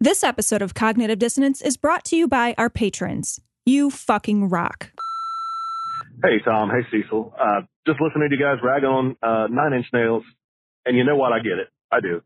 [0.00, 3.40] This episode of Cognitive Dissonance is brought to you by our patrons.
[3.64, 4.90] You fucking rock.
[6.22, 6.68] Hey, Tom.
[6.68, 7.32] Hey, Cecil.
[7.40, 10.22] Uh, just listening to you guys rag on uh, Nine Inch Nails,
[10.84, 11.32] and you know what?
[11.32, 11.68] I get it.
[11.90, 12.20] I do.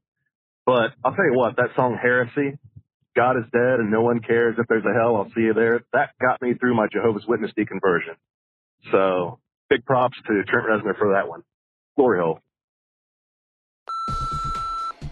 [0.67, 2.59] But I'll tell you what, that song Heresy,
[3.15, 5.85] God is dead and no one cares if there's a hell, I'll see you there,
[5.93, 8.17] that got me through my Jehovah's Witness deconversion.
[8.91, 11.45] So big props to Trent Reznor for that one.
[11.97, 12.41] Glory hole.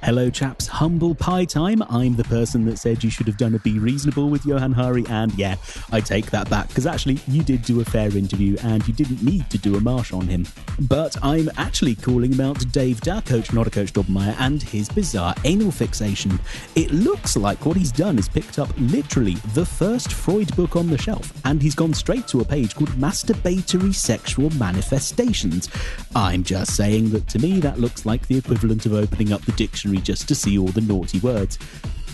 [0.09, 0.67] Hello, chaps.
[0.67, 1.83] Humble pie time.
[1.91, 5.05] I'm the person that said you should have done a Be Reasonable with Johann Hari,
[5.11, 5.57] and yeah,
[5.93, 9.23] I take that back because actually you did do a fair interview and you didn't
[9.23, 10.47] need to do a marsh on him.
[10.81, 15.71] But I'm actually calling about Dave Coach, not a Coach Daubenmire, and his bizarre anal
[15.71, 16.41] fixation.
[16.75, 20.87] It looks like what he's done is picked up literally the first Freud book on
[20.87, 25.69] the shelf, and he's gone straight to a page called Masturbatory Sexual Manifestations.
[26.17, 29.53] I'm just saying that to me that looks like the equivalent of opening up the
[29.53, 31.59] dictionary just to see all the naughty words.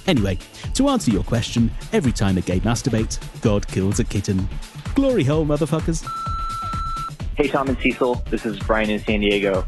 [0.07, 0.39] Anyway,
[0.75, 4.49] to answer your question, every time a gay masturbates, God kills a kitten.
[4.95, 6.07] Glory hole, motherfuckers.
[7.37, 8.23] Hey, Tom and Cecil.
[8.31, 9.67] This is Brian in San Diego.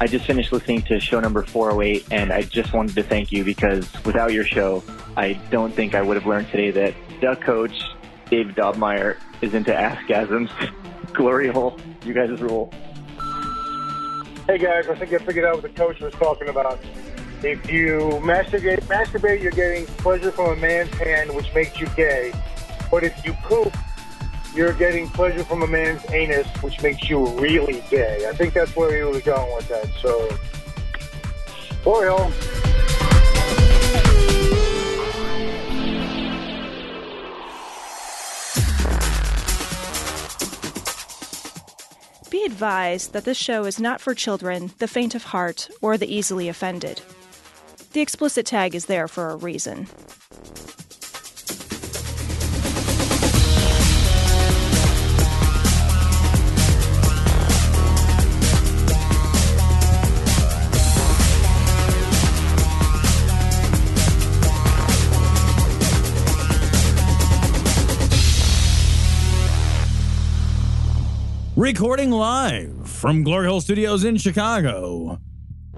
[0.00, 3.44] I just finished listening to show number 408, and I just wanted to thank you
[3.44, 4.82] because without your show,
[5.16, 7.80] I don't think I would have learned today that duck coach
[8.28, 10.50] Dave Daubenmire is into askasms.
[11.14, 11.78] Glory hole.
[12.04, 12.70] You guys rule.
[14.46, 16.78] Hey guys, I think I figured out what the coach was talking about.
[17.42, 22.32] If you masturbate, masturbate, you're getting pleasure from a man's hand, which makes you gay.
[22.90, 23.76] But if you poop,
[24.54, 28.26] you're getting pleasure from a man's anus, which makes you really gay.
[28.26, 29.86] I think that's where he was going with that.
[30.00, 30.28] So,
[31.84, 32.18] Oriole.
[32.20, 32.56] Oh.
[42.30, 46.12] Be advised that this show is not for children, the faint of heart, or the
[46.12, 47.02] easily offended.
[47.96, 49.86] The explicit tag is there for a reason.
[71.56, 75.18] Recording live from Glory Hole Studios in Chicago.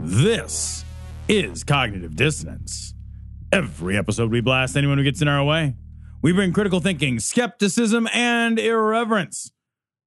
[0.00, 0.84] This
[1.28, 2.94] is Cognitive Dissonance.
[3.52, 5.74] Every episode, we blast anyone who gets in our way.
[6.22, 9.52] We bring critical thinking, skepticism, and irreverence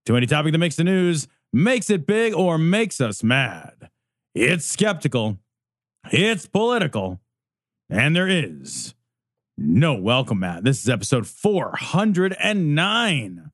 [0.06, 3.90] to any topic that makes the news, makes it big, or makes us mad.
[4.36, 5.38] It's skeptical,
[6.12, 7.22] it's political,
[7.90, 8.94] and there is
[9.58, 10.64] no welcome mat.
[10.64, 13.52] This is episode 409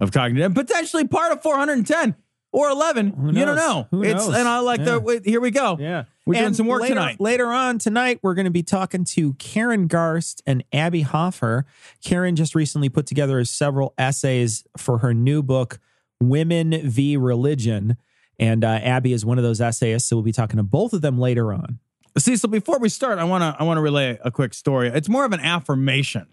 [0.00, 2.14] of cognitive, potentially part of 410
[2.52, 3.34] or 11.
[3.34, 3.88] You don't know.
[3.90, 4.36] Who it's knows?
[4.36, 4.98] and I like Yeah.
[5.00, 5.76] the here we go.
[5.80, 6.04] Yeah.
[6.26, 7.20] We're doing some work later, tonight.
[7.20, 11.66] Later on tonight, we're going to be talking to Karen Garst and Abby Hafer.
[12.02, 15.78] Karen just recently put together several essays for her new book,
[16.20, 17.16] Women v.
[17.16, 17.96] Religion.
[18.40, 20.08] And uh, Abby is one of those essayists.
[20.08, 21.78] So we'll be talking to both of them later on.
[22.18, 24.88] Cecil, before we start, I want to I want to relay a quick story.
[24.88, 26.26] It's more of an affirmation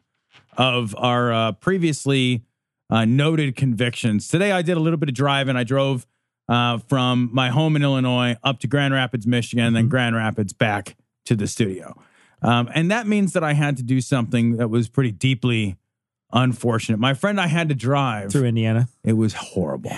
[0.58, 2.46] of our uh, previously
[2.90, 4.28] uh, noted convictions.
[4.28, 5.56] Today, I did a little bit of driving.
[5.56, 6.08] I drove
[6.50, 10.54] uh, from my home in Illinois up to Grand Rapids, Michigan, and then Grand Rapids
[10.54, 10.96] back
[11.26, 11.98] to the studio.
[12.42, 15.78] Um, and that means that I had to do something that was pretty deeply
[16.34, 16.98] unfortunate.
[17.00, 18.90] My friend, I had to drive Through Indiana.
[19.04, 19.92] It was horrible.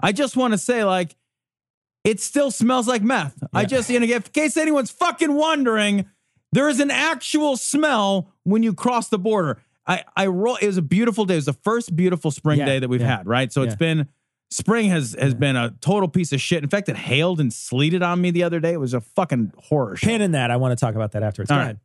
[0.00, 1.16] I just want to say, like,
[2.04, 3.42] it still smells like meth.
[3.52, 6.06] I just, in case anyone's fucking wondering,
[6.52, 9.60] there is an actual smell when you cross the border.
[9.86, 10.56] I, I roll.
[10.56, 11.34] It was a beautiful day.
[11.34, 13.18] It was the first beautiful spring Yeah, day that we've yeah.
[13.18, 13.52] had, right?
[13.52, 14.08] So it's been
[14.50, 16.62] spring has has been a total piece of shit.
[16.62, 18.72] In fact, it hailed and sleeted on me the other day.
[18.72, 20.06] It was a fucking horror show.
[20.06, 20.50] Pin in that.
[20.50, 21.50] I want to talk about that afterwards.
[21.50, 21.64] Go All right.
[21.64, 21.80] ahead.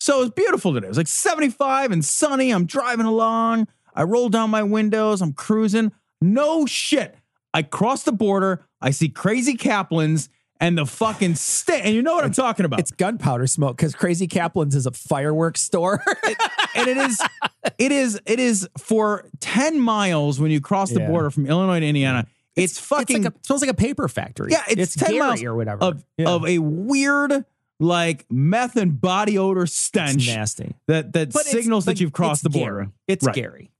[0.00, 0.86] So it was beautiful today.
[0.86, 2.50] It was like 75 and sunny.
[2.50, 3.66] I'm driving along.
[3.94, 5.20] I roll down my windows.
[5.20, 5.92] I'm cruising.
[6.20, 7.16] No shit.
[7.52, 8.64] I cross the border.
[8.80, 10.28] I see crazy Kaplans
[10.60, 11.84] and the fucking stink.
[11.84, 12.80] And you know what I'm talking about.
[12.80, 16.02] It's gunpowder smoke because Crazy Kaplan's is a fireworks store.
[16.74, 17.20] and it is,
[17.78, 21.06] it is, it is for 10 miles when you cross the Yeah.
[21.08, 22.26] border from Illinois to Indiana.
[22.56, 24.50] It's, fucking, like a, smells like a paper factory.
[24.50, 25.80] yeah, it's, 10 Gary miles or whatever.
[25.82, 26.28] of, Yeah.
[26.30, 27.44] of a weird,
[27.78, 30.74] like meth and body odor It's stench nasty.
[30.88, 32.74] that, that But signals that you've crossed the border.
[32.80, 32.88] Gary.
[33.06, 33.34] It's Right.
[33.36, 33.70] Gary.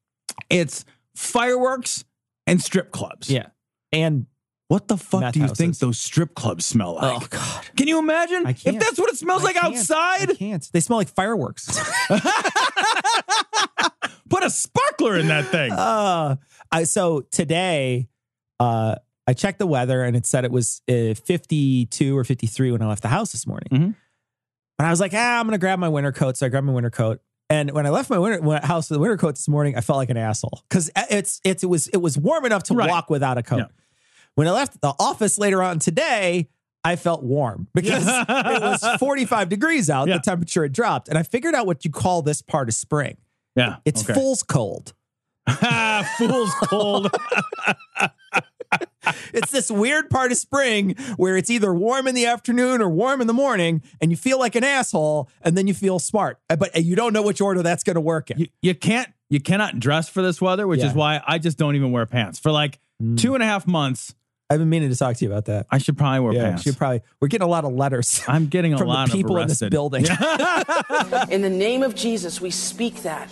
[0.48, 0.84] It's
[1.16, 2.04] fireworks
[2.46, 3.28] and strip clubs.
[3.28, 3.46] Yeah.
[3.92, 4.26] And
[4.68, 5.58] What the fuck Meth do you houses.
[5.58, 7.22] think those strip clubs smell like?
[7.22, 7.64] oh god.
[7.76, 8.46] Can you imagine?
[8.46, 9.74] I If that's what it smells I like can't.
[9.74, 10.68] outside, I can't.
[10.72, 11.66] They smell like fireworks.
[14.28, 15.72] put a sparkler in that thing.
[15.76, 16.36] uh,
[16.70, 18.08] I, so today,
[18.60, 22.82] uh, I checked the weather and it said it was uh, 52 or 53 when
[22.82, 23.68] I left the house this morning.
[23.72, 23.94] Mhm.
[24.76, 26.36] But I was like, ah, I'm gonna grab my winter coat.
[26.36, 27.20] So I grabbed my winter coat.
[27.50, 29.80] And when I left my winter when- house with the winter coat this morning, I
[29.80, 32.88] felt like an asshole because it's, it's it was it was warm enough to Right.
[32.90, 33.56] walk without a coat.
[33.58, 33.64] Yeah.
[34.38, 36.48] When I left the office later on today,
[36.84, 40.06] I felt warm because it was 45 degrees out.
[40.06, 40.18] Yeah.
[40.18, 43.16] The temperature had dropped, and I figured out what you call this part of spring.
[43.56, 43.78] Yeah.
[43.84, 44.14] It's okay.
[44.14, 44.94] fool's cold.
[46.18, 47.10] Fool's cold.
[49.32, 53.20] It's this weird part of spring where it's either warm in the afternoon or warm
[53.20, 56.54] in the morning, and you feel like an asshole, and then you feel smart, Uh,
[56.56, 58.38] but you don't know which order that's going to work in.
[58.38, 60.88] you, you can't you cannot dress for this weather, which Yeah.
[60.90, 62.38] is why I just don't even wear pants.
[62.38, 62.78] For like
[63.16, 64.14] two and a half months,
[64.50, 65.66] I've been meaning to talk to you about that.
[65.70, 66.64] I should probably wear Yeah, pants.
[66.64, 69.36] you probably we're getting a lot of letters I'm getting a from lot the people
[69.36, 70.06] of in this building.
[71.30, 73.28] In the name of Jesus, we speak that.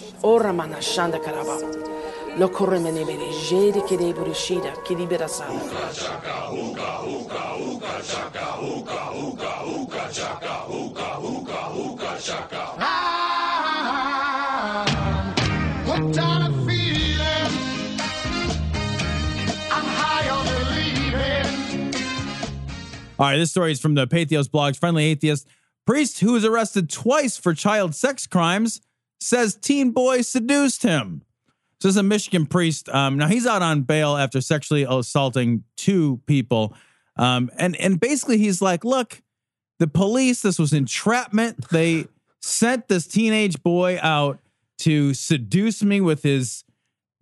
[23.18, 24.78] All right, this story is from the Pathos blogs.
[24.78, 25.48] Friendly atheist
[25.86, 28.82] priest who was arrested twice for child sex crimes
[29.20, 31.22] says teen boy seduced him.
[31.80, 32.90] So this is a Michigan priest.
[32.90, 36.74] Um, now he's out on bail after sexually assaulting two people,
[37.16, 39.22] um, and and basically he's like, look,
[39.78, 40.42] the police.
[40.42, 41.70] This was entrapment.
[41.70, 42.08] They
[42.42, 44.40] sent this teenage boy out
[44.78, 46.64] to seduce me with his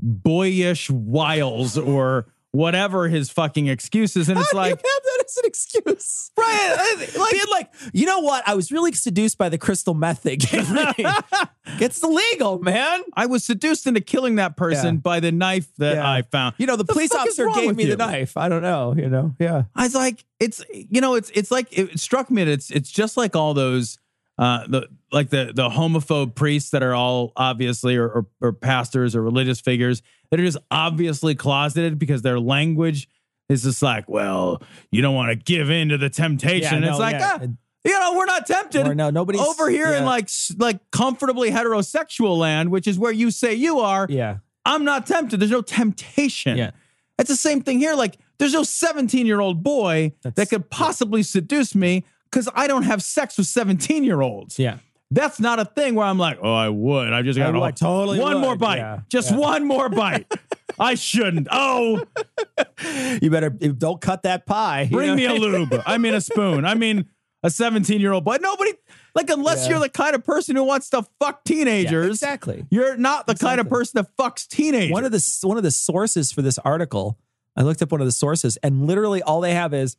[0.01, 4.29] boyish wiles or whatever his fucking excuses.
[4.29, 4.71] And it's How like.
[4.71, 6.31] have that as an excuse.
[6.37, 8.47] Right, Like, being like, you know what?
[8.47, 10.85] I was really seduced by the crystal meth they gave me.
[11.81, 13.03] it's illegal, man.
[13.15, 15.01] I was seduced into killing that person Yeah.
[15.01, 16.11] by the knife that Yeah.
[16.11, 16.55] I found.
[16.59, 17.91] You know, the, The police officer gave me you?
[17.91, 18.37] the knife.
[18.37, 18.95] I don't know.
[18.97, 19.65] You know, yeah.
[19.75, 22.91] I was like, it's you know, it's it's like it struck me that it's it's
[22.91, 23.99] just like all those
[24.39, 29.15] uh the like the the homophobe priests that are all obviously or, or or pastors
[29.15, 33.09] or religious figures that are just obviously closeted because their language
[33.49, 36.83] is just like, well, you don't want to give in to the temptation.
[36.83, 37.39] Yeah, it's no, like, yeah.
[37.43, 37.47] ah,
[37.85, 38.87] you know, we're not tempted.
[38.87, 43.31] Or no, nobody's- over here in like like comfortably heterosexual land, which is where you
[43.31, 44.07] say you are.
[44.09, 44.39] Yeah.
[44.65, 45.41] I'm not tempted.
[45.41, 46.57] There's no temptation.
[46.57, 46.71] Yeah.
[47.19, 47.95] It's the same thing here.
[47.95, 52.05] Like, there's no 17 year old boy that could possibly seduce me
[52.35, 54.59] because I don't have sex with 17 year olds.
[54.59, 54.79] Yeah.
[55.13, 57.13] That's not a thing where I'm like, oh, I would.
[57.13, 58.41] I just oh, I got would, I totally one would.
[58.41, 58.79] more bite.
[58.79, 59.01] Yeah.
[59.09, 59.37] Just Yeah.
[59.37, 60.27] one more bite.
[60.81, 61.47] I shouldn't.
[61.53, 62.03] Oh,
[63.21, 64.89] You better eh, don't cut that pie.
[64.91, 65.81] bring me a lube.
[65.87, 66.65] I mean, a spoon.
[66.65, 67.07] I mean,
[67.45, 68.73] a 17 year old But Nobody,
[69.15, 69.73] like, unless Yeah.
[69.73, 72.67] you're the kind of person who wants to fuck Yeah, teenagers, exactly.
[72.71, 74.91] you're not the kind of person that fucks teenagers.
[74.91, 77.19] One of the one of the sources for this article,
[77.57, 79.97] I looked up one of the sources, and literally all they have is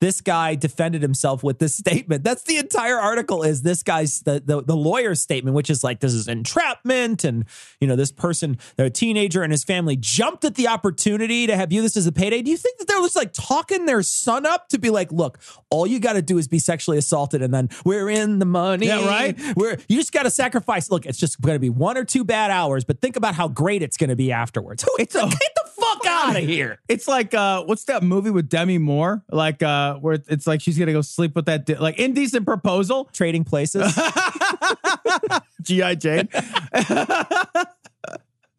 [0.00, 2.24] this guy defended himself with this statement.
[2.24, 3.42] That's the entire article.
[3.42, 7.44] Is this guy's the the, the lawyer's statement, which is like this is entrapment, and
[7.80, 11.72] you know this person, the teenager and his family jumped at the opportunity to have
[11.72, 12.42] you this as a payday.
[12.42, 15.38] Do you think that they're just like talking their son up to be like, look,
[15.70, 18.86] all you got to do is be sexually assaulted, and then we're in the money.
[18.86, 19.38] Yeah, right?
[19.56, 20.90] We're you just got to sacrifice.
[20.90, 23.48] Look, it's just going to be one or two bad hours, but think about how
[23.48, 24.84] great it's going to be afterwards.
[24.98, 26.80] It's a- get the fuck out of here.
[26.88, 29.22] It's like uh what's that movie with Demi Moore?
[29.30, 33.04] Like uh where it's like she's gonna go sleep with that di- like indecent proposal.
[33.12, 33.92] Trading places.
[35.62, 35.94] G.I.
[35.96, 36.28] Jane.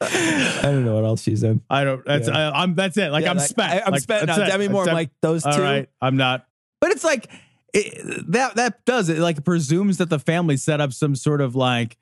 [0.01, 1.61] I don't know what else she's in.
[1.69, 2.49] I don't that's Yeah.
[2.49, 3.11] I, I'm that's it.
[3.11, 3.71] Like Yeah, I'm like, spent.
[3.71, 4.37] I- I'm Like, spent now.
[4.37, 5.49] Demi Moore, I'm like, those two?
[5.49, 6.45] right, I'm not.
[6.79, 7.29] But it's like
[7.73, 11.55] it, that that does it like presumes that the family set up some sort of
[11.55, 11.97] like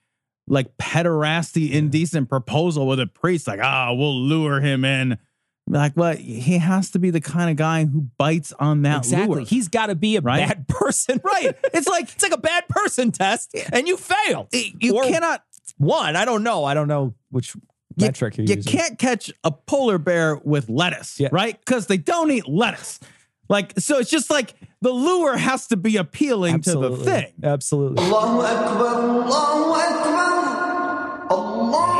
[0.47, 5.17] like pederasty indecent proposal with a priest like ah we'll lure him in
[5.69, 9.35] like well he has to be the kind of guy who bites on that Exactly.
[9.37, 9.45] lure.
[9.45, 10.47] He's got to be a Right?
[10.47, 11.19] bad person.
[11.23, 11.55] Right.
[11.73, 14.47] It's like it's like a bad person test, and you failed.
[14.53, 15.43] you Or cannot
[15.77, 16.15] one.
[16.15, 16.63] I don't know.
[16.63, 17.61] I don't know which you,
[17.97, 18.71] metric you're you using.
[18.71, 21.29] can't catch a polar bear with lettuce, Yeah.
[21.31, 21.59] right?
[21.59, 22.99] Because they don't eat lettuce.
[23.49, 27.31] Like, so it's just like the lure has to be appealing to the thing.
[27.43, 28.03] Absolutely.
[28.03, 28.87] Allahu Akbar,
[29.23, 31.96] Allahu Akbar, Allah.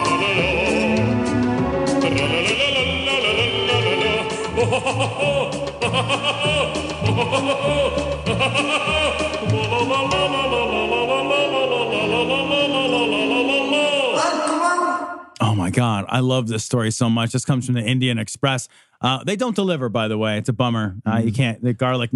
[15.40, 16.06] Oh my god.
[16.08, 17.32] I love this story so much.
[17.32, 18.68] This comes from the Indian Express.
[19.00, 20.40] Uh, they don't deliver, by the way.
[20.40, 20.96] It's a bummer.
[21.06, 22.10] Uh, you can't, the garlic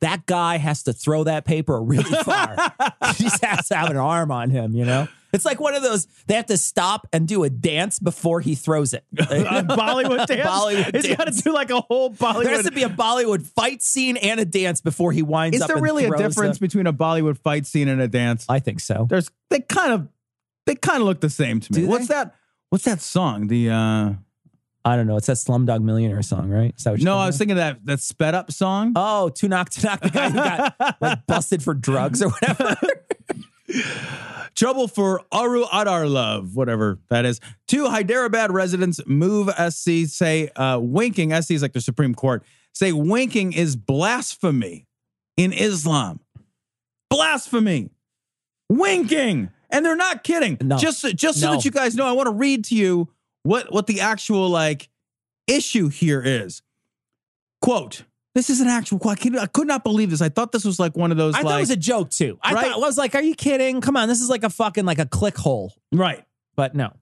[0.00, 2.56] that guy has to throw that paper really far.
[3.14, 5.06] he just has to have an arm on him, you know?
[5.32, 8.54] It's like one of those they have to stop and do a dance before he
[8.54, 9.04] throws it.
[9.18, 10.48] a Bollywood dance.
[10.48, 12.44] Bollywood It's got to do like a whole Bollywood.
[12.44, 15.62] There has to be a Bollywood fight scene and a dance before he winds Is
[15.62, 15.66] up.
[15.66, 18.44] Is there and really a difference the- between a Bollywood fight scene and a dance?
[18.48, 19.06] I think so.
[19.08, 20.08] There's they kind of
[20.66, 21.82] they kind of look the same to me.
[21.82, 22.14] Do What's they?
[22.14, 22.34] that?
[22.68, 23.46] What's that song?
[23.46, 24.12] The uh
[24.84, 25.16] I don't know.
[25.16, 26.74] It's that Slumdog Millionaire song, right?
[26.76, 28.92] Is that what you're no, I was thinking of that that sped up song.
[28.96, 32.76] Oh, Tunak Tunak the guy who got like busted for drugs or whatever.
[34.54, 37.40] Trouble for Oru Adaar Love, whatever that is.
[37.66, 42.92] Two Hyderabad residents move SC say uh, winking, SC is like the Supreme Court, say
[42.92, 44.86] winking is blasphemy
[45.36, 46.20] in Islam.
[47.08, 47.90] Blasphemy.
[48.68, 49.50] Winking.
[49.70, 50.58] And they're not kidding.
[50.60, 50.76] No.
[50.76, 51.52] Just, just so No.
[51.56, 53.08] that you guys know, I want to read to you
[53.42, 54.90] what, what the actual like
[55.46, 56.60] issue here is.
[57.62, 58.02] Quote,
[58.34, 59.18] this is an actual quote.
[59.18, 60.20] I could- I could not believe this.
[60.22, 62.10] I thought this was like one of those I like thought it was a joke
[62.10, 62.38] too.
[62.42, 62.64] I Right?
[62.66, 63.80] thought I was like, "Are you kidding?
[63.80, 66.24] Come on, this is like a fucking like a ClickHole." right.
[66.56, 66.92] But no,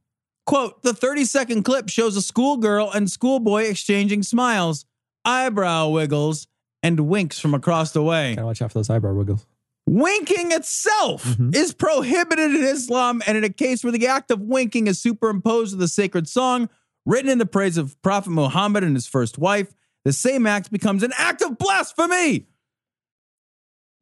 [0.47, 4.85] Quote, the 30 second clip shows a schoolgirl and schoolboy exchanging smiles,
[5.25, 6.49] eyebrow wiggles,
[6.83, 8.35] and winks from across the way.
[8.35, 9.47] gotta watch out for those eyebrow wiggles.
[9.87, 11.55] Winking itself Mhm.
[11.55, 15.75] is prohibited in Islam, and in a case where the act of winking is superimposed
[15.77, 16.69] with a sacred song
[17.07, 19.73] written in the praise of Prophet Muhammad and his first wife,
[20.05, 22.47] the same act becomes an act of blasphemy.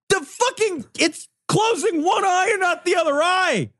[0.09, 3.71] The fucking, it's closing one eye and not the other eye.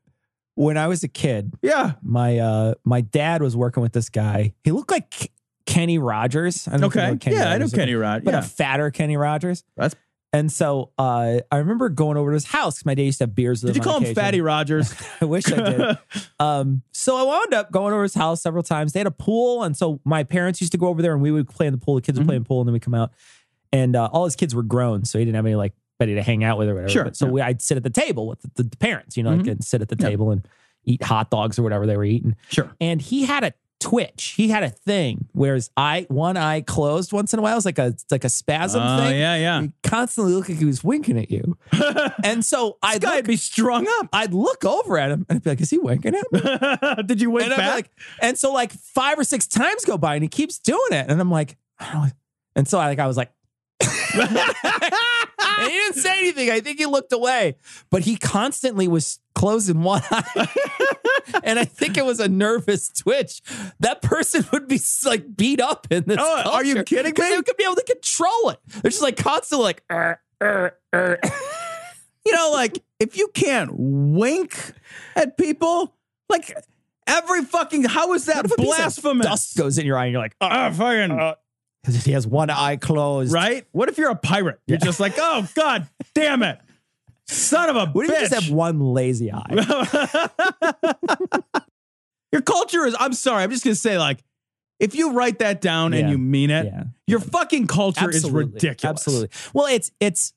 [0.55, 1.93] When I was a kid, Yeah.
[2.03, 4.53] my uh my dad was working with this guy.
[4.65, 5.29] He looked like K-
[5.65, 6.67] Kenny Rogers.
[6.67, 7.11] I don't know Okay.
[7.11, 8.23] what Kenny Yeah, I know Rogers Kenny Rod.
[8.25, 8.39] but Yeah.
[8.39, 9.63] a fatter Kenny Rogers.
[9.77, 9.95] That's
[10.31, 13.23] And so uh, I remember going over to his house because my dad used to
[13.23, 14.13] have beers with Did you call him.
[14.13, 14.93] Fatty Rogers?
[15.21, 15.97] I wish I did.
[16.39, 18.93] um, so I wound up going over to his house several times.
[18.93, 21.31] They had a pool, and so my parents used to go over there, and we
[21.31, 21.95] would play in the pool.
[21.95, 22.29] The kids would Mm-hmm.
[22.29, 23.11] play in the pool, and then we come out.
[23.73, 26.21] And uh, all his kids were grown, so he didn't have any like buddy to
[26.23, 26.89] hang out with or whatever.
[26.89, 27.31] Sure, But so yeah.
[27.31, 29.51] we, I'd sit at the table with the, the parents, you know, like Mhm.
[29.51, 30.09] and sit at the Yeah.
[30.09, 30.47] table and
[30.85, 32.35] eat hot dogs or whatever they were eating.
[32.49, 32.71] Sure.
[32.79, 34.33] And he had a twitch.
[34.37, 37.53] He had a thing where his eye, one eye closed once in a while.
[37.53, 39.19] It was like a like a spasm Oh, thing.
[39.19, 39.61] yeah, yeah.
[39.61, 41.57] He constantly looked like he was winking at you.
[42.23, 44.09] and so I'd look, be strung up.
[44.13, 46.31] I'd look over at him and I'd be like, is he winking at
[46.97, 47.03] me?
[47.05, 47.73] Did you wink and, back?
[47.75, 51.05] like, and so like five or six times go by and he keeps doing it.
[51.09, 52.11] And I'm like, I don't know.
[52.55, 53.31] And so I like I was like,
[54.13, 54.27] and
[55.61, 56.49] he didn't say anything.
[56.49, 57.55] I think he looked away,
[57.89, 60.49] but he constantly was closing one eye.
[61.43, 63.41] and I think it was a nervous twitch.
[63.79, 66.17] That person would be like beat up in this.
[66.19, 67.29] Oh, are you kidding me?
[67.29, 68.59] They could be able to control it.
[68.67, 71.19] They're just like constantly like, "Er, er, er."
[72.25, 74.73] you know, like if you can't wink
[75.15, 75.95] at people,
[76.27, 76.53] like
[77.07, 79.25] every fucking how is that What if a piece of blasphemous?
[79.25, 81.33] Dust goes in your eye and you're like, oh, Ah, fucking
[81.81, 83.31] Because he has one eye closed.
[83.31, 83.65] right.
[83.71, 84.59] What if you're a pirate?
[84.67, 86.59] You're just like, oh god, damn it,
[87.29, 90.29] son of a What if you just have one lazy eye?
[92.31, 92.95] Your culture is.
[92.99, 93.43] I'm sorry.
[93.43, 94.23] I'm just gonna say, like,
[94.79, 96.83] if you write that down and you mean it, Yeah.
[97.07, 98.41] your fucking culture Absolutely.
[98.41, 98.83] is ridiculous.
[99.01, 99.29] Absolutely.
[99.53, 100.33] Well, it's it's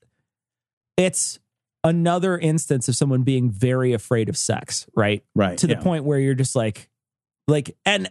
[0.96, 1.38] it's
[1.84, 5.22] another instance of someone being very afraid of sex, right?
[5.34, 5.58] Right.
[5.58, 5.80] To the yeah.
[5.82, 6.88] point where you're just like
[7.46, 8.08] like and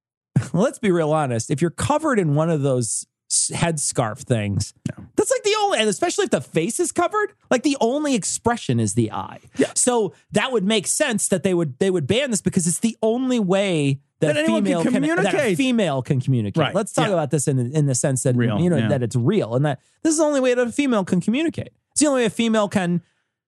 [0.52, 4.74] let's be real honest, if you're covered in one of those headscarf things,
[5.20, 8.80] that's like the only and especially if the face is covered, like the only expression
[8.80, 9.40] is the eye.
[9.58, 9.72] Yeah.
[9.74, 12.96] So that would make sense that they would they would ban this because it's the
[13.02, 16.60] only way that, That anyone can female that a female can communicate.
[16.60, 16.74] Right.
[16.74, 17.12] Let's talk Yeah.
[17.12, 18.88] about this in in the sense that Real, you know yeah.
[18.88, 21.70] that it's real and that this is the only way that a female can communicate.
[21.92, 23.02] It's the only way a female can,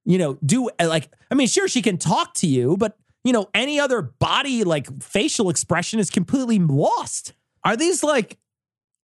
[0.05, 3.33] you know, do uh, like I mean, sure she can talk to you, but you
[3.33, 7.33] know, any other body like facial expression is completely lost.
[7.65, 8.37] Are these like,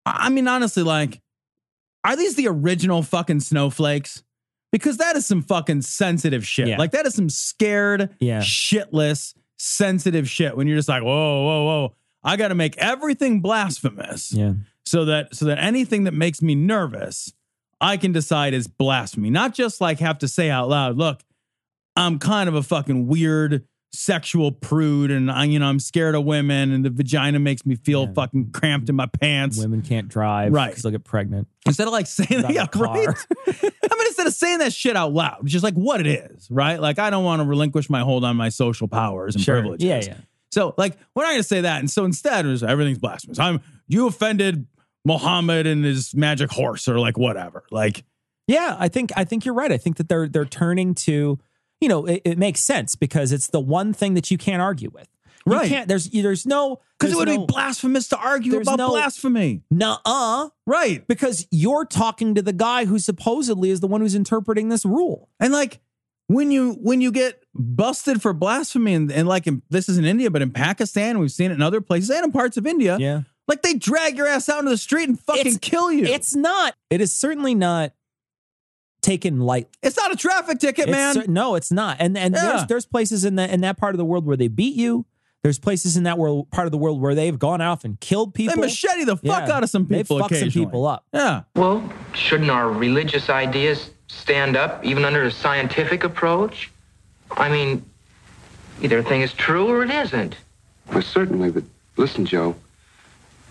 [0.05, 1.21] I mean, honestly, like,
[2.03, 4.23] are these the original fucking snowflakes?
[4.71, 6.67] Because that is some fucking sensitive shit.
[6.67, 6.77] Yeah.
[6.77, 8.39] Like, that is some scared, Yeah.
[8.41, 11.95] shitless, sensitive shit when you're just like, whoa, whoa, whoa.
[12.23, 14.53] I got to make everything blasphemous Yeah.
[14.85, 17.33] so that so that anything that makes me nervous,
[17.81, 19.29] I can decide is blasphemy.
[19.29, 21.21] Not just like have to say out loud, look,
[21.95, 26.23] I'm kind of a fucking weird sexual prude and I, you know, I'm scared of
[26.23, 28.13] women and the vagina makes me feel Yeah.
[28.13, 29.57] fucking cramped in my pants.
[29.57, 30.69] Women can't drive Right.
[30.69, 31.47] because they'll get pregnant.
[31.65, 33.07] Instead of like saying a yeah, right?
[33.47, 36.79] I mean, instead of saying that shit out loud, just like what it is, right?
[36.79, 39.85] Like I don't want to relinquish my hold on my social powers and privileges.
[39.87, 40.17] Yeah, yeah.
[40.51, 41.79] So, like, we're not going to say that.
[41.79, 43.37] And so instead, it was, everything's blasphemous.
[43.37, 44.65] I'm you offended
[45.05, 47.63] Muhammad and his magic horse, or like whatever.
[47.71, 48.03] Like,
[48.47, 49.71] Yeah, I think I think you're right.
[49.71, 51.37] I think that they're they're turning to,
[51.81, 54.89] you know, it, it makes sense because it's the one thing that you can't argue
[54.93, 55.07] with.
[55.45, 55.69] You Right.
[55.69, 55.87] can't.
[55.87, 60.49] There's there's no because it would there's be blasphemous to argue about no- blasphemy, Nuh-uh.
[60.67, 61.07] right?
[61.07, 65.29] Because you're talking to the guy who supposedly is the one who's interpreting this rule.
[65.39, 65.79] And like,
[66.27, 70.05] when you when you get busted for blasphemy and, and like in, this is in
[70.05, 72.97] India, but in Pakistan, we've seen it in other places and in parts of India.
[72.99, 73.21] Yeah.
[73.47, 76.03] Like they drag your ass out into the street and fucking It's- kill you.
[76.05, 76.75] It's not.
[76.91, 77.93] It is certainly not
[79.01, 79.67] taken light.
[79.81, 81.13] It's not a traffic ticket, It's man.
[81.15, 81.97] cer- no, it's not.
[81.99, 82.41] And and Yeah.
[82.41, 85.05] there's there's places in that in that part of the world where they beat you.
[85.41, 88.33] There's places in that world part of the world where they've gone off and killed
[88.33, 88.55] people.
[88.55, 89.55] they machete the fuck Yeah.
[89.55, 90.17] out of some people.
[90.17, 91.05] They fuck some people up.
[91.13, 91.43] Yeah.
[91.55, 91.81] Well,
[92.13, 96.69] shouldn't our religious ideas stand up even under a scientific approach?
[97.31, 97.85] I mean,
[98.81, 100.35] either a thing is true or it isn't.
[100.91, 101.63] Well, certainly, but
[101.95, 102.55] listen, Joe,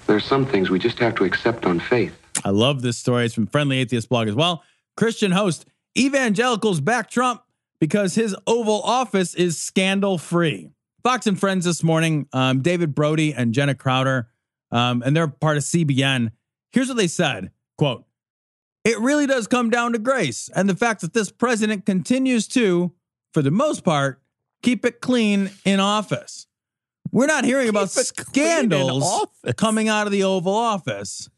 [0.06, 2.12] there are some things we just have to accept on faith.
[2.44, 3.24] I love this story.
[3.24, 4.62] It's from Friendly Atheist blog as well.
[4.98, 5.64] Christian host,
[5.96, 7.42] evangelicals back Trump
[7.78, 10.72] because his Oval Office is scandal free.
[11.04, 14.26] Fox and Friends this morning, um, David Brody and Jenna Browder,
[14.72, 16.32] um, and they're part of CBN.
[16.72, 18.06] Here's what they said quote,
[18.84, 22.92] It really does come down to grace and the fact that this president continues to,
[23.32, 24.20] for the most part,
[24.64, 26.48] keep it clean in office.
[27.12, 29.26] We're not hearing about clean in scandals
[29.56, 31.30] coming out of the Oval Office.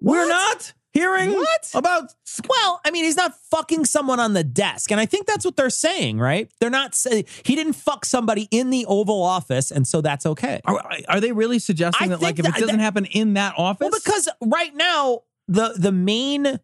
[0.00, 1.70] We're not hearing What?
[1.74, 2.14] about
[2.48, 5.56] Well, I mean, he's not fucking someone on the desk, and I think that's what
[5.56, 6.50] they're saying, right?
[6.60, 10.60] They're not saying he didn't fuck somebody in the Oval Office, and so that's okay.
[10.64, 13.54] Are, are they really suggesting I that, like, if it doesn't that- happen in that
[13.58, 13.88] office?
[13.90, 16.60] Well, because right now the the main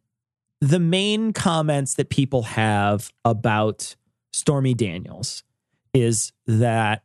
[0.62, 3.96] the main comments that people have about
[4.32, 5.42] Stormy Daniels
[5.92, 7.02] is that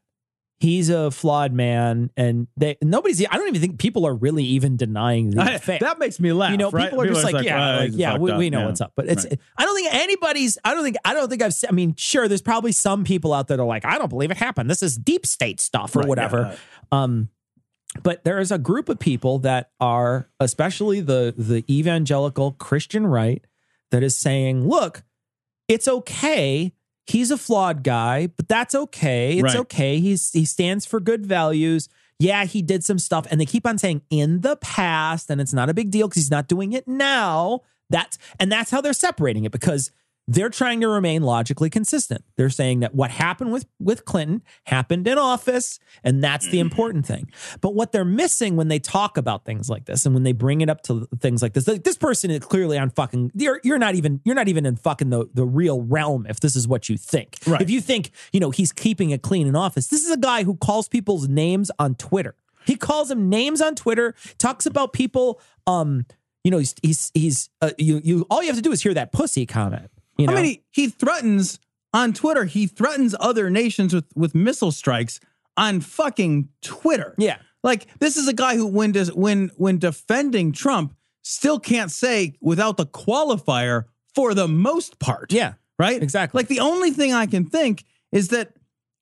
[0.59, 3.21] he's a flawed man, and they nobody's.
[3.25, 5.79] I don't even think people are really even denying the I- affair.
[5.81, 6.51] that makes me laugh.
[6.51, 6.85] you know, right?
[6.85, 8.65] people are just like, yeah, "Well, like, yeah, we, we know Yeah.
[8.67, 8.93] what's up.
[8.95, 9.39] But it's, Right.
[9.57, 12.41] I don't think anybody's, I don't think, I don't think I've, I mean, sure, there's
[12.41, 14.69] probably some people out there that are like, I don't believe it happened.
[14.69, 16.51] This is deep state stuff or Right, whatever.
[16.51, 16.57] yeah.
[17.03, 17.29] Um,
[18.03, 23.45] but there is a group of people that are, especially the the evangelical Christian right,
[23.91, 25.03] that is saying, look,
[25.69, 26.73] it's okay.
[27.07, 29.33] He's a flawed guy, but that's okay.
[29.35, 29.55] It's Right.
[29.57, 29.99] okay.
[29.99, 31.87] He's he stands for good values.
[32.17, 35.53] Yeah, he did some stuff, and they keep on saying in the past, and it's
[35.53, 37.61] not a big deal because he's not doing it now.
[37.89, 39.91] That's and that's how they're separating it because
[40.27, 42.23] they're trying to remain logically consistent.
[42.35, 47.05] They're saying that what happened with with Clinton happened in office, and that's the important
[47.05, 47.29] thing.
[47.61, 50.61] But what they're missing when they talk about things like this, and when they bring
[50.61, 53.31] it up to things like this, like this person is clearly on fucking.
[53.35, 56.55] You're you're not even you're not even in fucking the the real realm if this
[56.55, 57.37] is what you think.
[57.45, 57.61] Right.
[57.61, 60.43] If you think you know he's keeping it clean in office, this is a guy
[60.43, 62.35] who calls people's names on Twitter.
[62.65, 64.15] He calls them names on Twitter.
[64.39, 65.39] Talks about people.
[65.67, 66.05] Um,
[66.43, 68.25] you know, he's he's he's uh, you you.
[68.29, 69.91] All you have to do is hear that pussy comment.
[70.17, 71.59] You know, I mean, he, he threatens
[71.93, 72.45] on Twitter.
[72.45, 75.19] He threatens other nations with with missile strikes
[75.57, 77.15] on fucking Twitter.
[77.17, 77.37] Yeah.
[77.63, 82.35] like this is a guy who, when does when when defending Trump, still can't say
[82.41, 85.31] without the qualifier for the most part.
[85.31, 86.01] Yeah, right.
[86.01, 86.39] exactly.
[86.39, 88.53] Like the only thing I can think is that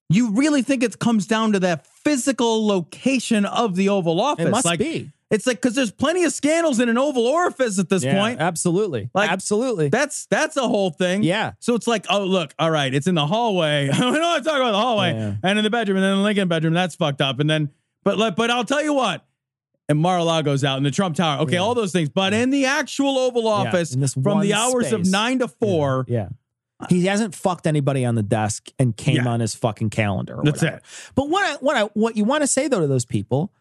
[0.09, 4.45] you really think it comes down to that physical location of the Oval Office.
[4.45, 5.11] It must like, be.
[5.33, 8.39] It's like because there's plenty of scandals in an Oval Orifice at this Yeah, point.
[8.39, 9.89] absolutely, Like, absolutely.
[9.89, 11.23] That's that's a whole thing.
[11.23, 11.53] Yeah.
[11.59, 13.89] So it's like, oh look, all right, it's in the hallway.
[13.91, 15.35] we don't want to talk about the hallway Yeah.
[15.43, 16.73] and in the bedroom, and then the Lincoln bedroom.
[16.75, 17.39] That's fucked up.
[17.39, 17.71] And then,
[18.03, 19.25] but but I'll tell you what.
[19.89, 21.41] And Mar-a-Lago's out in the Trump Tower.
[21.41, 21.59] Okay, Yeah.
[21.59, 22.07] all those things.
[22.07, 26.29] But in the actual Oval Office, from the hours of nine to four, Yeah.
[26.89, 29.29] He hasn't fucked anybody on the desk and came Yeah.
[29.29, 30.35] on his fucking calendar.
[30.39, 30.81] Or That's it.
[31.15, 33.51] But what I what I what you want to say though to those people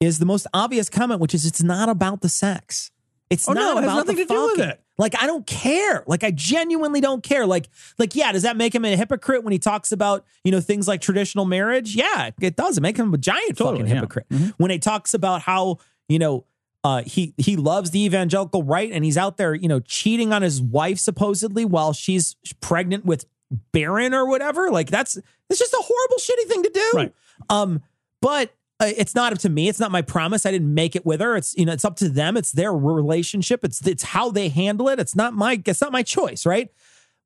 [0.00, 2.90] is the most obvious comment, which is it's not about the sex.
[3.30, 4.70] It's Oh, no, not it about nothing the to do with fucking.
[4.70, 4.80] it.
[4.98, 6.04] Like I don't care.
[6.06, 7.44] Like I genuinely don't care.
[7.46, 10.60] Like like yeah, does that make him a hypocrite when he talks about you know
[10.60, 11.94] things like traditional marriage?
[11.96, 12.78] Yeah, it does.
[12.78, 13.94] It make him a giant Totally, fucking yeah.
[13.94, 14.26] hypocrite
[14.58, 15.78] when he talks about how
[16.08, 16.46] you know
[16.84, 20.40] uh, he he loves the evangelical right and he's out there you know cheating on
[20.42, 23.26] his wife supposedly while she's pregnant with
[23.72, 24.70] Barron or whatever.
[24.70, 25.16] Like that's
[25.50, 26.90] it's just a horrible shitty thing to do.
[26.94, 27.14] Right.
[27.50, 27.82] Um,
[28.22, 29.68] but Uh, it's not up to me.
[29.68, 30.44] It's not my promise.
[30.44, 31.36] I didn't make it with her.
[31.36, 32.36] It's you know it's up to them.
[32.36, 33.64] It's their relationship.
[33.64, 35.00] It's it's how they handle it.
[35.00, 36.44] It's not my it's not my choice.
[36.44, 36.68] Right.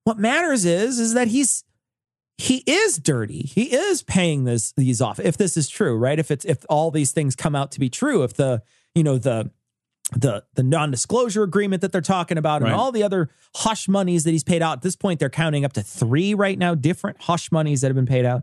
[0.04, 1.64] What matters is is that he's
[2.38, 3.40] he is dirty.
[3.42, 5.18] He is paying this these off.
[5.18, 6.18] If this is true, right?
[6.18, 8.62] If it's if all these things come out to be true, if the
[8.94, 9.50] you know the
[10.12, 12.76] the the non-disclosure agreement that they're talking about and Right.
[12.78, 14.78] all the other hush monies that he's paid out.
[14.78, 17.94] At this point, they're counting up to three right now, different hush monies that have
[17.96, 18.42] been paid out.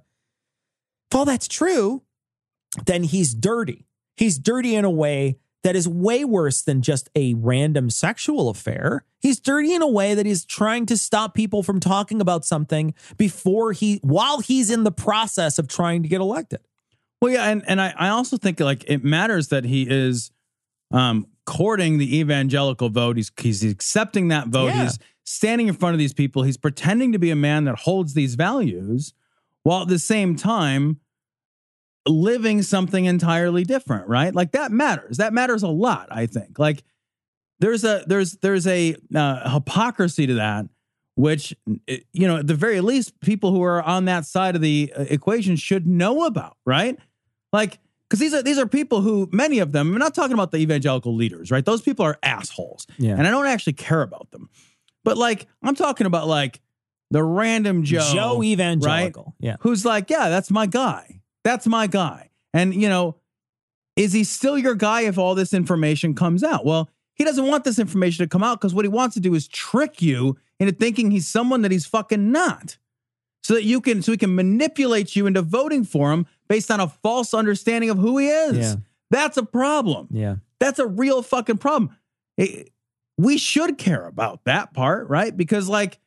[1.12, 2.04] If all that's true,
[2.86, 3.86] then he's dirty.
[4.16, 9.04] He's dirty in a way that is way worse than just a random sexual affair.
[9.20, 12.94] He's dirty in a way that he's trying to stop people from talking about something
[13.18, 16.60] before he, while he's in the process of trying to get elected.
[17.22, 20.32] Well, yeah, and, and I, I also think like it matters that he is
[20.92, 23.18] um courting the evangelical vote.
[23.18, 24.68] He's he's accepting that vote.
[24.68, 24.84] Yeah.
[24.84, 26.44] He's standing in front of these people.
[26.44, 29.13] He's pretending to be a man that holds these values
[29.63, 31.00] while at the same time
[32.10, 34.34] living something entirely different, right?
[34.34, 35.17] Like that matters.
[35.17, 36.60] That matters a lot, I think.
[36.60, 36.84] Like
[37.60, 40.65] there's a there's there's a uh, hypocrisy to that
[41.15, 41.56] which
[41.88, 44.93] eh, you know at the very least people who are on that side of the
[44.96, 46.98] uh, equation should know about, right?
[47.52, 49.91] Like because these are these are people who many of them.
[49.93, 51.65] I'm not talking about the evangelical leaders, right?
[51.65, 53.15] Those people are assholes, Yeah.
[53.17, 54.50] and I don't actually care about them.
[55.04, 56.62] But like I'm talking about like
[57.10, 58.46] the random Joe, Joe right?
[58.46, 59.34] Evangelical.
[59.39, 59.56] Yeah.
[59.62, 61.16] who's like, yeah, that's my guy.
[61.48, 62.30] That's my guy.
[62.54, 63.16] And, you know,
[63.96, 66.66] is he still your guy if all this information comes out?
[66.66, 69.34] Well, he doesn't want this information to come out because what he wants to do
[69.34, 72.78] is trick you into thinking he's someone that he's fucking not.
[73.44, 76.82] So that you can, so he can manipulate you into voting for him based on
[76.82, 78.58] a false understanding of who he is.
[78.58, 78.76] Yeah.
[79.10, 80.10] That's a problem.
[80.12, 80.36] Yeah.
[80.60, 81.96] That's a real fucking problem.
[82.38, 82.74] It-
[83.18, 85.36] we should care about that part, right?
[85.36, 85.98] Because like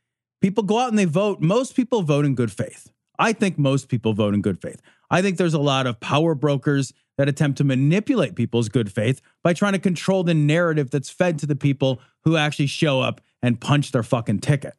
[0.43, 1.41] people go out and they vote.
[1.41, 2.93] Most people vote in good faith.
[3.19, 4.81] I think most people vote in good faith.
[5.11, 9.21] I think there's a lot of power brokers that attempt to manipulate people's good faith
[9.43, 13.21] by trying to control the narrative that's fed to the people who actually show up
[13.43, 14.75] and punch their fucking ticket.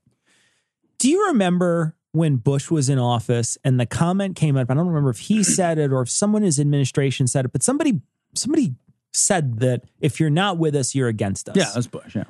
[0.98, 4.70] Do you remember when Bush was in office and the comment came up?
[4.70, 7.52] I don't remember if he said it or if someone in his administration said it,
[7.52, 8.02] but somebody
[8.34, 8.76] somebody
[9.14, 11.56] said that if you're not with us, you're against us.
[11.56, 12.16] Yeah, that's Bush.
[12.16, 12.24] Yeah.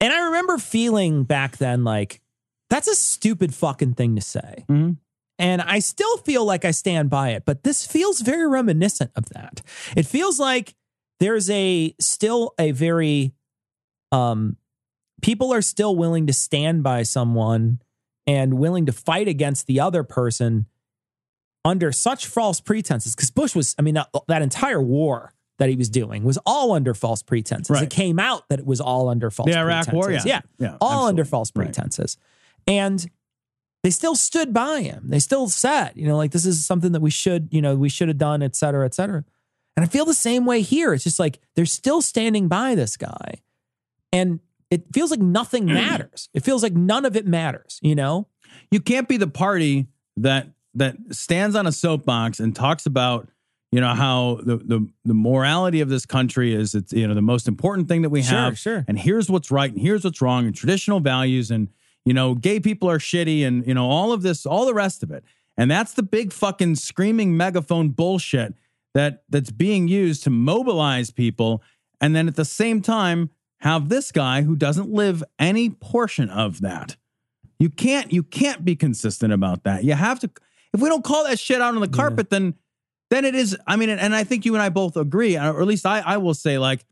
[0.00, 2.20] And I remember feeling back then like
[2.68, 4.64] that's a stupid fucking thing to say.
[4.68, 4.92] Mm-hmm.
[5.38, 9.28] And I still feel like I stand by it, but this feels very reminiscent of
[9.30, 9.60] that.
[9.96, 10.74] It feels like
[11.20, 13.34] there's a still a very
[14.12, 14.56] um
[15.22, 17.80] people are still willing to stand by someone
[18.26, 20.66] and willing to fight against the other person
[21.64, 25.76] under such false pretenses because Bush was I mean that, that entire war that he
[25.76, 27.70] was doing was all under false pretenses.
[27.74, 27.82] Right.
[27.84, 29.94] It came out that it was all under false The Iraq pretenses.
[29.94, 30.40] War, yeah.
[30.58, 30.68] Yeah.
[30.70, 31.30] Yeah, all under absolutely.
[31.30, 31.64] false Right.
[31.66, 32.16] pretenses.
[32.66, 33.10] And
[33.86, 35.04] they still stood by him.
[35.04, 37.88] They still said, you know, like this is something that we should, you know, we
[37.88, 39.24] should have done, et cetera, et cetera.
[39.76, 40.92] And I feel the same way here.
[40.92, 43.34] It's just like they're still standing by this guy.
[44.12, 46.28] And it feels like nothing matters.
[46.34, 48.26] It feels like none of it matters, you know?
[48.70, 53.28] you can't be the party that that stands on a soapbox and talks about
[53.72, 57.22] you know how the the, the morality of this country is it's you know the
[57.22, 58.58] most important thing that we have.
[58.58, 58.84] Sure, sure.
[58.88, 61.68] and here's what's right and here's what's wrong and traditional values and
[62.06, 65.02] you know gay people are shitty and you know all of this all the rest
[65.02, 65.22] of it
[65.58, 68.54] and that's the big fucking screaming megaphone bullshit
[68.94, 71.62] that that's being used to mobilize people
[72.00, 73.28] and then at the same time
[73.60, 76.96] have this guy who doesn't live any portion of that
[77.58, 79.84] you can't you can't be consistent about that.
[79.84, 80.30] You have to
[80.74, 82.54] if we don't call that shit out on the carpet, then
[83.10, 83.56] then it is.
[83.66, 86.16] I mean, and I think you and I both agree, or at least I, I
[86.18, 86.84] will say, like,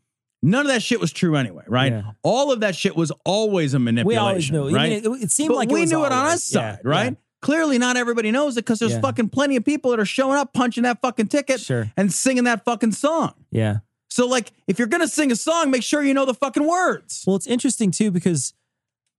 [0.44, 1.92] none of that shit was true anyway, right?
[1.92, 2.02] Yeah.
[2.22, 4.06] All of that shit was always a manipulation.
[4.22, 4.62] We always knew.
[4.62, 4.92] I mean, right?
[4.92, 6.34] it- it seemed But like it we knew it on always.
[6.34, 7.04] us side, Yeah, right?
[7.12, 7.18] yeah.
[7.42, 10.54] Clearly, not everybody knows it because there's fucking plenty of people that are showing up,
[10.54, 11.90] punching that fucking ticket, Sure.
[11.96, 13.34] and singing that fucking song.
[13.50, 13.78] Yeah.
[14.08, 17.22] So, like, if you're gonna sing a song, make sure you know the fucking words.
[17.26, 18.54] Well, it's interesting too because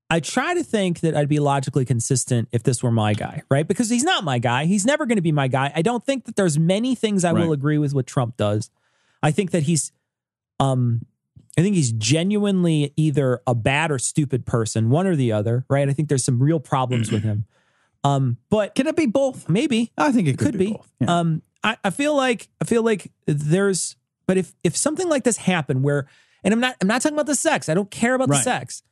[0.09, 3.67] I try to think that I'd be logically consistent if this were my guy, right?
[3.67, 4.65] Because he's not my guy.
[4.65, 5.71] He's never going to be my guy.
[5.75, 8.69] I don't think that there's many things I will agree with what Trump does.
[9.21, 9.91] I think that he's
[10.59, 11.05] um
[11.57, 15.87] I think he's genuinely either a bad or stupid person, one or the other, right?
[15.87, 17.45] I think there's some real problems with him.
[18.03, 19.49] Um, but Can it be both?
[19.49, 20.65] maybe I think it could, could be.
[20.67, 20.71] be.
[20.73, 20.91] both.
[20.99, 21.19] Yeah.
[21.19, 23.95] Um, I, I feel like I feel like there's,
[24.27, 26.07] but if if something like this happened where,
[26.43, 27.67] and I'm not I'm not talking about the sex.
[27.69, 28.83] I don't care about the sex.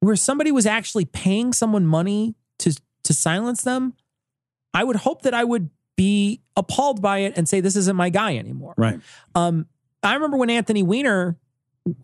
[0.00, 3.94] Where somebody was actually paying someone money to to silence them,
[4.74, 8.10] I would hope that I would be appalled by it and say this isn't my
[8.10, 8.74] guy anymore.
[8.76, 8.98] right.
[9.34, 9.66] Um,
[10.02, 11.36] I remember when Anthony Weiner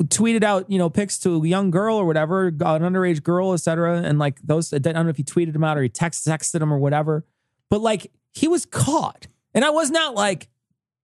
[0.05, 3.57] tweeted out, you know, pics to a young girl or whatever, an underage girl, et
[3.57, 3.99] cetera.
[4.03, 6.61] And like those, I don't know if he tweeted them out or he text, texted
[6.61, 7.25] them or whatever,
[7.69, 9.27] but like he was caught.
[9.55, 10.49] And I was not like,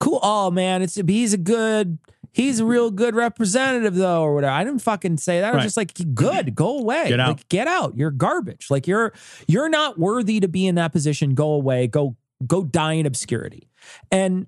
[0.01, 0.21] cool.
[0.23, 1.99] Oh man, it's, he's a good,
[2.31, 4.53] he's a real good representative though, or whatever.
[4.53, 5.49] I didn't fucking say that.
[5.49, 5.65] I was Right.
[5.65, 7.09] just like, good, go away.
[7.09, 7.29] Get out.
[7.29, 7.97] Like, get out.
[7.97, 8.69] You're garbage.
[8.71, 9.13] Like you're,
[9.49, 11.35] you're not worthy to be in that position.
[11.35, 11.89] Go away.
[11.89, 13.69] Go, go die in obscurity.
[14.13, 14.47] And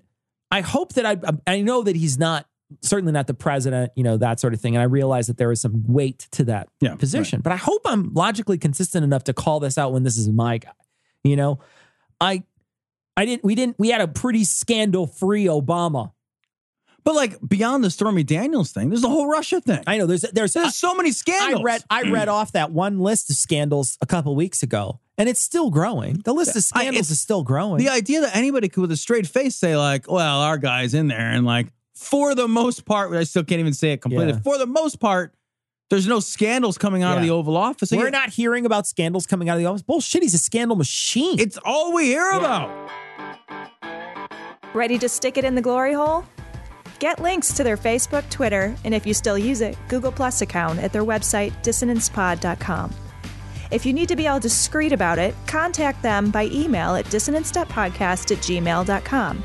[0.49, 2.45] I hope that I, I know that he's not
[2.81, 4.75] certainly not the president, you know, that sort of thing.
[4.75, 7.81] And I realize that there is some weight to that Yeah, position, but I hope
[7.85, 10.71] I'm logically consistent enough to call this out when this is my guy.
[11.23, 11.59] You know,
[12.19, 12.43] I,
[13.17, 16.11] I didn't, we didn't, we had a pretty scandal free Obama.
[17.03, 19.83] But like beyond the Stormy Daniels thing, there's the whole Russia thing.
[19.87, 21.61] I know there's, there's, There's so many scandals.
[21.61, 25.27] I read, I read off that one list of scandals a couple weeks ago and
[25.27, 26.19] it's still growing.
[26.23, 27.77] The list of scandals it's- is still growing.
[27.77, 31.07] the idea that anybody could with a straight face say like, "Well, our guy's in
[31.07, 31.67] there," and like
[32.01, 34.33] for the most part, I still can't even say it completely.
[34.33, 34.39] Yeah.
[34.39, 35.33] For the most part,
[35.89, 37.91] There's no scandals coming out of the Oval Office.
[37.91, 39.81] We're not hearing about scandals coming out of the office.
[39.81, 40.23] Bullshit.
[40.23, 41.37] He's a scandal machine.
[41.37, 42.69] It's all we hear about.
[44.73, 46.23] Ready to stick it in the glory hole?
[46.99, 50.79] Get links to their Facebook, Twitter, and if you still use it, Google Plus account
[50.79, 52.93] at their website, dissonancepod.com.
[53.71, 58.31] If you need to be all discreet about it, contact them by email at dissonance.podcast
[58.31, 59.43] at gmail.com.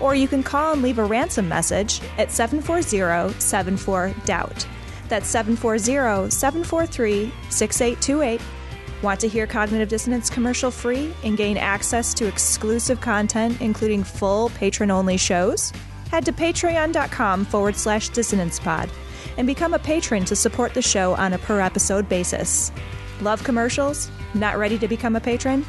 [0.00, 4.66] Or you can call and leave a ransom message at 740 74 Doubt.
[5.08, 8.40] That's 740 743 6828.
[9.02, 14.48] Want to hear Cognitive Dissonance commercial free and gain access to exclusive content, including full
[14.50, 15.72] patron only shows?
[16.10, 18.88] Head to patreon.com forward slash dissonance pod
[19.36, 22.72] and become a patron to support the show on a per episode basis.
[23.20, 24.10] Love commercials?
[24.34, 25.64] Not ready to become a patron?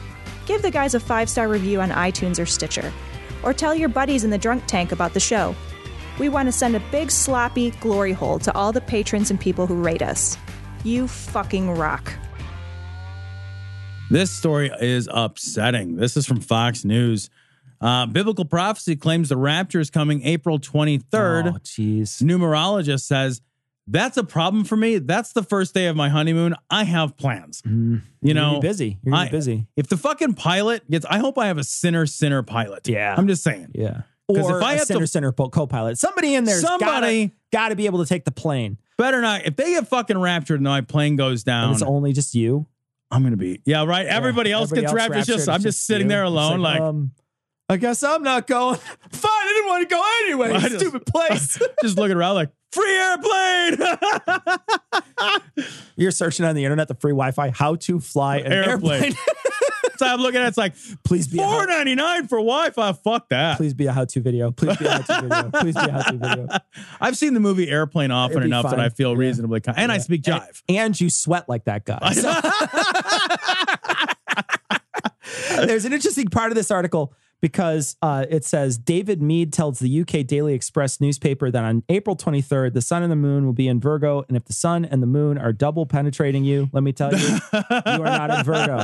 [0.45, 2.93] Give the guys a five star review on iTunes or Stitcher.
[3.47, 5.55] Or tell your buddies in the drunk tank about the show.
[6.19, 9.65] We want to send a big sloppy glory hole to all the patrons and people
[9.65, 10.37] who rate us.
[10.83, 12.11] You fucking rock.
[14.09, 15.95] This story is upsetting.
[15.95, 17.29] This is from Fox News.
[17.79, 21.53] Uh, Biblical prophecy claims the rapture is coming April 23rd.
[21.53, 22.21] Oh, jeez.
[22.21, 23.41] Numerologist says
[23.87, 24.97] that's a problem for me.
[24.97, 26.55] That's the first day of my honeymoon.
[26.69, 27.61] I have plans.
[27.65, 27.97] You Mm-hmm.
[28.21, 28.97] You're know, busy.
[29.03, 29.67] You're I- busy.
[29.75, 32.87] If the fucking pilot gets, I hope I have a sinner sinner pilot.
[32.87, 33.15] Yeah.
[33.17, 33.71] I'm just saying.
[33.73, 34.01] Yeah.
[34.27, 35.97] Or if I a have to- center center co-pilot.
[35.97, 38.77] Somebody in there, Somebody- gotta, gotta be able to take the plane.
[38.97, 39.45] Better not.
[39.45, 42.65] If they get fucking raptured and my plane goes And down, it's only just you.
[43.09, 44.05] I'm gonna be yeah right.
[44.05, 45.17] Everybody else Everybody gets raptured.
[45.19, 46.09] It's just I'm it's just sitting you.
[46.09, 46.59] there It's alone.
[46.59, 47.11] Like, um,
[47.69, 48.79] I guess I'm not going.
[49.67, 50.51] Fine, I didn't want to go anyway.
[50.51, 51.59] I just- Stupid place.
[51.81, 53.77] just looking around like free airplane.
[55.95, 59.03] You're searching on the internet the free Wi-Fi how to fly an Airplane.
[59.03, 59.13] airplane.
[59.97, 61.67] so I'm looking at it's like please be a four how,
[62.27, 62.93] for Wi-Fi.
[62.93, 63.57] Fuck that.
[63.57, 64.51] please be a how-to video.
[64.51, 65.49] Please be a how-to video.
[65.61, 66.47] Please be a how-to video.
[67.01, 68.79] I've seen the movie Airplane often It'd be enough that.
[68.79, 69.17] I feel Yeah.
[69.19, 69.77] reasonably kind.
[69.79, 70.61] And I speak jive.
[70.69, 72.11] And, and you sweat like that guy.
[72.13, 72.33] So-
[75.65, 80.01] There's an interesting part of this article because uh, it says David Meade tells the
[80.01, 83.67] UK Daily Express newspaper that on April 23rd, the sun and the moon will be
[83.67, 84.23] in Virgo.
[84.27, 87.27] And if the sun and the moon are double penetrating you, let me tell you,
[87.27, 88.81] you are not in Virgo.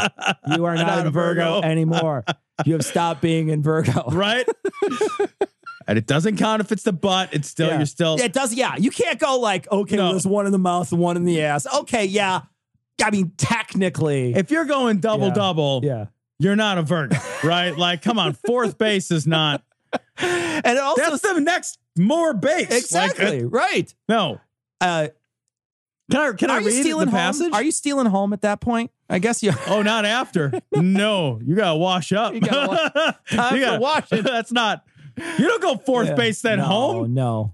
[0.56, 1.62] You are not, Not in Virgo, Virgo.
[1.68, 2.24] anymore.
[2.66, 4.04] You have stopped being in Virgo.
[4.12, 4.48] right?
[5.88, 7.30] and it doesn't count if it's the butt.
[7.34, 7.78] It's still Yeah.
[7.78, 8.54] you're still It does.
[8.54, 8.76] Yeah.
[8.78, 10.12] You can't go like, okay, No.
[10.12, 11.66] there's one in the mouth one in the ass.
[11.80, 12.06] Okay.
[12.06, 12.42] Yeah.
[13.04, 14.36] I mean, technically.
[14.36, 15.34] if you're going double Yeah.
[15.34, 16.06] double, yeah.
[16.40, 17.78] You're not a Virgo, right?
[17.78, 19.64] like, come on, fourth base is not.
[20.18, 22.70] And also That's the next more base.
[22.70, 23.94] Like, uh, exactly right.
[24.10, 24.40] no,
[24.82, 25.08] Uh,
[26.12, 27.20] can I can I are you read stealing the home?
[27.20, 27.54] passage?
[27.54, 28.92] Are you stealing home at that point?
[29.10, 29.52] I guess you.
[29.68, 30.52] Oh, not after.
[30.72, 32.34] no, you gotta wash up.
[32.34, 34.22] You gotta wa- time You for washing.
[34.24, 34.84] That's not.
[35.18, 36.16] You don't go fourth Yeah.
[36.16, 37.14] base then no, home.
[37.14, 37.54] No,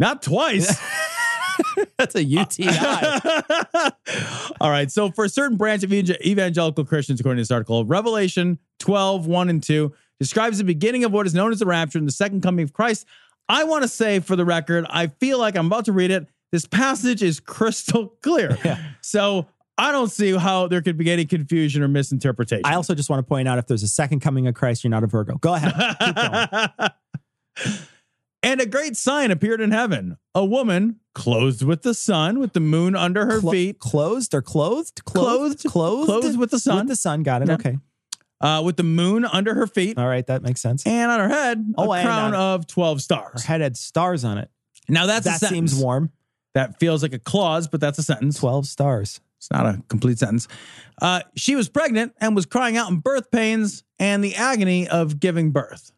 [0.00, 0.80] Not twice.
[1.98, 2.68] that's a UTI.
[4.60, 4.90] All right.
[4.90, 9.48] So, for a certain branch of evangelical Christians, according to this article, Revelation 12, 1
[9.48, 12.42] and 2 describes the beginning of what is known as the rapture and the second
[12.42, 13.06] coming of Christ.
[13.48, 16.26] I want to say, for the record, I feel like I'm about to read it.
[16.50, 18.56] This passage is crystal clear.
[18.64, 18.78] Yeah.
[19.00, 22.62] So, I don't see how there could be any confusion or misinterpretation.
[22.64, 24.90] I also just want to point out if there's a second coming of Christ, you're
[24.92, 25.36] not a Virgo.
[25.38, 25.72] Go ahead.
[25.98, 26.90] Keep going.
[28.44, 32.60] and a great sign appeared in heaven a woman clothed with the sun, with the
[32.60, 35.04] moon under her Clo- feet, clothed or clothed?
[35.04, 35.60] Clothed.
[35.60, 35.72] Clothed.
[35.72, 36.06] Clothed.
[36.06, 36.76] Clothed with the sun.
[36.78, 37.22] With the sun.
[37.22, 37.48] Got it.
[37.48, 37.54] Yeah.
[37.54, 37.78] Okay.
[38.40, 40.26] uh, with the moon under her feet, All right.
[40.26, 40.86] That makes sense.
[40.86, 43.42] and on her head, Oh, a crown on- of 12 stars.
[43.44, 44.50] Her head had stars on it.
[44.88, 46.10] Now, that's a that seems warm.
[46.52, 48.38] That feels like a clause, but that's a sentence.
[48.38, 49.20] 12 stars.
[49.38, 50.46] It's not a complete sentence.
[51.02, 55.18] Uh, she was pregnant and was crying out in birth pains and the agony of
[55.20, 55.90] giving birth.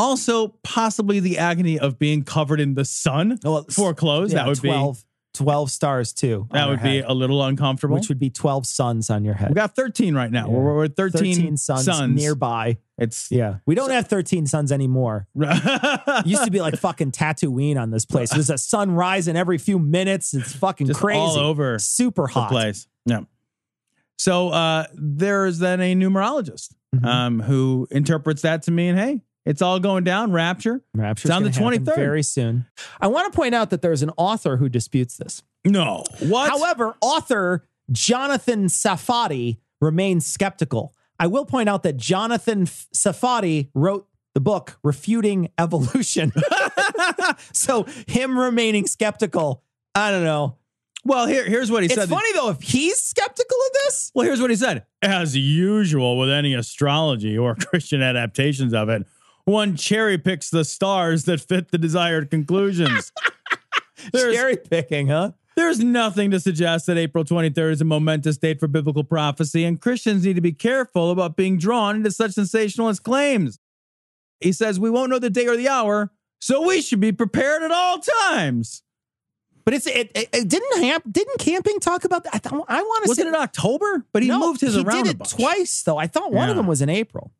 [0.00, 4.32] Also, possibly the agony of being covered in the sun Well, for clothes.
[4.32, 6.48] Yeah, that would 12, 12 stars too.
[6.50, 7.96] that would be head, a little uncomfortable.
[7.96, 9.50] which would be 12 suns on your head.
[9.50, 10.46] we got 13 right now.
[10.48, 10.52] Yeah.
[10.52, 12.16] We're, we're at 13, suns, suns.
[12.20, 12.78] nearby.
[12.98, 13.56] It's Yeah.
[13.66, 15.26] We don't have 13 suns anymore.
[16.24, 18.30] Used to be like fucking Tatooine on this place.
[18.30, 20.34] There's a sun rising every few minutes.
[20.34, 21.18] It's fucking Just crazy.
[21.18, 22.50] all over Super the hot.
[22.50, 22.86] place.
[23.06, 23.20] Yeah.
[24.18, 27.04] So uh, there's then a numerologist Mhm.
[27.06, 30.32] um, who interprets that to mean, hey, it's all going down.
[30.32, 30.82] Rapture.
[30.94, 31.94] Rapture's It's on the 23rd.
[31.96, 32.66] Very soon.
[33.00, 35.42] I want to point out that there's an author who disputes this.
[35.64, 36.04] No.
[36.20, 36.50] What?
[36.50, 40.94] However, author Jonathan Sarfati remains skeptical.
[41.18, 46.32] I will point out that Jonathan F- Sarfati wrote the book Refuting Evolution.
[47.52, 49.62] so him remaining skeptical,
[49.94, 50.56] I don't know.
[51.04, 52.04] well, here, here's what he It's said.
[52.04, 54.12] It's funny though if he's skeptical of this.
[54.14, 54.84] Well, here's what he said.
[55.02, 59.06] As usual with any astrology or Christian adaptations of it,
[59.50, 63.12] one cherry picks the stars that fit the desired conclusions.
[64.12, 65.32] there's, Cherry picking, huh?
[65.56, 69.80] There's nothing to suggest that April 23rd is a momentous date for biblical prophecy, and
[69.80, 73.58] Christians need to be careful about being drawn into such sensationalist claims.
[74.40, 77.62] He says we won't know the day or the hour, so we should be prepared
[77.62, 78.82] at all times.
[79.66, 82.34] But it's it, it, it didn't hap- didn't camping talk about that?
[82.34, 84.06] I thought I want to Was say it in October?
[84.12, 85.98] But he No, moved his he around did a it twice though.
[85.98, 87.32] I thought one of them was in April.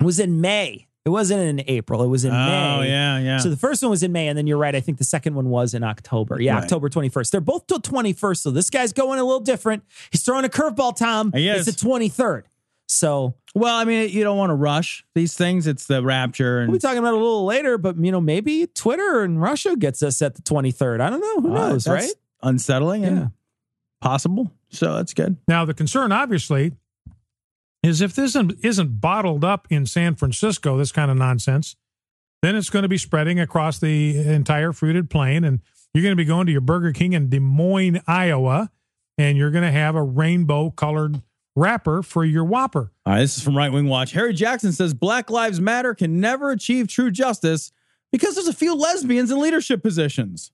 [0.00, 0.86] It was in May.
[1.06, 2.02] It wasn't in April.
[2.02, 2.78] It was in Oh, May.
[2.78, 3.38] Oh yeah, yeah.
[3.38, 4.74] So the first one was in May, and then you're right.
[4.74, 6.40] I think the second one was in October.
[6.40, 6.62] Yeah, Right.
[6.64, 7.30] October 21st.
[7.30, 8.36] They're both till 21st.
[8.38, 9.82] So this guy's going a little different.
[10.10, 11.32] He's throwing a curveball, Tom.
[11.32, 11.66] He is.
[11.66, 12.42] It's the 23rd.
[12.86, 15.66] So Well, I mean, you don't want to rush these things.
[15.66, 18.20] It's the rapture, and we'll be talking about it a little later, but you know,
[18.20, 21.00] maybe Twitter and Russia gets us at the 23rd.
[21.00, 21.40] I don't know.
[21.40, 22.14] Who Uh, knows, that's right?
[22.42, 23.26] Unsettling and Yeah.
[24.02, 24.50] possible.
[24.70, 25.36] So that's good.
[25.48, 26.72] Now, the concern, obviously,
[27.82, 31.76] is if this isn't, isn't bottled up in San Francisco, this kind of nonsense,
[32.42, 35.44] then it's going to be spreading across the entire fruited plain.
[35.44, 35.60] And
[35.92, 38.70] you're going to be going to your Burger King in Des Moines, Iowa,
[39.18, 41.22] and you're going to have a rainbow colored
[41.56, 42.92] wrapper for your Whopper.
[43.04, 44.12] All right, this is from Right Wing Watch.
[44.12, 47.72] Harry Jackson says Black Lives Matter can never achieve true justice
[48.12, 50.52] because there's a few lesbians in leadership positions.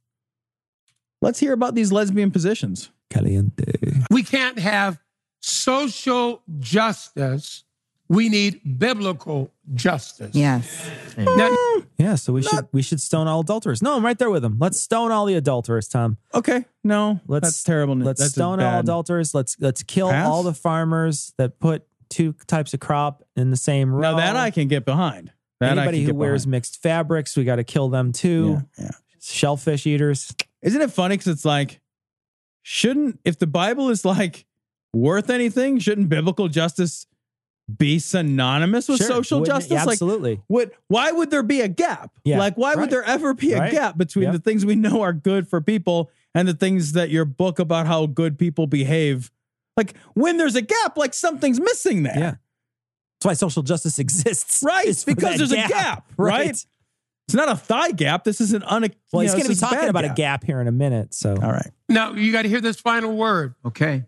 [1.22, 2.90] Let's hear about these lesbian positions.
[3.10, 3.64] Caliente.
[4.10, 4.98] We can't have
[5.46, 7.62] social justice.
[8.08, 10.34] We need biblical justice.
[10.34, 10.88] Yes.
[11.16, 11.54] Now,
[11.98, 13.82] Yeah, so we should we should stone all adulterers.
[13.82, 14.58] No, I'm right there with him.
[14.60, 16.16] Let's stone all the adulterers, Tom.
[16.32, 17.96] Okay, no, Let's that's terrible.
[17.96, 19.34] Let's That's stone all adulterers.
[19.34, 20.26] Let's let's kill Pass?
[20.28, 24.12] all the farmers that put two types of crop in the same row.
[24.12, 25.32] Now that I can get behind.
[25.58, 26.50] That I Anybody can who get wears behind.
[26.52, 28.62] mixed fabrics, we got to kill them too.
[28.78, 28.90] Yeah, yeah.
[29.20, 30.32] Shellfish eaters.
[30.62, 31.14] Isn't it funny?
[31.16, 31.80] Because it's like,
[32.62, 34.44] shouldn't if the Bible is like
[34.96, 37.06] worth anything, shouldn't biblical justice
[37.78, 39.60] be synonymous with Sure, social wouldn't it?
[39.68, 39.86] justice?
[39.86, 40.40] Like, Absolutely.
[40.46, 40.72] What?
[40.88, 42.12] Why would there be a gap?
[42.24, 42.78] Yeah, like, why right.
[42.82, 43.72] would there ever be a Right.
[43.72, 44.32] gap between Yep.
[44.34, 47.86] the things we know are good for people and the things that your book about
[47.86, 49.32] how good people behave?
[49.76, 52.16] Like, when there's a gap, like something's missing there.
[52.16, 52.34] Yeah.
[53.20, 54.62] That's why social justice exists.
[54.64, 54.86] Right.
[54.86, 56.50] is for because that there's a gap, right?
[56.50, 58.22] It's not a thigh gap.
[58.22, 58.88] This is an un.
[59.12, 61.12] Well, he's going to be talking bad about a gap here in a minute.
[61.14, 61.70] So, All right.
[61.88, 63.54] now you got to hear this final word.
[63.64, 64.04] Okay.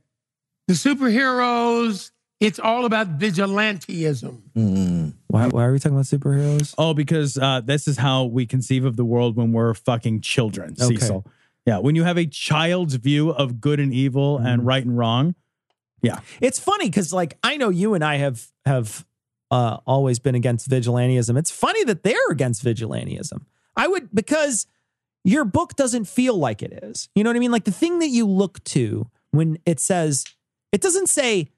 [0.68, 5.12] The superheroes, it's all about vigilanteism.
[5.28, 6.74] why, why are we talking about superheroes?
[6.78, 10.76] Oh, because uh, this is how we conceive of the world when we're fucking children,
[10.80, 10.94] Okay.
[10.96, 11.26] Cecil.
[11.66, 14.46] Yeah, when you have a child's view of good and evil Mm-hmm.
[14.46, 15.34] and right and wrong.
[16.00, 19.04] Yeah, It's funny because, like, I know you and I have have
[19.50, 21.36] uh, always been against vigilantism.
[21.36, 23.46] It's funny that they're against vigilantism.
[23.74, 24.66] I would because
[25.24, 27.08] your book doesn't feel like it is.
[27.16, 27.50] You know what I mean?
[27.50, 30.24] Like the thing that you look to when it says
[30.72, 31.48] it doesn't say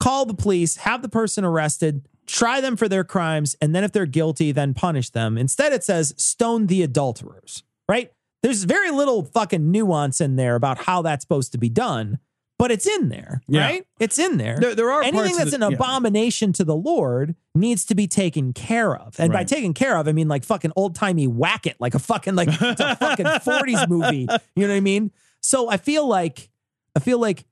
[0.00, 3.92] call the police, have the person arrested, try them for their crimes, and then if
[3.92, 5.38] they're guilty, then punish them.
[5.38, 7.62] Instead, it says stone the adulterers.
[7.88, 8.12] Right?
[8.42, 12.18] There's very little fucking nuance in there about how that's supposed to be done.
[12.58, 13.60] But it's in there, Yeah.
[13.60, 13.86] right?
[14.00, 14.56] It's in there.
[14.58, 15.76] There- there are anything that's the- an yeah.
[15.76, 19.14] abomination to the Lord needs to be taken care of.
[19.20, 19.48] And by Right.
[19.48, 22.48] taken care of, I mean like fucking old timey whack it, like a fucking like
[22.48, 24.26] it's a fucking 40s movie.
[24.54, 25.10] You know what I mean?
[25.42, 26.48] So I feel like
[26.96, 27.44] I feel like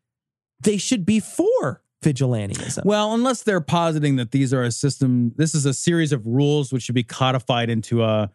[0.64, 2.84] they should be for vigilantism.
[2.84, 6.72] Well, unless they're positing that these are a system, this is a series of rules
[6.72, 8.30] which should be codified into a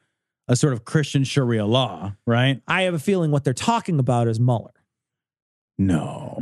[0.47, 2.59] a sort of Christian Sharia law, right?
[2.67, 4.71] I have a feeling what they're talking about is Mueller.
[5.77, 6.37] No.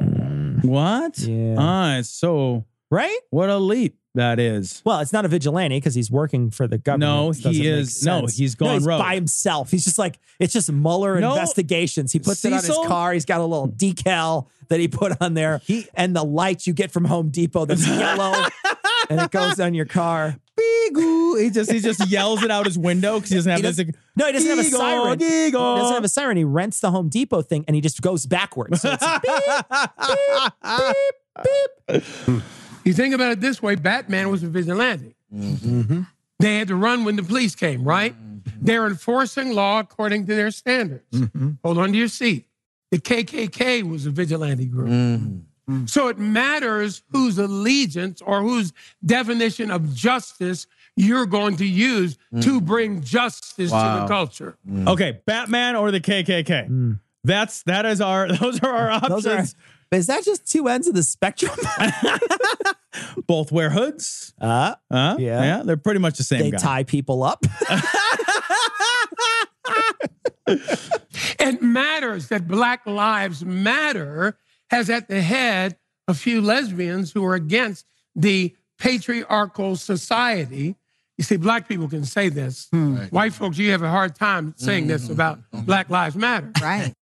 [0.61, 1.13] What?
[1.13, 1.55] Mm.
[1.55, 1.55] Yeah.
[1.59, 3.19] Ah, it's so Right?
[3.31, 4.81] what a leap that is.
[4.85, 7.09] Well, it's not a vigilante because he's working for the government.
[7.09, 9.01] No, he is- no, he's gone he's rogue.
[9.01, 9.71] by himself.
[9.71, 11.31] He's just like it's just Mueller No.
[11.33, 12.11] investigations.
[12.11, 13.13] He puts it on his car.
[13.13, 16.73] He's got a little decal that he put on there, he, and the lights you
[16.73, 18.33] get from Home Depot that's yellow,
[19.09, 20.35] and it goes on your car.
[20.59, 21.41] Beegoo.
[21.41, 23.77] He just he just yells it out his window because he doesn't have He this.
[23.77, 25.19] doesn't- no, he doesn't have a siren.
[25.19, 26.35] He doesn't have a siren.
[26.37, 28.81] He rents the Home Depot thing, and he just goes backwards.
[28.81, 29.03] So it's
[32.87, 35.13] You think about it this way Batman was a vigilante.
[35.33, 36.03] Mm-hmm.
[36.39, 38.13] They had to run when the police came, right?
[38.13, 38.65] Mm-hmm.
[38.65, 41.03] They're enforcing law according to their standards.
[41.11, 41.51] Mm-hmm.
[41.65, 42.45] Hold on to your seat.
[42.91, 44.87] The KKK was a vigilante group.
[45.85, 48.71] So it matters whose allegiance or whose
[49.05, 52.65] definition of justice you're going to use to mm.
[52.65, 54.57] bring justice to the culture.
[54.65, 54.87] Mm.
[54.87, 56.97] Okay, Batman or the KKK.
[57.23, 59.23] That's that is our those are our options.
[59.23, 59.45] those are.
[59.89, 61.55] Is that just two ends of the spectrum?
[63.25, 64.33] Both wear hoods.
[64.39, 65.41] Uh, Uh, Yeah.
[65.41, 66.57] yeah, they're pretty much the same they guy.
[66.57, 67.45] tie people up.
[70.45, 74.37] It matters that Black Lives Matter
[74.69, 80.75] has at the head a few lesbians who are against the patriarchal society.
[81.17, 82.67] You see, black people can say this.
[83.09, 86.51] White folks, you have a hard time saying this about Black Lives Matter.
[86.61, 86.93] Right.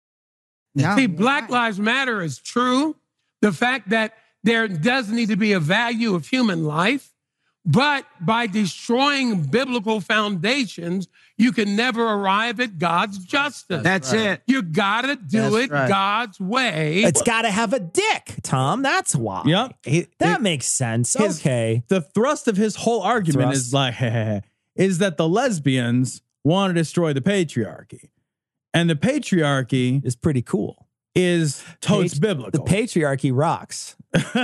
[0.74, 2.96] No, See, you're Black Lives Matter is true.
[3.42, 7.10] The fact that there does need to be a value of human life,
[7.66, 11.08] but by destroying biblical foundations,
[11.38, 13.82] you can never arrive at God's justice.
[13.82, 14.42] That's it.
[14.46, 15.88] You gotta do That's it right.
[15.88, 17.02] God's way.
[17.04, 18.82] It's got to have a dick, Tom.
[18.82, 19.42] That's why.
[19.46, 19.76] Yep.
[19.84, 21.14] He- That he- makes sense.
[21.14, 21.82] his- okay.
[21.88, 23.66] the thrust of his whole argument Thrust.
[23.66, 23.94] is like
[24.76, 28.10] is that the lesbians want to destroy the patriarchy
[28.74, 30.86] and the patriarchy is pretty cool.
[31.14, 33.96] is totes Pat- biblical The patriarchy rocks.
[34.12, 34.34] That's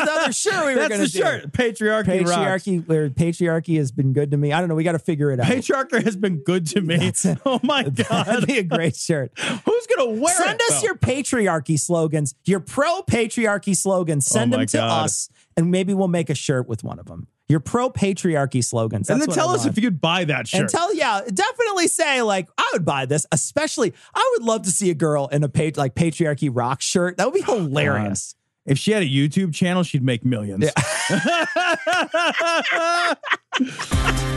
[0.00, 1.18] another shirt we were going to do.
[1.18, 2.64] shirt patriarchy, rocks.
[2.64, 4.52] Patriarchy, or patriarchy has been good to me.
[4.52, 4.74] I don't know.
[4.74, 5.46] We got to figure it out.
[5.46, 7.24] patriarchy has been good to me it.
[7.46, 9.32] oh my god, That'd be a great shirt.
[9.38, 10.86] who's gonna wear Send it Send us though?
[10.86, 14.26] your patriarchy slogans, your pro patriarchy slogans.
[14.26, 15.04] Send Oh them to God.
[15.04, 17.26] us, and maybe we'll make a shirt with one of them.
[17.48, 19.08] Your pro patriarchy slogans.
[19.08, 22.20] and then tell us if you could buy that shirt And tell, yeah, definitely say
[22.22, 23.24] like I would buy this.
[23.32, 27.16] Especially, I would love to see a girl in a pa- like patriarchy rock shirt.
[27.16, 28.34] That would be oh, hilarious.
[28.66, 30.64] if she had a youtube channel she'd make millions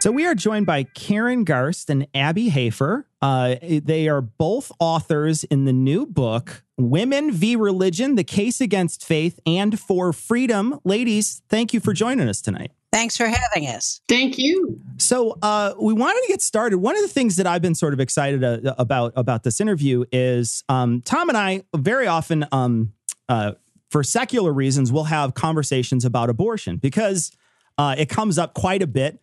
[0.00, 3.06] So we are joined by Karen Garst and Abby Hafer.
[3.20, 7.54] Uh, they are both authors in the new book, Women v.
[7.54, 10.80] Religion, The Case Against Faith and for Freedom.
[10.84, 12.70] Ladies, thank you for joining us tonight.
[12.90, 14.00] Thanks for having us.
[14.08, 14.80] Thank you.
[14.96, 16.78] So uh, we wanted to get started.
[16.78, 20.06] One of the things that I've been sort of excited uh, about about this interview
[20.10, 22.94] is um, Tom and I very often, um,
[23.28, 23.52] uh,
[23.90, 27.32] for secular reasons, will have conversations about abortion because
[27.76, 29.20] uh, it comes up quite a bit.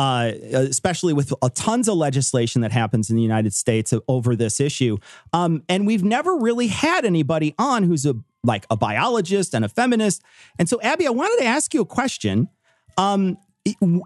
[0.00, 4.96] Uh, especially with tons of legislation that happens in the United States over this issue,
[5.34, 9.68] um, and we've never really had anybody on who's a like a biologist and a
[9.68, 10.22] feminist.
[10.58, 12.48] And so, Abby, I wanted to ask you a question.
[12.96, 13.36] Um,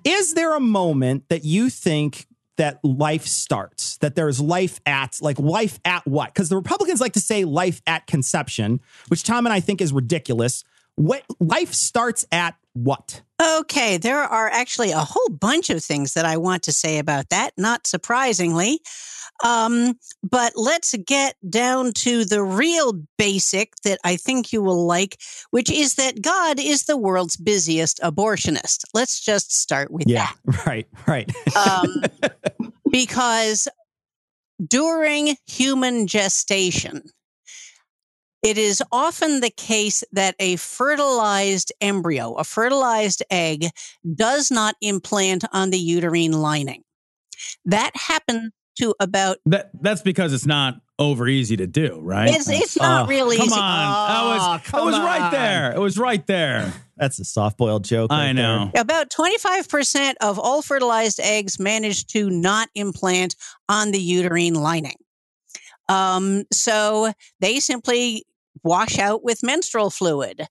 [0.05, 2.26] is there a moment that you think
[2.57, 6.34] that life starts, that there's life at, like life at what?
[6.34, 9.92] Because the Republicans like to say life at conception, which Tom and I think is
[9.92, 10.64] ridiculous.
[10.97, 13.22] What life starts at what?
[13.43, 17.30] Okay, there are actually a whole bunch of things that I want to say about
[17.30, 18.80] that, not surprisingly.
[19.43, 25.20] Um, but let's get down to the real basic that I think you will like,
[25.51, 28.85] which is that God is the world's busiest abortionist.
[28.95, 30.37] Let's just start with that.
[30.47, 31.30] Yeah, right, right.
[31.57, 32.03] Um,
[32.93, 33.66] because
[34.64, 37.03] during human gestation,
[38.45, 43.66] it is often the case that a fertilized embryo, a fertilized egg,
[44.14, 46.82] does not implant on the uterine lining.
[47.64, 52.49] That happens to about that that's because it's not over easy to do right It's-
[52.49, 53.55] it's not Oh, real come easy.
[53.55, 57.24] on that Oh, was, that come was right there it was right there That's a
[57.24, 58.12] soft boiled joke.
[58.12, 58.70] I right know.
[58.72, 58.82] there.
[58.82, 63.34] About 25% of all fertilized eggs manage to not implant
[63.68, 64.95] on the uterine lining.
[65.88, 68.24] Um, so they simply
[68.64, 70.46] wash out with menstrual fluid.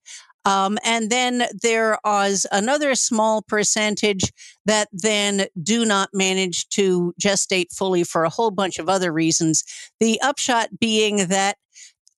[0.45, 4.31] Um, and then there is another small percentage
[4.65, 9.63] that then do not manage to gestate fully for a whole bunch of other reasons.
[9.99, 11.57] The upshot being that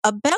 [0.03, 0.33] about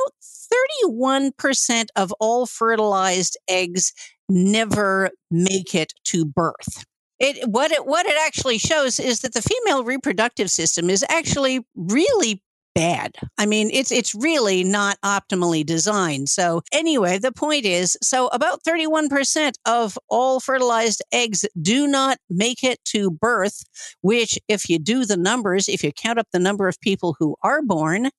[0.75, 3.93] 31% of all fertilized eggs
[4.29, 6.85] never make it to birth.
[7.19, 11.65] It what it what it actually shows is that the female reproductive system is actually
[11.75, 12.43] really
[12.77, 13.15] bad.
[13.39, 16.29] I mean, it's it's really not optimally designed.
[16.29, 22.63] So anyway, the point is, so about 31% of all fertilized eggs do not make
[22.63, 23.63] it to birth,
[24.01, 27.35] which if you do the numbers, if you count up the number of people who
[27.41, 28.11] are born,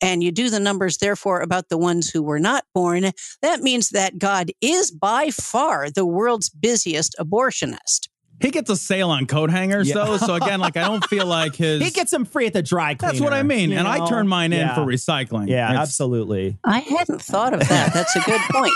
[0.00, 3.12] and you do the numbers, therefore, about the ones who were not born,
[3.42, 8.08] that means that God is by far the world's busiest abortionist.
[8.40, 9.94] He gets a sale on coat hangers Yeah.
[9.96, 12.62] though so again like i don't feel like his He gets them free at the
[12.62, 13.12] dry cleaner.
[13.12, 14.74] that's what i mean you and i turn mine in Yeah.
[14.74, 16.58] for recycling Yeah, It's- absolutely.
[16.64, 17.92] I hadn't thought of that.
[17.94, 18.72] That's a good point.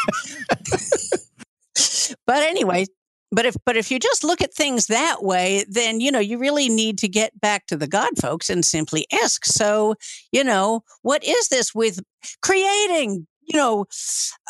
[2.27, 2.87] but anyway,
[3.31, 6.39] but if but if you just look at things that way, then you know you
[6.39, 9.45] really need to get back to the God folks and simply ask.
[9.45, 9.95] So
[10.33, 12.01] you know what is this with
[12.43, 13.27] creating?
[13.49, 13.87] You know,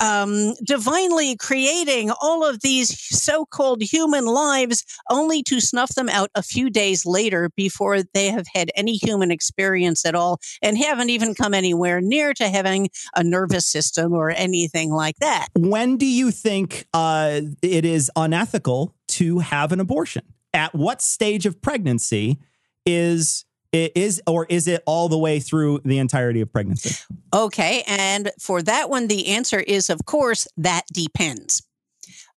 [0.00, 6.42] um, divinely creating all of these so-called human lives, only to snuff them out a
[6.42, 11.34] few days later before they have had any human experience at all, and haven't even
[11.34, 15.48] come anywhere near to having a nervous system or anything like that.
[15.54, 20.22] When do you think uh, it is unethical to have an abortion?
[20.52, 22.38] At what stage of pregnancy
[22.84, 23.44] is
[23.74, 26.94] i- is or is it all the way through the entirety of pregnancy?
[27.32, 27.82] Okay.
[27.86, 31.62] And for that one, the answer is, of course, that depends.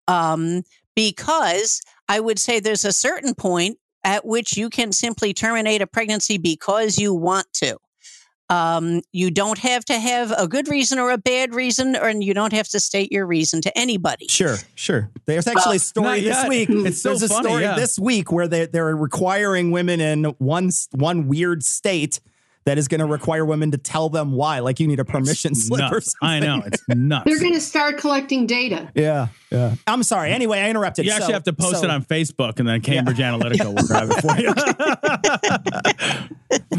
[0.08, 0.64] Um,
[0.96, 5.88] because I would say there's a certain point at which you can simply terminate a
[5.88, 7.78] pregnancy because you want to.
[8.52, 12.22] Um, you don't have to have a good reason or a bad reason, or and
[12.22, 14.28] you don't have to state your reason to anybody.
[14.28, 15.10] Sure, sure.
[15.26, 16.50] There's actually a story this yet.
[16.50, 16.70] week.
[16.92, 17.76] It's so There's a story yeah.
[17.76, 22.20] this week where they they're requiring women in one one weird state
[22.66, 24.60] that is going to require women to tell them why.
[24.60, 26.10] Like you need a permission slip or something.
[26.22, 27.26] I know it's nuts.
[27.26, 28.92] They're going to start collecting data.
[28.94, 29.76] Yeah, yeah.
[29.88, 30.32] I'm sorry.
[30.32, 31.06] Anyway, I interrupted.
[31.06, 33.88] You actually So- have to post so- it on Facebook, and then Cambridge Analytica will
[33.88, 34.38] grab it for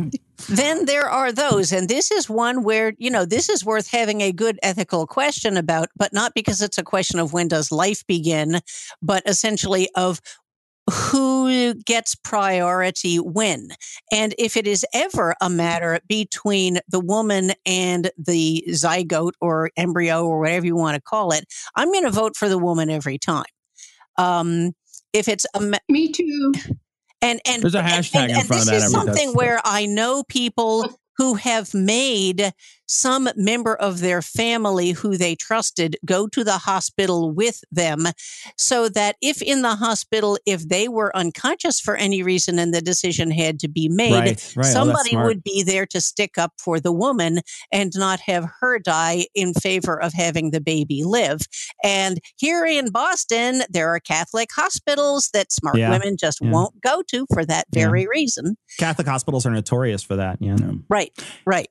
[0.03, 0.11] you.
[0.49, 1.73] then there are those.
[1.73, 5.57] And this is one where, you know, this is worth having a good ethical question
[5.57, 8.61] about, but not because it's a question of when does life begin,
[9.01, 10.21] but essentially of
[10.91, 13.69] who gets priority when.
[14.11, 20.27] And if it is ever a matter between the woman and the zygote or embryo
[20.27, 21.45] or whatever you want to call it,
[21.77, 23.45] I'm going to vote for the woman every time.
[24.19, 24.73] Um,
[25.13, 26.53] if it's a ma- me too,
[27.23, 29.61] and and There's a and- hashtag and, in and front of this is something where
[29.65, 32.53] I know people who have made
[32.95, 38.07] some member of their family who they trusted go to the hospital with them
[38.59, 42.83] so that if in the hospital if they were unconscious for any reason and the
[42.83, 44.67] decision had to be made Right, right.
[44.67, 45.27] Oh, somebody smart.
[45.27, 47.41] would be there to stick up for the woman
[47.73, 51.41] and not have her die in favor of having the baby live
[51.83, 56.51] and here in Boston there are Catholic hospitals that smart Yeah, women just yeah.
[56.51, 57.87] won't go to for that Yeah.
[57.87, 60.37] very reason Catholic hospitals are notorious for that.
[60.41, 60.57] Yeah.
[60.91, 61.11] right
[61.47, 61.69] right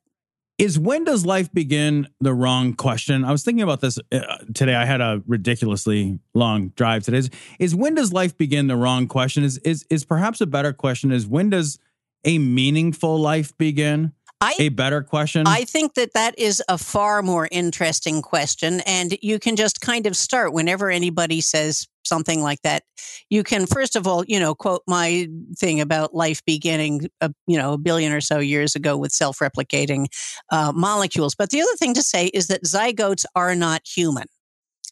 [0.62, 3.26] Is when does life begin the wrong question?
[3.26, 4.20] I was thinking about this uh,
[4.54, 4.76] today.
[4.76, 7.18] I had a ridiculously long drive today.
[7.18, 9.44] Is, is when does life begin the wrong question?
[9.44, 11.80] Is is is perhaps a better question is when does
[12.26, 14.14] a meaningful life begin?
[14.42, 15.44] I- a better question.
[15.48, 18.82] I think that that is a far more interesting question.
[18.82, 22.84] And you can just kind of start whenever anybody says something like that.
[23.30, 27.58] You can, first of all, you know, quote my thing about life beginning, a, you
[27.58, 30.08] know, a billion or so years ago with self replicating
[30.52, 31.36] uh, molecules.
[31.36, 34.26] But the other thing to say is that zygotes are not human.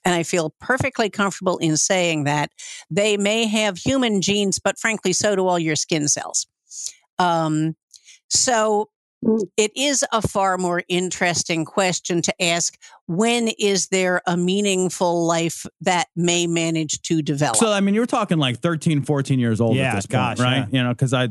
[0.05, 2.51] And I feel perfectly comfortable in saying that
[2.89, 6.47] they may have human genes, but frankly, so do all your skin cells.
[7.17, 7.75] Um,
[8.29, 8.89] so
[9.23, 9.41] Mm.
[9.57, 15.65] it is a far more interesting question to ask when is there a meaningful life
[15.81, 17.57] that may manage to develop?
[17.57, 20.39] so I mean, you're talking like 13, 14 years old Yeah, at this gosh, point,
[20.39, 20.67] right?
[20.71, 21.29] You know, because I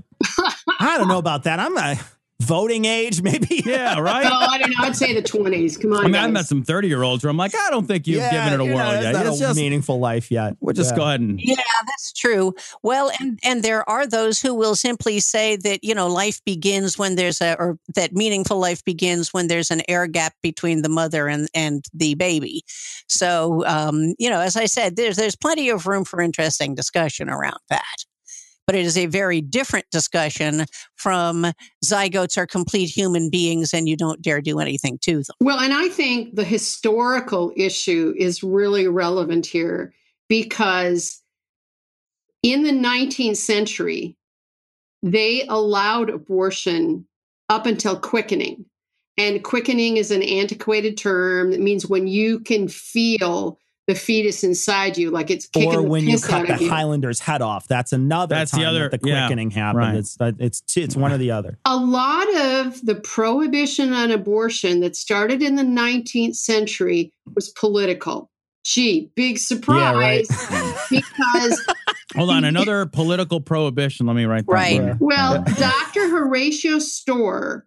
[0.80, 1.60] I don't know about that.
[1.60, 1.96] I'm a
[2.40, 3.62] voting age, maybe.
[3.66, 4.24] yeah, right.
[4.26, 4.76] Oh, I don't know.
[4.80, 5.80] I'd say the 20s.
[5.80, 6.04] Come on.
[6.04, 8.20] I mean, I've met some 30 year olds where I'm like, I don't think you've
[8.20, 9.14] Yeah, given it a you're whirl yet.
[9.26, 10.54] It's a just, meaningful life yet.
[10.60, 10.96] we'll just Yeah.
[10.96, 12.54] go ahead and Yeah, that's true.
[12.82, 16.96] Well, and and there are those who will simply say that you know life begins
[16.98, 20.88] when there's a or that meaningful life begins when there's an air gap between the
[20.88, 22.62] mother and and the baby.
[23.08, 27.28] So um, you know, as I said, there's there's plenty of room for interesting discussion
[27.28, 28.04] around that.
[28.68, 30.66] But it is a very different discussion
[30.96, 31.46] from
[31.82, 35.36] zygotes are complete human beings and you don't dare do anything to them.
[35.40, 39.94] Well, and I think the historical issue is really relevant here
[40.28, 41.22] because
[42.42, 44.18] in the 19th century,
[45.02, 47.06] they allowed abortion
[47.48, 48.66] up until quickening.
[49.16, 53.58] And quickening is an antiquated term that means when you can feel
[53.88, 56.70] the fetus inside you, like it's kicking Or the when you cut the you.
[56.70, 57.66] Highlander's head off.
[57.66, 59.78] That's another That's time the other- that the yeah, quickening happened.
[59.78, 59.94] right.
[59.96, 61.58] It's uh, it's it's one or the other.
[61.64, 68.30] a lot of the prohibition on abortion that started in the 19th century was political.
[68.64, 70.28] Gee, big surprise
[70.90, 71.66] because
[72.16, 72.44] hold on.
[72.44, 74.06] Another political prohibition.
[74.06, 74.52] Let me write that.
[74.52, 74.80] Right.
[74.82, 74.96] word.
[75.00, 76.08] well, Dr.
[76.10, 77.64] Horatio Storr,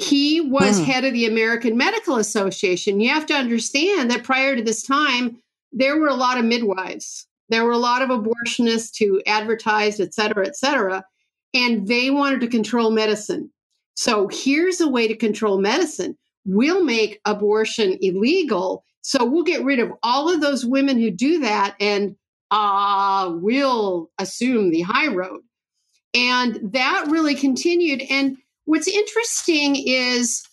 [0.00, 0.84] he was Hmm.
[0.84, 3.00] head of the American Medical Association.
[3.00, 5.38] You have to understand that prior to this time,
[5.72, 7.26] there were a lot of midwives.
[7.48, 11.04] There were a lot of abortionists who advertised, et cetera, et cetera,
[11.52, 13.50] and they wanted to control medicine.
[13.94, 16.16] So here's a way to control medicine.
[16.44, 18.84] We'll make abortion illegal.
[19.02, 22.16] So we'll get rid of all of those women who do that and
[22.50, 25.40] uh, we'll assume the high road.
[26.14, 28.02] And that really continued.
[28.10, 28.36] And
[28.70, 30.44] what's interesting is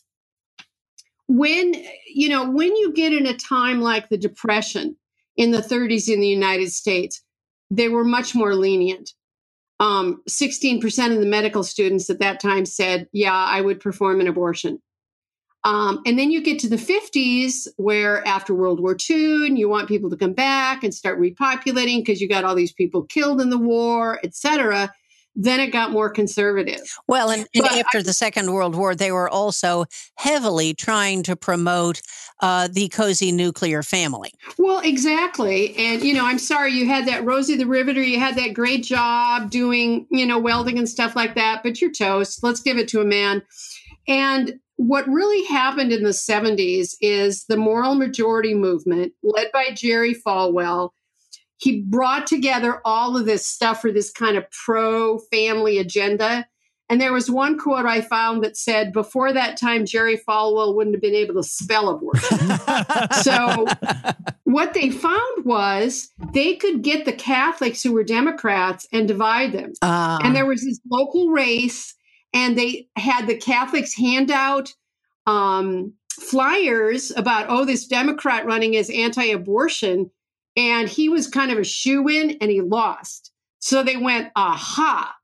[1.27, 1.75] when,
[2.11, 4.97] you know, when you get in a time like the Depression
[5.35, 7.21] in the 30s in the United States,
[7.69, 9.13] they were much more lenient.
[9.79, 14.27] Um, 16% of the medical students at that time said, yeah, I would perform an
[14.27, 14.81] abortion.
[15.63, 19.69] Um, and then you get to the 50s, where after World War II, and you
[19.69, 23.41] want people to come back and start repopulating because you got all these people killed
[23.41, 24.91] in the war, et cetera.
[25.39, 26.81] Then it got more conservative.
[27.07, 29.85] Well, and, and after the Second World War, they were also
[30.15, 32.01] heavily trying to promote
[32.41, 34.31] uh, the cozy nuclear family.
[34.57, 35.77] Well, exactly.
[35.77, 38.83] And, you know, I'm sorry you had that Rosie the Riveter, you had that great
[38.83, 42.43] job doing, you know, welding and stuff like that, but you're toast.
[42.43, 43.43] Let's give it to a man.
[44.07, 50.15] And what really happened in the 70s is the moral majority movement, led by Jerry
[50.15, 50.91] Falwell,
[51.57, 56.47] he brought together all of this stuff for this kind of pro family agenda.
[56.89, 60.95] And there was one quote I found that said, before that time, Jerry Falwell wouldn't
[60.95, 62.37] have been able to spell abortion.
[63.21, 63.65] so
[64.45, 69.73] what they found was they could get the Catholics who were Democrats and divide them.
[69.81, 70.19] Ah.
[70.23, 71.93] and there was this local race,
[72.33, 74.73] and they had the Catholics hand out
[75.25, 80.09] um, flyers about, oh, this Democrat running is anti abortion.
[80.57, 83.31] And he was kind of a shoe in and he lost.
[83.59, 85.15] So they went, aha,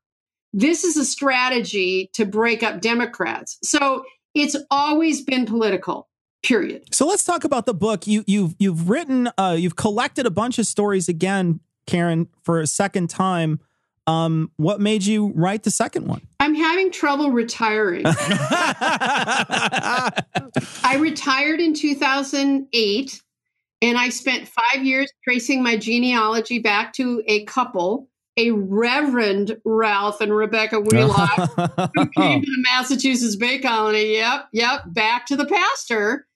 [0.52, 3.58] this is a strategy to break up Democrats.
[3.62, 4.04] So
[4.34, 6.08] it's always been political,
[6.44, 6.94] period.
[6.94, 8.06] So let's talk about the book.
[8.06, 12.66] You you've you've written uh you've collected a bunch of stories again, Karen, for a
[12.66, 13.58] second time.
[14.06, 16.22] Um what made you write the second one?
[16.38, 18.04] I'm having trouble retiring.
[18.06, 20.22] I
[20.98, 23.23] retired in 2008
[23.82, 30.20] and I spent five years tracing my genealogy back to a couple, a Reverend Ralph
[30.20, 34.16] and Rebecca Wheelock, who came to the Massachusetts Bay Colony.
[34.16, 36.26] Yep, yep, back to the pastor.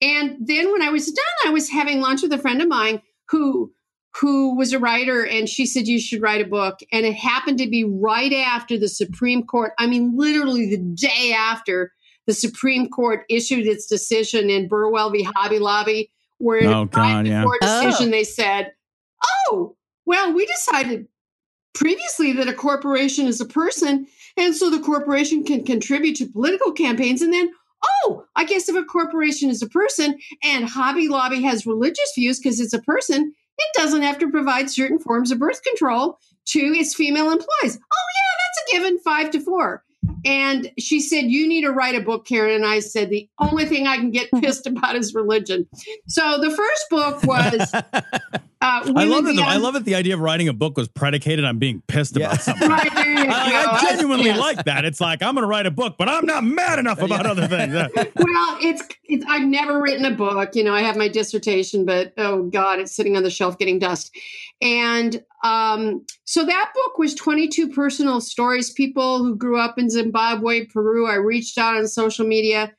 [0.00, 3.02] And then when I was done, I was having lunch with a friend of mine
[3.28, 3.72] who
[4.20, 7.58] who was a writer and she said you should write a book and it happened
[7.58, 11.90] to be right after the Supreme Court I mean literally the day after
[12.26, 16.86] the Supreme Court issued its decision in Burwell v Hobby Lobby where in Oh, a
[16.86, 17.42] God, private yeah.
[17.44, 18.10] court decision Oh.
[18.10, 18.72] they said
[19.48, 19.76] oh
[20.06, 21.06] well we decided
[21.74, 24.06] previously that a corporation is a person
[24.36, 27.50] and so the corporation can contribute to political campaigns and then
[28.06, 32.38] oh i guess if a corporation is a person and hobby lobby has religious views
[32.38, 36.58] because it's a person it doesn't have to provide certain forms of birth control to
[36.60, 39.82] its female employees oh yeah that's a given five to four
[40.24, 42.54] and she said you need to write a book karen.
[42.54, 45.66] And i said the only thing i can get pissed about is religion.
[46.08, 47.72] So the first book was
[48.64, 49.36] uh, I love it.
[49.36, 49.42] though.
[49.42, 49.84] I love it.
[49.84, 52.68] The idea of writing a book was predicated on being pissed about something.
[52.74, 53.30] Right, there you go.
[53.30, 54.38] I, I genuinely Yes.
[54.38, 54.84] like that.
[54.84, 57.46] It's like I'm going to write a book, but I'm not mad enough about other
[57.46, 57.74] things.
[58.16, 60.54] Well, it's, it's I've never written a book.
[60.56, 63.78] You know, I have my dissertation, but oh god, it's sitting on the shelf getting
[63.78, 64.10] dust.
[64.62, 70.64] And um, so that book was 22 personal stories, people who grew up in Zimbabwe,
[70.66, 71.06] Peru.
[71.06, 72.72] I reached out on social media,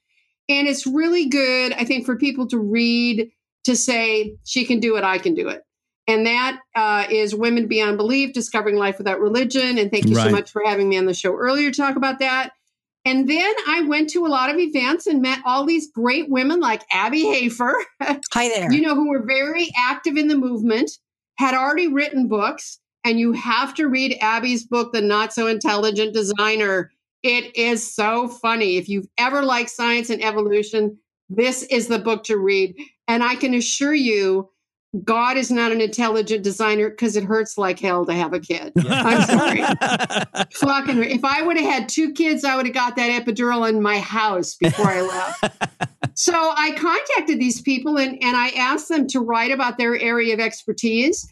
[0.49, 1.73] and it's really good.
[1.73, 3.29] I think for people to read
[3.65, 5.63] to say she can do it, I can do it.
[6.07, 9.77] And that uh, is Women Beyond Belief, Discovering Life Without Religion.
[9.77, 10.25] And thank you Right.
[10.25, 12.51] so much for having me on the show earlier to talk about that.
[13.05, 16.59] And then I went to a lot of events and met all these great women
[16.59, 17.75] like Abby Hafer.
[18.01, 18.71] Hi there.
[18.71, 20.91] You know, who were very active in the movement,
[21.37, 22.79] had already written books.
[23.03, 26.91] And you have to read Abby's book, The Not So Intelligent Designer.
[27.21, 28.77] It is so funny.
[28.77, 30.97] If you've ever liked science and evolution,
[31.29, 32.75] this is the book to read.
[33.07, 34.49] And I can assure you,
[35.03, 38.71] God is not an intelligent designer because it hurts like hell to have a kid.
[38.77, 39.61] I'm sorry.
[40.53, 43.81] Fucking, if I would have had two kids, I would have got that epidural in
[43.81, 45.43] my house before I left.
[46.15, 50.33] so I contacted these people and, and I asked them to write about their area
[50.33, 51.27] of expertise.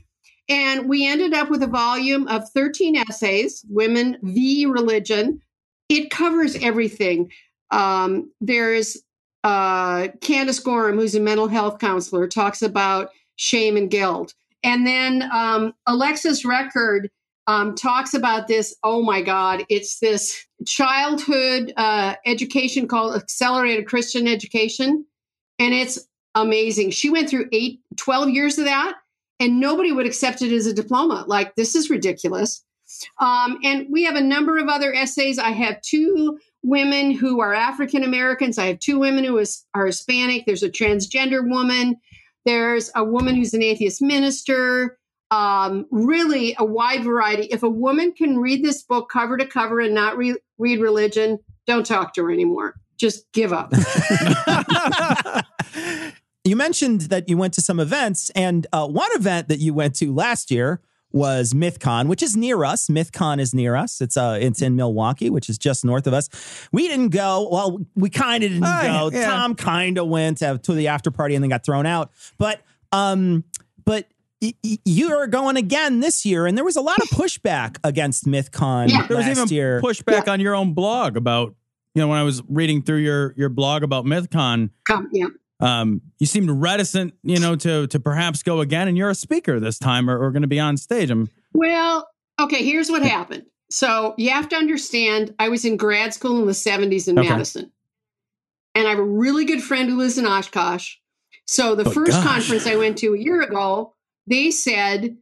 [0.49, 4.65] And we ended up with a volume of 13 essays, Women v.
[4.65, 5.41] Religion.
[5.87, 7.31] It covers everything.
[7.71, 8.97] Um, there's
[9.43, 14.33] uh, Candace Gorham, who's a mental health counselor, talks about shame and guilt.
[14.63, 17.09] And then um, Alexis Record
[17.47, 18.75] um, talks about this.
[18.83, 25.05] Oh my God, it's this childhood uh, education called Accelerated Christian Education.
[25.59, 25.99] And it's
[26.35, 26.91] amazing.
[26.91, 28.95] She went through eight, 12 years of that,
[29.39, 31.25] and nobody would accept it as a diploma.
[31.27, 32.63] Like, this is ridiculous.
[33.19, 35.37] Um, and we have a number of other essays.
[35.39, 38.57] I have two women who are African Americans.
[38.57, 40.45] I have two women who is, are Hispanic.
[40.45, 41.97] There's a transgender woman.
[42.45, 44.97] There's a woman who's an atheist minister.
[45.31, 47.43] Um, really, a wide variety.
[47.45, 51.39] If a woman can read this book cover to cover and not re- read religion,
[51.65, 52.75] don't talk to her anymore.
[52.97, 53.73] Just give up.
[56.45, 59.95] You mentioned that you went to some events, and uh, one event that you went
[59.95, 60.81] to last year
[61.13, 62.87] was MythCon, which is near us.
[62.87, 64.01] MythCon is near us.
[64.01, 66.27] It's uh, it's in Milwaukee, which is just north of us.
[66.71, 67.47] We didn't go.
[67.51, 69.15] Well, we kind of didn't Uh, go.
[69.17, 69.27] yeah.
[69.27, 72.11] Tom kind of went to, to the after party and then got thrown out.
[72.37, 72.61] But
[72.91, 73.43] um,
[73.85, 74.07] but
[74.41, 77.77] y- y- you are going again this year, and there was a lot of pushback
[77.83, 79.81] against MythCon There was last even year.
[79.81, 81.53] pushback on your own blog about,
[81.95, 85.27] you know, when I was reading through your your blog about MythCon, Come, yeah.
[85.63, 89.59] Um, you seemed reticent, you know, to to perhaps go again, and you're a speaker
[89.59, 91.09] this time, or, or going to be on stage.
[91.09, 92.07] I'm Well,
[92.39, 93.43] okay, here's what happened.
[93.69, 97.27] So you have to understand, I was in grad school in the 70s in Okay.
[97.29, 97.71] Madison.
[98.75, 100.95] And I have a really good friend who lives in Oshkosh.
[101.45, 102.23] So the Oh, first gosh.
[102.23, 103.95] conference I went to a year ago,
[104.27, 105.17] they said,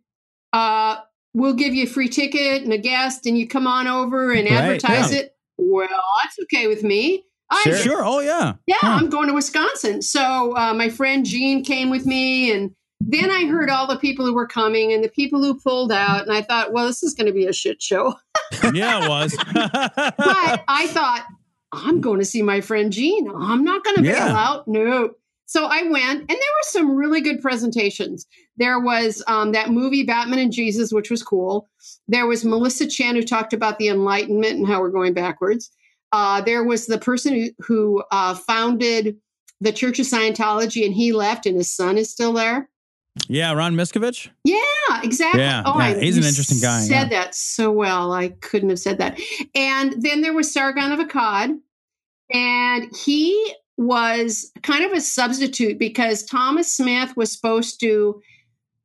[0.53, 0.97] uh,
[1.33, 4.49] we'll give you a free ticket and a guest, and you come on over and
[4.49, 5.19] Right, advertise yeah.
[5.19, 5.35] it.
[5.57, 5.87] Well,
[6.23, 7.23] that's okay with me.
[7.51, 8.05] I sure, sure.
[8.05, 8.97] Oh yeah, yeah, Huh.
[8.99, 10.01] I'm going to Wisconsin.
[10.01, 12.71] So uh, my friend Jean came with me, and
[13.01, 16.21] then I heard all the people who were coming and the people who pulled out,
[16.21, 18.15] and I thought, well, this is going to be a shit show.
[18.73, 19.35] yeah, it was.
[19.53, 21.25] but I thought,
[21.73, 23.29] I'm going to see my friend Jean.
[23.35, 24.35] I'm not going to bail Yeah.
[24.37, 24.67] out.
[24.67, 25.17] Nope.
[25.45, 28.25] So I went, and there were some really good presentations.
[28.55, 31.69] There was um, that movie Batman and Jesus, which was cool.
[32.07, 35.69] There was Melissa Chan who talked about the Enlightenment and how we're going backwards.
[36.11, 39.17] Uh, there was the person who, who uh, founded
[39.61, 42.69] the Church of Scientology, and he left, and his son is still there.
[43.27, 44.29] yeah, Ron Miscavige.
[44.43, 44.57] Yeah,
[45.03, 45.41] exactly.
[45.41, 47.23] Yeah, oh, yeah, I, he's an interesting guy, Said yeah.
[47.23, 48.11] that so well.
[48.11, 49.19] I couldn't have said that.
[49.53, 51.59] And then there was Sargon of Akkad,
[52.33, 58.21] and he was kind of a substitute because Thomas Smith was supposed to,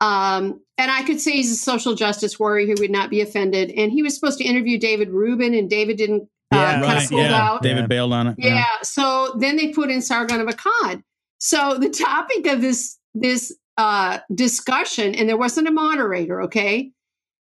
[0.01, 3.71] um, and I could say he's a social justice warrior who would not be offended,
[3.71, 6.29] and he was supposed to interview David Rubin, and David didn't.
[6.53, 7.09] Uh, kind of right.
[7.09, 7.63] pulled Yeah, out.
[7.63, 8.37] David bailed on it.
[8.39, 8.65] Yeah.
[8.83, 11.03] So then they put in Sargon of Akkad.
[11.39, 16.93] So the topic of this this uh, discussion, and there wasn't a moderator, okay,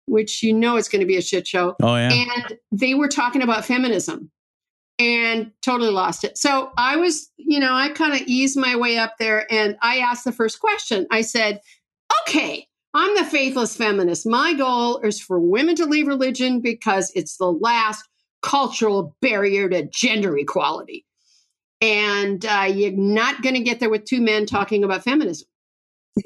[0.07, 1.74] which you know it's going to be a shit show.
[1.82, 2.12] Oh, yeah.
[2.12, 4.30] And they were talking about feminism,
[4.99, 6.36] and totally lost it.
[6.36, 9.99] So I was, you know, I kind of eased my way up there, and I
[9.99, 11.07] asked the first question.
[11.11, 11.61] I said,
[12.22, 14.26] "Okay." I'm the faithless feminist.
[14.26, 18.03] My goal is for women to leave religion because it's the last
[18.43, 21.05] cultural barrier to gender equality.
[21.80, 25.49] And uh, you're not going to get there with two men talking about feminism,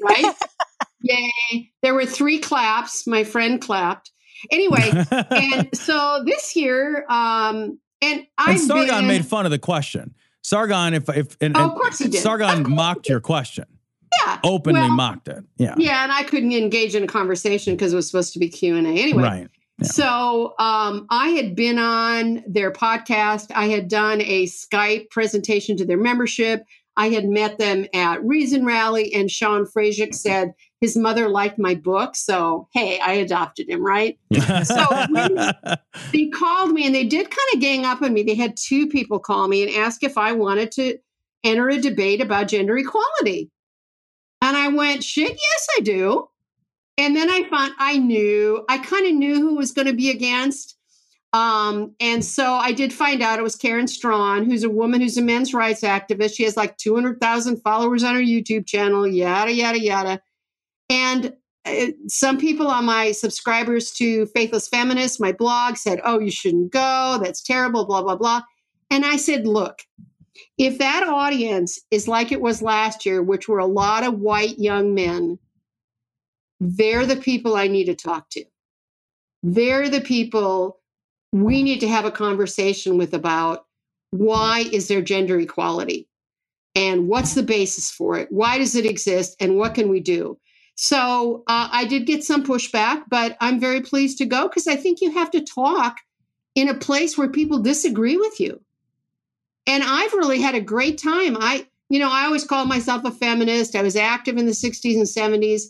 [0.01, 0.33] right?
[1.01, 1.71] Yay.
[1.81, 3.05] There were three claps.
[3.05, 4.11] My friend clapped.
[4.51, 10.15] Anyway, and so this year, um, and I've Sargon been, made fun of the question.
[10.41, 12.21] Sargon, if if and, Oh, of course he did.
[12.21, 13.65] Sargon mocked your question.
[14.25, 15.43] Yeah, Openly well, mocked it.
[15.57, 15.75] Yeah.
[15.77, 18.75] Yeah, and I couldn't engage in a conversation because it was supposed to be Q
[18.75, 19.23] and A anyway.
[19.23, 19.47] Right.
[19.81, 23.51] So um, I had been on their podcast.
[23.53, 26.63] I had done a Skype presentation to their membership.
[26.95, 31.73] I had met them at Reason Rally, and Sean Frazier said his mother liked my
[31.73, 32.15] book.
[32.15, 34.19] So, hey, I adopted him, right?
[34.63, 34.85] so
[36.11, 38.23] they called me and they did kind of gang up on me.
[38.23, 40.97] They had two people call me and ask if I wanted to
[41.43, 43.49] enter a debate about gender equality.
[44.41, 46.27] And I went, shit, yes, I do.
[46.97, 50.09] And then I found I knew, I kind of knew who was going to be
[50.11, 50.77] against.
[51.33, 55.17] Um, and so I did find out it was Karen Straughan, who's a woman who's
[55.17, 56.35] a men's rights activist.
[56.35, 60.21] She has like 200,000 followers on her YouTube channel, yada, yada, yada.
[60.89, 61.33] And
[61.65, 66.71] uh, some people on my subscribers to Faithless Feminist, my blog, said, Oh, you shouldn't
[66.71, 67.19] go.
[67.23, 68.41] That's terrible, blah, blah, blah.
[68.91, 69.79] And I said, Look,
[70.59, 74.59] if that audience is like it was last year, which were a lot of white
[74.59, 75.39] young men,
[76.59, 78.45] they're the people I need to talk to.
[79.41, 80.79] They're the people
[81.31, 83.65] we need to have a conversation with about
[84.11, 86.07] why is there gender equality
[86.75, 88.27] and what's the basis for it?
[88.31, 90.39] Why does it exist and what can we do?
[90.75, 94.75] So uh, I did get some pushback, but I'm very pleased to go because I
[94.75, 95.97] think you have to talk
[96.55, 98.61] in a place where people disagree with you.
[99.65, 101.37] And I've really had a great time.
[101.39, 103.75] I, you know, I always called myself a feminist.
[103.75, 105.63] I was active in the 60s and 70s,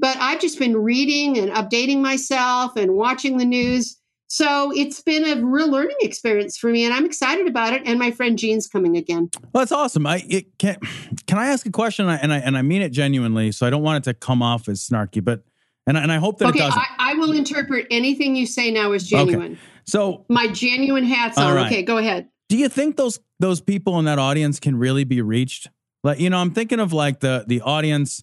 [0.00, 3.96] but I've just been reading and updating myself and watching the news.
[4.28, 7.82] So it's been a real learning experience for me, and I'm excited about it.
[7.84, 9.28] And my friend Jean's coming again.
[9.52, 10.06] Well, that's awesome.
[10.06, 10.78] I it can
[11.26, 12.08] can I ask a question?
[12.08, 14.68] And I and I mean it genuinely, so I don't want it to come off
[14.68, 15.42] as snarky, but
[15.86, 16.80] and I, and I hope that okay, it doesn't.
[16.80, 19.58] I, I will interpret anything you say now as genuine.
[19.86, 21.54] So My genuine hat's on.
[21.54, 21.66] right.
[21.66, 22.28] Okay, go ahead.
[22.48, 25.68] Do you think those those people in that audience can really be reached?
[26.04, 28.22] Like, you know, I'm thinking of like the the audience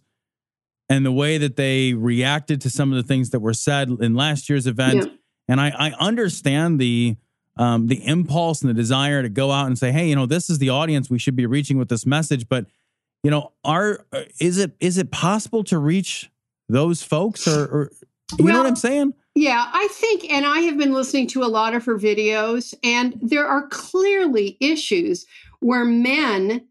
[0.89, 4.15] and the way that they reacted to some of the things that were said in
[4.15, 5.03] last year's event.
[5.03, 5.11] Yeah.
[5.49, 7.17] And I, I understand the
[7.57, 10.47] um, the impulse and the desire to go out and say, hey, you know, this
[10.49, 12.47] is the audience we should be reaching with this message.
[12.47, 12.67] But
[13.23, 16.29] you know, are uh, is it is it possible to reach
[16.69, 17.91] those folks, or, or
[18.37, 19.13] you know what I'm saying?
[19.35, 23.17] Yeah, I think, and I have been listening to a lot of her videos, and
[23.21, 25.25] there are clearly issues
[25.59, 26.67] where men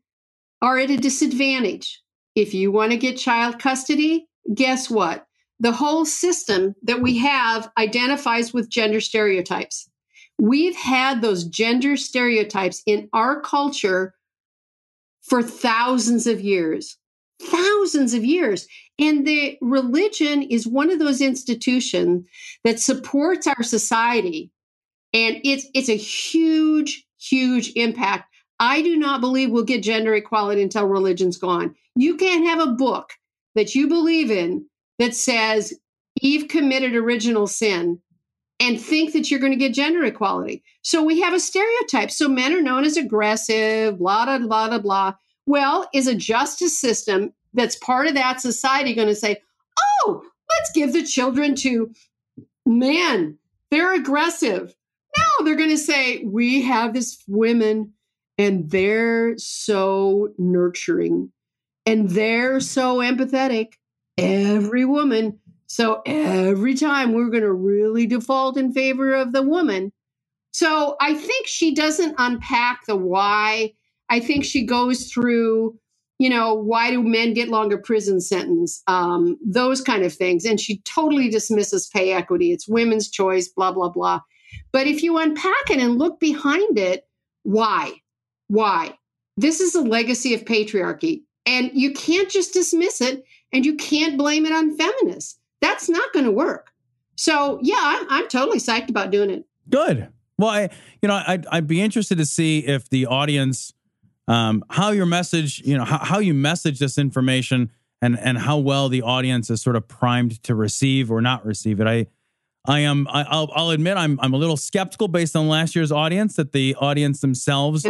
[0.63, 2.03] are at a disadvantage.
[2.37, 5.27] If you want to get child custody, guess what?
[5.59, 9.89] the whole system that we have identifies with gender stereotypes.
[10.39, 14.15] We've had those gender stereotypes in our culture
[15.23, 16.99] for thousands of years,
[17.41, 18.69] thousands of years.
[18.99, 22.27] And the religion is one of those institutions
[22.65, 24.51] that supports our society.
[25.15, 28.31] And it's, it's a huge, huge impact.
[28.61, 31.75] I do not believe we'll get gender equality until religion's gone.
[31.97, 33.15] You can't have a book
[33.55, 34.67] that you believe in
[34.99, 35.75] that says
[36.21, 38.01] Eve committed original sin
[38.61, 40.63] and think that you're going to get gender equality.
[40.83, 42.11] So we have a stereotype.
[42.11, 45.15] So men are known as aggressive, blah, blah, blah, blah, blah.
[45.47, 49.41] Well, is a justice system that's part of that society going to say,
[49.79, 51.93] oh, let's give the children to
[52.65, 53.39] men?
[53.71, 54.75] They're aggressive.
[55.17, 57.93] No, they're going to say, we have this women
[58.39, 61.33] and they're so nurturing
[61.87, 63.75] and they're so empathetic.
[64.19, 65.39] Every woman.
[65.67, 69.93] So every time we're going to really default in favor of the woman.
[70.53, 73.75] So I think she doesn't unpack the why.
[74.09, 75.79] I think she goes through,
[76.19, 78.83] you know, why do men get longer prison sentence?
[78.87, 80.45] Um, those kind of things.
[80.45, 82.53] And she totally dismisses pay equity.
[82.53, 84.21] It's women's choice, blah, blah, blah.
[84.73, 87.07] But if you unpack it and look behind it,
[87.43, 87.93] why?
[88.49, 88.97] Why?
[89.37, 91.23] This is a legacy of patriarchy.
[91.47, 95.39] And you can't just dismiss it and you can't blame it on feminists.
[95.61, 96.73] That's not going to work.
[97.15, 99.47] So, yeah, I'm, I'm totally psyched about doing it.
[99.71, 100.09] Good.
[100.39, 100.71] Well, I,
[101.01, 103.73] you know, I'd, I'd be interested to see if the audience,
[104.29, 107.71] um, how your message, you know, how, how you message this information
[108.03, 111.81] and, and how well the audience is sort of primed to receive or not receive
[111.81, 111.87] it.
[111.87, 112.07] I,
[112.67, 115.93] I am, I, I'll, I'll admit I'm, I'm a little skeptical based on last year's
[115.93, 117.87] audience that the audience themselves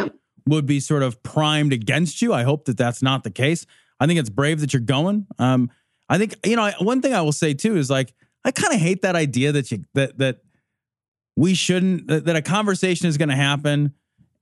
[0.47, 2.33] would be sort of primed against you.
[2.33, 3.67] I hope that that's not the case.
[3.99, 5.27] I think it's brave that you're going.
[5.39, 5.71] Um,
[6.09, 8.81] I think you know one thing I will say too is like I kind of
[8.81, 10.41] hate that idea that you that that
[11.37, 13.95] we shouldn't that, that a conversation is going to happen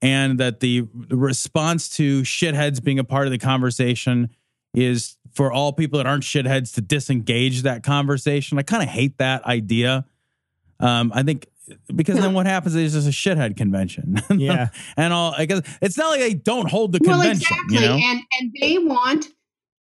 [0.03, 4.29] and that the response to shitheads being a part of the conversation
[4.75, 8.59] is for all people that aren't shitheads to disengage that conversation.
[8.59, 10.05] I kind of hate that idea.
[10.81, 11.47] Um, I think
[11.95, 14.21] because then what happens is there's a shithead convention.
[14.37, 14.69] Yeah.
[14.97, 17.75] and all I guess it's not like they don't hold the well, convention, exactly.
[17.77, 17.95] you know.
[18.11, 19.27] And and they want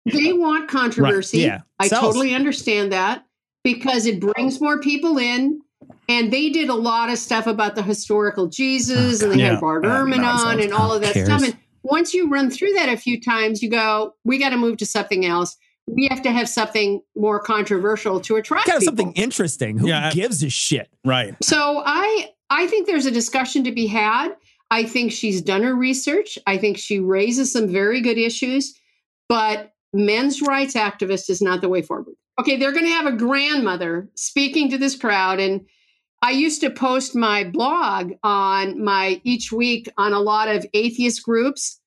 [0.04, 1.38] they want controversy.
[1.38, 1.62] yeah.
[1.80, 2.02] I Sells.
[2.02, 3.24] totally understand that
[3.64, 5.60] because it brings more people in.
[6.08, 9.52] And they did a lot of stuff about the historical Jesus, and they Yeah.
[9.52, 10.42] had Bart Uh, Ehrman nonsense.
[10.52, 11.42] on, and all of that Who stuff.
[11.42, 14.76] And once you run through that a few times, you go, "We got to move
[14.78, 15.56] to something else.
[15.86, 19.78] We have to have something more controversial to attract Kind of people." something interesting.
[19.78, 20.88] Who Yeah, gives a shit?
[21.04, 21.34] Right.
[21.42, 24.34] So I I think there's a discussion to be had.
[24.70, 26.38] I think she's done her research.
[26.46, 28.74] I think she raises some very good issues,
[29.28, 32.14] but men's rights activist is not the way forward.
[32.38, 35.66] Okay, they're going to have a grandmother speaking to this crowd and
[36.22, 41.22] I used to post my blog on my each week on a lot of atheist
[41.22, 41.80] groups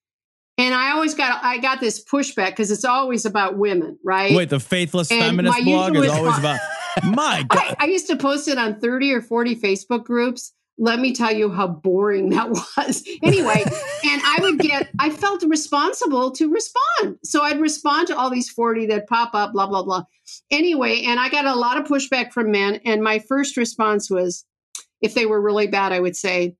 [0.58, 4.34] and I always got I got this pushback because it's always about women, right?
[4.36, 6.60] Wait, the faithless And feminist blog is always about
[7.04, 7.76] my God.
[7.80, 10.54] I, I used to post it on 30 or 40 Facebook groups.
[10.82, 13.08] Let me tell you how boring that was.
[13.22, 17.18] Anyway, and I would get, I felt responsible to respond.
[17.24, 20.04] So I'd respond to all these 40 that pop up, blah, blah, blah.
[20.50, 22.80] Anyway, and I got a lot of pushback from men.
[22.86, 24.46] And my first response was,
[25.02, 26.56] if they were really bad, I would say,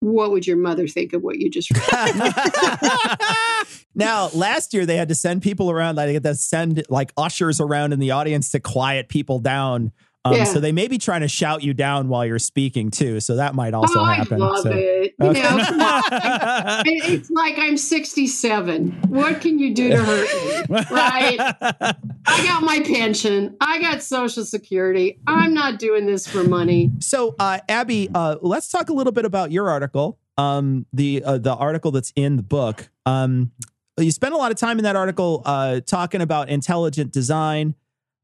[0.00, 2.34] what would your mother think of what you just read?
[3.94, 5.96] Now, last year they had to send people around.
[5.96, 9.92] They had to send like ushers around in the audience to quiet people down.
[10.24, 10.44] Um, Yeah.
[10.44, 13.20] So they may be trying to shout you down while you're speaking too.
[13.20, 14.42] So that might also oh, happen.
[14.42, 15.14] I love So- it.
[15.18, 15.42] You Okay.
[15.42, 16.82] know.
[16.86, 18.90] It's like I'm 67.
[19.08, 20.76] What can you do to hurt me?
[20.90, 21.38] Right?
[22.26, 23.56] I got my pension.
[23.60, 25.18] I got Social Security.
[25.26, 26.90] I'm not doing this for money.
[27.00, 30.18] So, uh, Abby, uh, let's talk a little bit about your article.
[30.38, 32.88] Um, the uh, the article that's in the book.
[33.06, 33.52] Um,
[33.98, 37.74] you spent a lot of time in that article uh, talking about intelligent design.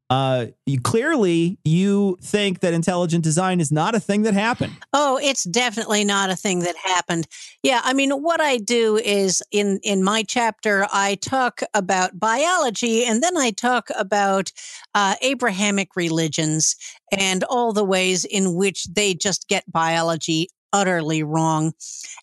[0.09, 4.73] Uh, you clearly you think that intelligent design is not a thing that happened.
[4.93, 7.27] Oh, it's definitely not a thing that happened.
[7.65, 13.05] Yeah, I mean, what I do is in in my chapter, I talk about biology,
[13.05, 14.53] and then I talk about
[14.95, 16.77] uh, Abrahamic religions
[17.11, 21.73] and all the ways in which they just get biology utterly wrong.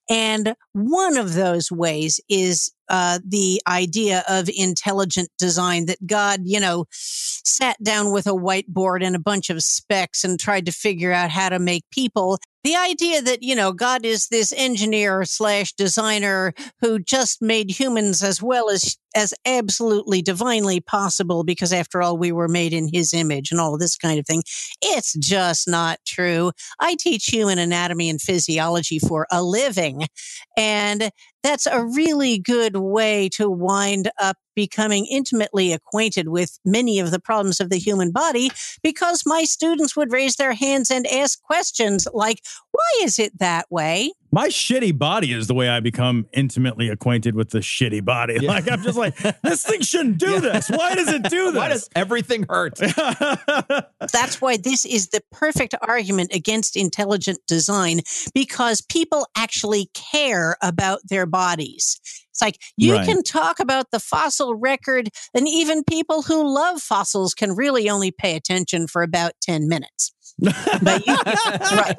[0.09, 6.59] And one of those ways is uh, the idea of intelligent design that God, you
[6.59, 11.11] know, sat down with a whiteboard and a bunch of specs and tried to figure
[11.11, 12.37] out how to make people.
[12.63, 18.23] the idea that, you know, God is this engineer slash designer who just made humans
[18.23, 23.13] as well as, as absolutely divinely possible because after all, we were made in his
[23.13, 24.43] image and all this kind of thing.
[24.81, 26.51] It's just not true.
[26.79, 30.07] I teach human anatomy and physiology for a living.
[30.55, 31.09] And
[31.43, 37.19] that's a really good way to wind up becoming intimately acquainted with many of the
[37.19, 38.49] problems of the human body
[38.81, 42.39] because my students would raise their hands and ask questions like,
[42.71, 44.11] why is it that way?
[44.34, 48.39] My shitty body is the way I become intimately acquainted with the shitty body.
[48.39, 50.69] Like I'm just like, this thing shouldn't do this.
[50.69, 51.55] Why does it do this?
[51.55, 52.73] Why does everything hurt?
[54.11, 58.01] That's why this is the perfect argument against intelligent design
[58.34, 61.99] because people actually care about their bodies.
[62.31, 63.05] It's like you Right.
[63.05, 68.09] can talk about the fossil record, and even people who love fossils can really only
[68.09, 70.12] pay attention for about 10 minutes.
[70.39, 71.95] But, you, right.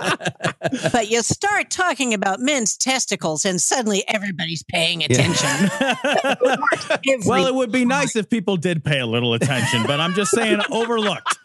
[0.92, 5.70] but you start talking about men's testicles, and suddenly everybody's paying attention.
[7.26, 10.32] well, it would be nice if people did pay a little attention, but I'm just
[10.32, 11.38] saying overlooked.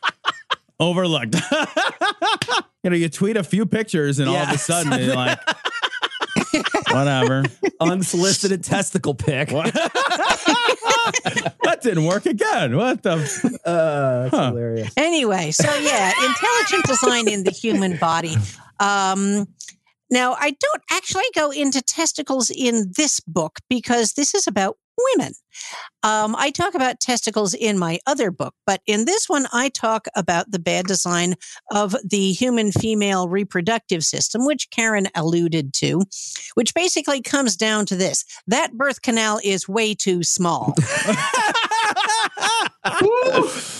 [0.79, 1.35] Overlooked.
[2.83, 5.39] you know, you tweet a few pictures and all of a sudden you're like,
[6.91, 7.43] whatever.
[7.81, 9.51] Unsolicited testicle pic.
[11.63, 12.75] that didn't work again.
[12.75, 13.13] What the?
[13.65, 14.49] Uh, that's Huh.
[14.51, 14.93] hilarious.
[14.97, 18.35] Anyway, so yeah, intelligent design in the human body.
[18.79, 19.47] Um,
[20.11, 24.77] now, I don't actually go into testicles in this book because this is about
[25.13, 25.33] women.
[26.03, 30.07] Um, I talk about testicles in my other book, but in this one, I talk
[30.15, 31.35] about the bad design
[31.71, 36.03] of the human female reproductive system, which Karen alluded to,
[36.53, 40.73] which basically comes down to this that birth canal is way too small.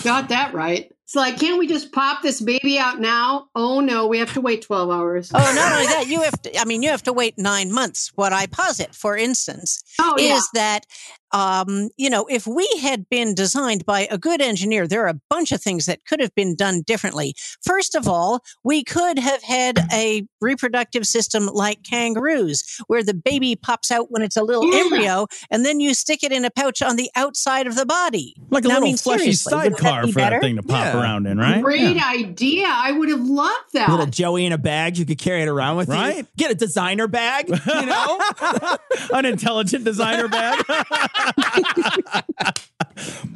[0.04, 0.92] Got that right.
[1.10, 3.48] It's like, can't we just pop this baby out now?
[3.56, 5.32] Oh no, we have to wait 12 hours.
[5.34, 8.12] Oh, not only that, you have to, I mean, you have to wait nine months.
[8.14, 10.36] What I posit, for instance, Oh, yeah.
[10.36, 10.86] is that,
[11.32, 15.20] um, you know, if we had been designed by a good engineer, there are a
[15.28, 17.34] bunch of things that could have been done differently.
[17.64, 23.56] First of all, we could have had a reproductive system like kangaroos, where the baby
[23.56, 24.78] pops out when it's a little Yeah.
[24.80, 28.34] embryo, and then you stick it in a pouch on the outside of the body.
[28.50, 30.54] Like a Now, I little mean, fleshy seriously, would that sidecar be for that thing
[30.56, 30.99] to pop Yeah.
[31.00, 31.62] Around in, right?
[31.62, 32.66] Great idea.
[32.68, 33.88] I would have loved that.
[33.90, 35.94] Little Joey in a bag, you could carry it around with you.
[35.94, 36.26] Right?
[36.36, 38.20] Get a designer bag, you know?
[39.12, 40.64] An intelligent designer bag.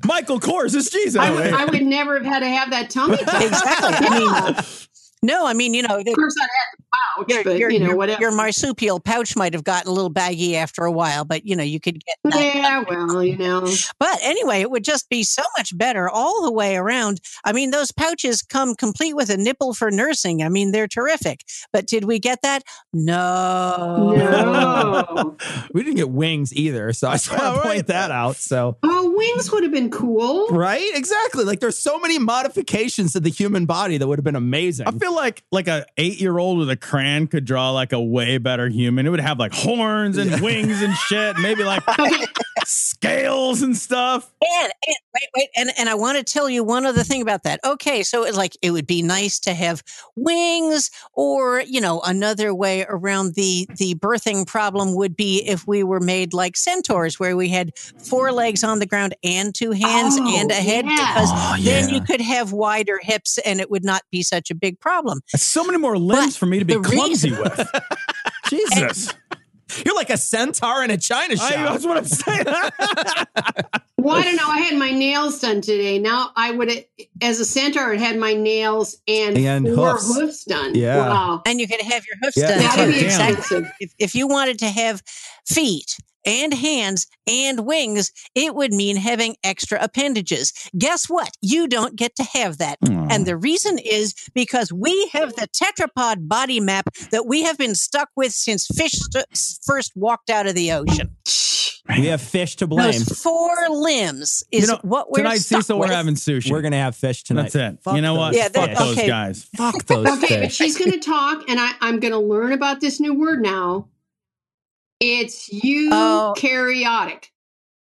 [0.05, 1.17] Michael Kors is Jesus.
[1.17, 3.43] I would, I would never have had to have that tummy tuck.
[3.43, 4.07] Exactly.
[4.09, 4.55] I mean,
[5.25, 7.81] no, I mean, you know, of course, I'd had the pouch, your, but your, you
[7.81, 8.21] know, your- whatever.
[8.21, 11.63] your marsupial pouch might have gotten a little baggy after a while, but you know,
[11.65, 12.55] you could get that.
[12.55, 13.67] yeah, well, you know.
[13.99, 17.21] But anyway, it would just be so much better all the way around.
[17.45, 20.43] I mean, those pouches come complete with a nipple for nursing.
[20.43, 21.41] I mean, they're terrific.
[21.73, 22.63] But did we get that?
[22.93, 24.13] No.
[24.17, 25.37] No.
[25.73, 27.63] we didn't get wings either, so I just want to right.
[27.63, 28.37] point that out.
[28.37, 30.49] So Oh, wings would have been cool.
[30.49, 30.91] Right?
[30.95, 31.45] Exactly.
[31.45, 34.87] Like there's so many modifications to the human body that would have been amazing.
[34.87, 38.01] I feel like like a eight year old with a crayon could draw like a
[38.01, 39.07] way better human.
[39.07, 41.83] It would have like horns and wings and shit, maybe like
[42.65, 44.31] scales and stuff.
[44.43, 47.43] And, and wait, wait, and and I want to tell you one other thing about
[47.45, 47.61] that.
[47.65, 49.83] Okay, so it's like it would be nice to have
[50.17, 55.83] wings, or you know, another way around the the birthing problem would be if we
[55.83, 60.17] were made like centaurs, where we had four legs on the ground and two hands
[60.19, 60.97] Oh, and a head, yeah.
[60.97, 64.55] because Oh, then you could have wider hips and it would not be such a
[64.55, 64.94] big problem.
[65.33, 67.71] That's so many more limbs for me to be clumsy reason- with.
[68.49, 69.13] Jesus.
[69.85, 71.51] You're like a centaur in a china shop.
[71.51, 72.47] I, that's what I'm saying.
[74.05, 74.47] Well, I don't know.
[74.49, 75.99] I had my nails done today.
[75.99, 76.85] Now I would,
[77.23, 80.15] as a centaur, I had my nails and, And four hoofs.
[80.15, 80.75] hoofs, done.
[80.75, 80.99] Yeah.
[80.99, 81.43] Wow.
[81.47, 82.49] and you could have your hoofs Yeah.
[82.49, 82.59] done.
[82.59, 83.71] That'd be expensive.
[83.81, 85.03] If, if you wanted to have
[85.47, 85.97] feet
[86.27, 90.53] and hands and wings, it would mean having extra appendages.
[90.77, 91.31] Guess what?
[91.41, 92.79] You don't get to have that.
[92.83, 93.25] And mm.
[93.25, 98.09] the reason is because we have the tetrapod body map that we have been stuck
[98.17, 99.27] with since fish st-
[99.65, 101.17] first walked out of the ocean.
[101.89, 102.93] we have fish to blame.
[102.93, 105.91] Those four limbs is You know, what we're tonight, stuck Cecil, with.
[105.91, 106.51] we're having sushi.
[106.51, 107.53] We're gonna have fish tonight.
[107.53, 107.83] That's it.
[107.83, 108.33] Fuck you know what?
[108.33, 109.07] those Yeah, Fuck that- those okay.
[109.07, 109.45] guys.
[109.57, 112.81] Fuck those Okay, but she's going to talk, and I, I'm going to learn about
[112.81, 113.89] this new word now.
[115.01, 115.51] It's
[115.93, 116.35] Oh.
[116.37, 117.25] eukaryotic.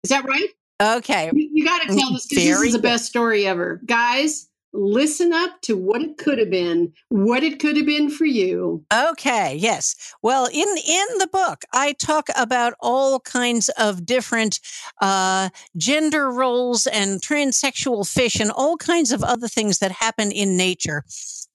[0.03, 0.49] Is that right?
[0.81, 1.29] Okay.
[1.33, 3.79] You, you got to tell mm, this because this is the best story ever.
[3.85, 8.25] Guys, listen up to what it could have been, what it could have been for
[8.25, 8.83] you.
[8.91, 9.95] Okay, yes.
[10.21, 14.59] Well, in in the book, I talk about all kinds of different
[15.01, 20.57] uh, gender roles and transsexual fish and all kinds of other things that happen in
[20.57, 21.03] nature.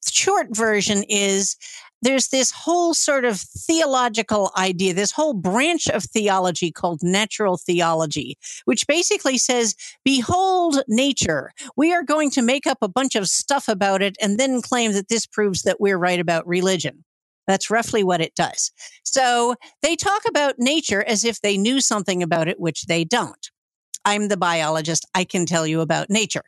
[0.04, 1.56] The short version is
[2.02, 8.36] there's this whole sort of theological idea, this whole branch of theology called natural theology,
[8.64, 9.74] which basically says,
[10.04, 11.52] behold nature.
[11.76, 14.92] We are going to make up a bunch of stuff about it and then claim
[14.92, 17.04] that this proves that we're right about religion.
[17.46, 18.70] That's roughly what it does.
[19.04, 23.50] So they talk about nature as if they knew something about it, which they don't.
[24.04, 25.06] I'm the biologist.
[25.14, 26.44] I can tell you about nature.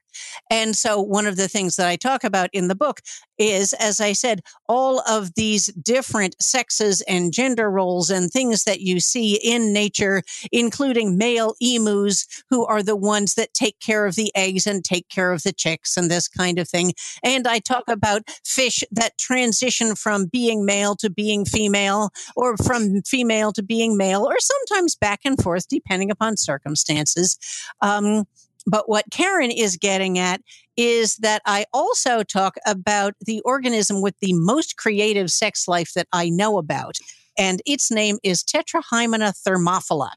[0.51, 3.01] And so one of the things that I talk about in the book
[3.41, 8.81] is, as I said, all of these different sexes and gender roles and things that
[8.81, 10.23] you see in nature,
[10.53, 15.09] including male emus who are the ones that take care of the eggs and take
[15.09, 16.93] care of the chicks and this kind of thing.
[17.25, 23.01] And I talk about fish that transition from being male to being female or from
[23.03, 27.39] female to being male or sometimes back and forth depending upon circumstances.
[27.81, 28.27] Um,
[28.67, 30.41] but what Karen is getting at
[30.77, 36.09] is that I also talk about the organism with the most creative sex life that
[36.13, 36.97] I know about.
[37.39, 40.11] And its name is Tetrahymena thermophila.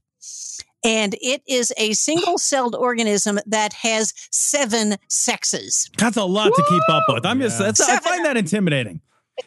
[0.85, 5.89] And it is a single celled organism that has seven sexes.
[5.97, 7.25] That's a lot to keep up with.
[7.25, 8.99] I'm just, that's, I find that intimidating.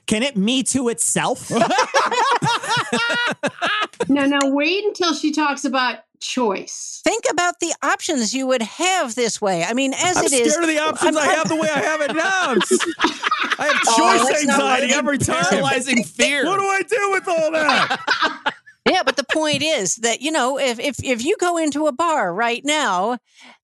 [0.07, 1.51] Can it me to itself?
[4.09, 7.03] no, no, wait until she talks about choice.
[7.05, 9.65] Think about the options you would have this way.
[9.65, 11.79] I mean, as I'm it is, scared of the options I have the way I
[11.79, 12.55] have it now.
[13.59, 15.45] I have Oh, choice let's anxiety let every it time.
[15.45, 16.47] Paralyzing fear.
[16.47, 18.55] What do I do with all that?
[18.97, 21.93] yeah, but the point is that you know, if if if you go into a
[21.93, 23.19] bar right now,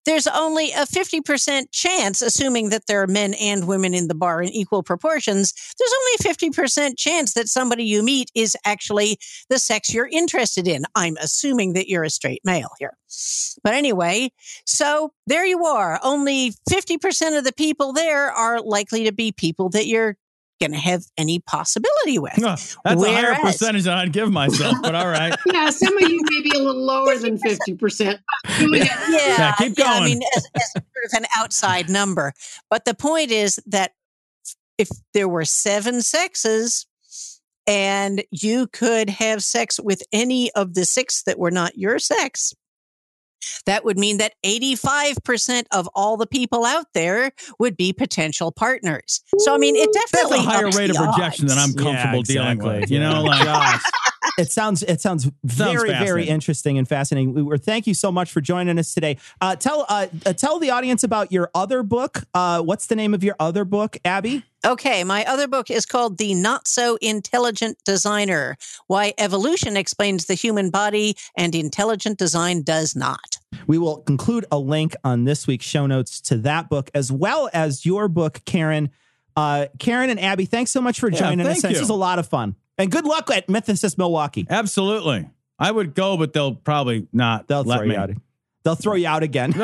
[0.05, 4.14] there's only a fifty percent chance, assuming that there are men and women in the
[4.14, 5.55] bar in equal proportions.
[5.78, 9.16] There's only a fifty percent chance that somebody you meet is actually
[9.49, 10.85] the sex you're interested in.
[10.95, 12.93] I'm assuming that you're a straight male here,
[13.64, 14.33] but anyway,
[14.66, 15.99] so there you are.
[16.03, 20.18] Only fifty percent of the people there are likely to be people that you're
[20.62, 22.34] going to have any possibility with.
[22.36, 25.34] That's a higher percentage than I'd give myself, but all right.
[25.52, 27.78] Yeah, some of you may be a little lower than 50%.
[27.78, 28.20] Go ahead.
[28.60, 30.04] yeah, Yeah, keep yeah, I going.
[30.04, 32.32] mean, as, as sort of an outside number.
[32.70, 33.92] But the point is that
[34.78, 36.86] if there were seven sexes
[37.66, 42.54] and you could have sex with any of the six that were not your sex,
[43.66, 49.22] that would mean that 85% of all the people out there would be potential partners.
[49.38, 52.22] So, I mean, it That's definitely a higher rate of the rejection than I'm comfortable
[52.22, 52.80] dealing exactly.
[52.80, 52.90] with.
[52.90, 53.82] You know, oh like Gosh.
[54.39, 57.35] It sounds it sounds very very interesting and fascinating.
[57.35, 59.18] We were thank you so much for joining us today.
[59.41, 62.24] Uh, tell uh, uh, tell the audience about your other book.
[62.35, 64.45] Uh, what's the name of your other book, Abby?
[64.64, 68.57] Okay, my other book is called The Not So Intelligent Designer
[68.87, 73.39] Why Evolution Explains the Human Body and Intelligent Design Does Not.
[73.66, 77.51] We will include a link on this week's show notes to that book as well
[77.53, 78.91] as your book, Karen.
[79.35, 81.61] Uh, Karen and Abby, thanks so much for Yeah, joining us.
[81.61, 81.80] thank This you.
[81.80, 82.55] was a lot of fun.
[82.83, 84.45] And good luck at Mythicist Milwaukee.
[84.51, 85.30] Absolutely.
[85.57, 87.95] I would go, but they'll probably not They'll let throw me.
[87.95, 88.11] you out.
[88.64, 89.55] They'll throw you out again.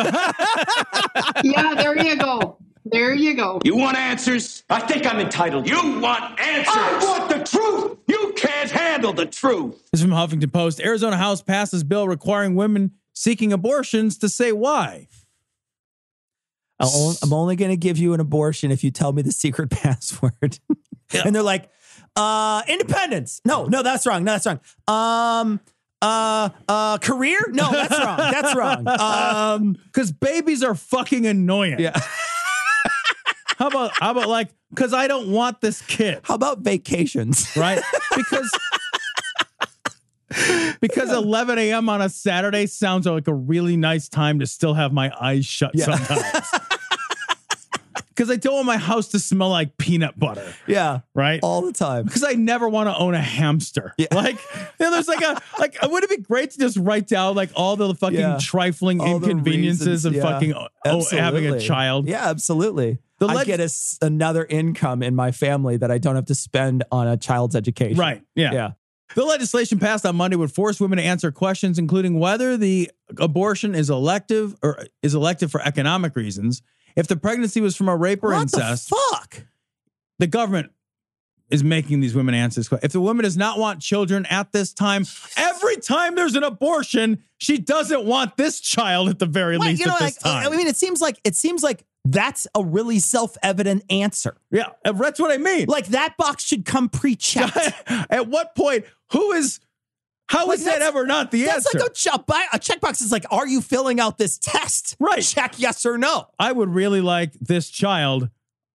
[1.43, 2.59] Yeah, there you go.
[2.85, 3.61] There you go.
[3.65, 4.63] You want answers?
[4.71, 5.69] I think I'm entitled.
[5.69, 6.75] You want answers?
[6.77, 7.99] I want the truth.
[8.07, 9.75] You can't handle the truth.
[9.93, 10.81] This is from Huffington Post.
[10.81, 15.09] Arizona House passes bill requiring women seeking abortions to say why.
[16.81, 19.71] I'll, I'm only going to give you an abortion if you tell me the secret
[19.73, 20.59] password.
[21.25, 21.69] and they're like,
[22.17, 23.41] uh, independence.
[23.45, 24.25] No, no, that's wrong.
[24.25, 24.61] No, that's wrong.
[24.87, 25.61] Um,
[26.01, 27.39] uh, uh, career?
[27.49, 28.17] No, that's wrong.
[28.19, 28.87] That's wrong.
[29.01, 31.79] Um, because babies are fucking annoying.
[31.81, 31.99] Yeah.
[33.59, 36.21] how about how about like because I don't want this kid.
[36.25, 37.57] How about vacations?
[37.57, 37.83] Right?
[38.15, 38.51] Because
[40.81, 41.89] because 11 a.m.
[41.89, 45.71] on a Saturday sounds like a really nice time to still have my eyes shut
[45.75, 45.87] Yeah.
[45.97, 46.25] sometimes.
[48.19, 50.53] Because I don't want my house to smell like peanut butter.
[50.67, 51.39] yeah, Right?
[51.41, 52.05] all the time.
[52.05, 53.95] because I never want to own a hamster.
[53.97, 54.09] Yeah.
[54.13, 55.79] Like, you know, there's like a like.
[55.81, 58.39] Would it be great to just write down like all the fucking Yeah.
[58.41, 60.23] trifling All inconveniences of yeah.
[60.23, 62.09] fucking oh, having a child?
[62.09, 62.99] Yeah, absolutely.
[63.21, 63.71] The I leg- get a
[64.03, 67.97] another income in my family that I don't have to spend on a child's education.
[67.99, 68.23] Right.
[68.35, 68.53] Yeah.
[68.53, 68.71] Yeah.
[69.15, 73.75] The legislation passed on Monday would force women to answer questions, including whether the abortion
[73.77, 76.63] is elective or is elective for economic reasons.
[76.99, 79.47] If the pregnancy was from a rape or What incest, the fuck?
[80.19, 80.73] the government
[81.49, 82.85] is making these women answer this question.
[82.85, 85.05] If the woman does not want children at this time,
[85.37, 89.81] every time there's an abortion, she doesn't want this child at the very Well, least
[89.81, 90.53] you know, at this like, time.
[90.53, 94.37] I mean, it seems like it seems like that's a really self-evident answer.
[94.51, 95.67] yeah, uh, that's what I mean.
[95.69, 97.57] Like that box should come pre-checked.
[98.11, 99.61] at what point, who is,
[100.29, 101.79] how Like, is that ever not the That's answer?
[101.79, 104.95] like a, ch- a a checkbox is like, are you filling out this test?
[105.01, 105.23] Right.
[105.23, 106.29] Check yes or no.
[106.39, 108.29] I would really like this child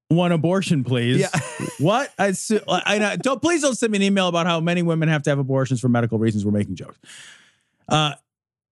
[0.10, 1.20] one abortion, please.
[1.20, 1.30] Yeah.
[1.80, 2.12] what?
[2.20, 3.42] I, su- I, I don't.
[3.42, 5.90] Please don't send me an email about how many women have to have abortions for
[5.90, 6.46] medical reasons.
[6.46, 6.98] We're making jokes.
[7.88, 8.14] Uh,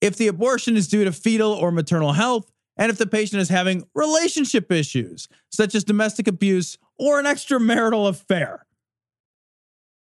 [0.01, 3.49] if the abortion is due to fetal or maternal health, and if the patient is
[3.49, 8.65] having relationship issues such as domestic abuse or an extramarital affair.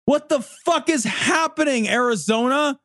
[0.09, 2.81] What the fuck is happening, Arizona?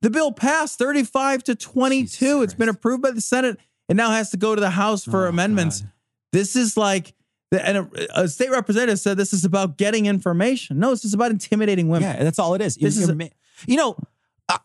[0.00, 2.40] The bill passed 35 to 22.
[2.42, 3.58] It's been approved by the Senate.
[3.90, 5.84] It now has to go to the House for oh, amendments.
[6.32, 7.12] This is like,
[7.52, 10.78] and a, a state representative said this is about getting information.
[10.78, 12.08] No, this is about intimidating women.
[12.08, 12.76] Yeah, that's all it is.
[12.76, 13.28] This You- is you're
[13.66, 13.98] you know,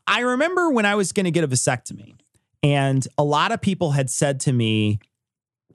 [0.07, 2.15] I remember when I was going to get a vasectomy,
[2.63, 4.99] and a lot of people had said to me,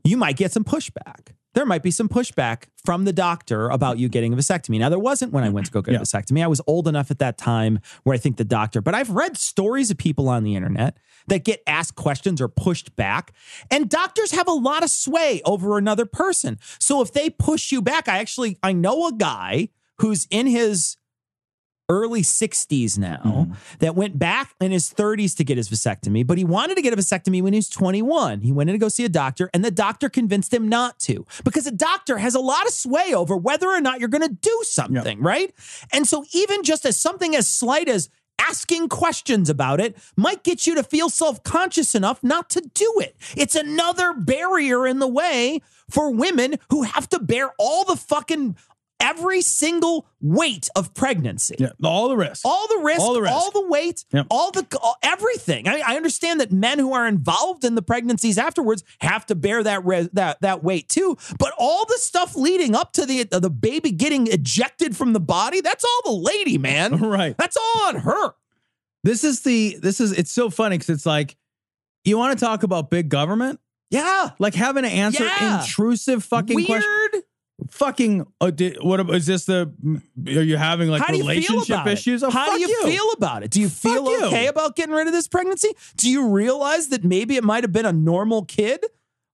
[0.03, 1.35] "You might get some pushback.
[1.55, 4.99] There might be some pushback from the doctor about you getting a vasectomy." Now, there
[4.99, 6.43] wasn't when I went to go get a vasectomy.
[6.43, 8.81] I was old enough at that time where I think the doctor.
[8.81, 10.97] But I've read stories of people on the internet
[11.29, 13.33] that get asked questions or pushed back,
[13.71, 16.59] and doctors have a lot of sway over another person.
[16.79, 19.69] So if they push you back, I actually I know a guy
[19.99, 20.97] who's in his
[21.89, 23.53] early 60s now mm-hmm.
[23.81, 26.93] that went back in his 30s to get his vasectomy, but he wanted to get
[26.93, 28.41] a vasectomy when he was 21.
[28.41, 31.27] He went in to go see a doctor, and the doctor convinced him not to
[31.45, 34.35] because a doctor has a lot of sway over whether or not you're going to
[34.35, 35.55] do something, right?
[35.93, 38.09] And so, even just as something as slight as
[38.49, 42.95] asking questions about it might get you to feel self conscious enough not to do
[42.99, 43.17] it.
[43.37, 48.57] It's another barrier in the way for women who have to bear all the fucking
[49.03, 51.57] every single weight of pregnancy.
[51.59, 52.43] Yeah, all the risk.
[52.47, 55.69] All the risk, All all the the, weight, all the all, everything.
[55.69, 59.63] I, I understand that men who are involved in the pregnancies afterwards have to bear
[59.63, 61.19] that res, that that weight too.
[61.39, 65.21] But all the stuff leading up to the uh, the baby getting ejected from the
[65.21, 67.01] body, that's all the lady, man.
[67.13, 67.37] Right.
[67.37, 68.35] That's all on her.
[69.05, 71.37] This is the this is it's so funny because it's like
[72.05, 73.61] you want to talk about big government,
[73.91, 74.31] Yeah.
[74.39, 75.61] like having to answer Yeah.
[75.63, 76.69] intrusive fucking Weird.
[76.69, 77.25] questions.
[77.71, 79.45] Fucking, uh, di- what is this?
[79.45, 79.73] The
[80.27, 82.23] are you having like How you relationship issues?
[82.23, 83.51] Oh, How do you, feel about it?
[83.51, 84.25] Do you feel you.
[84.27, 85.69] okay about getting rid of this pregnancy?
[85.97, 88.85] Do you realize that maybe it might have been a normal kid?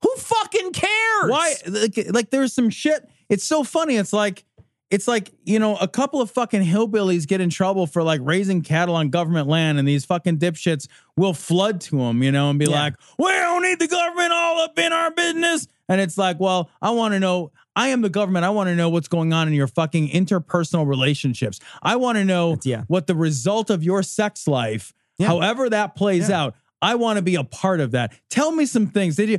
[0.02, 1.30] Who fucking cares?
[1.30, 1.54] Why?
[1.66, 3.08] Like, like there's some shit.
[3.28, 3.96] It's so funny.
[3.96, 4.44] It's like,
[4.90, 8.62] it's like you know, a couple of fucking hillbillies get in trouble for like raising
[8.62, 10.86] cattle on government land, and these fucking dipshits
[11.16, 12.80] will flood to them, you know, and be Yeah.
[12.82, 16.70] like, "We don't need the government all up in our business." And it's like, well,
[16.82, 17.50] I want to know.
[17.78, 18.44] I am the government.
[18.44, 21.60] I want to know what's going on in your fucking interpersonal relationships.
[21.80, 22.82] I want to know yeah.
[22.88, 25.28] what the result of your sex life, Yeah.
[25.28, 26.42] however that plays Yeah.
[26.42, 26.54] out.
[26.82, 28.12] I want to be a part of that.
[28.30, 29.14] Tell me some things.
[29.14, 29.38] Did you?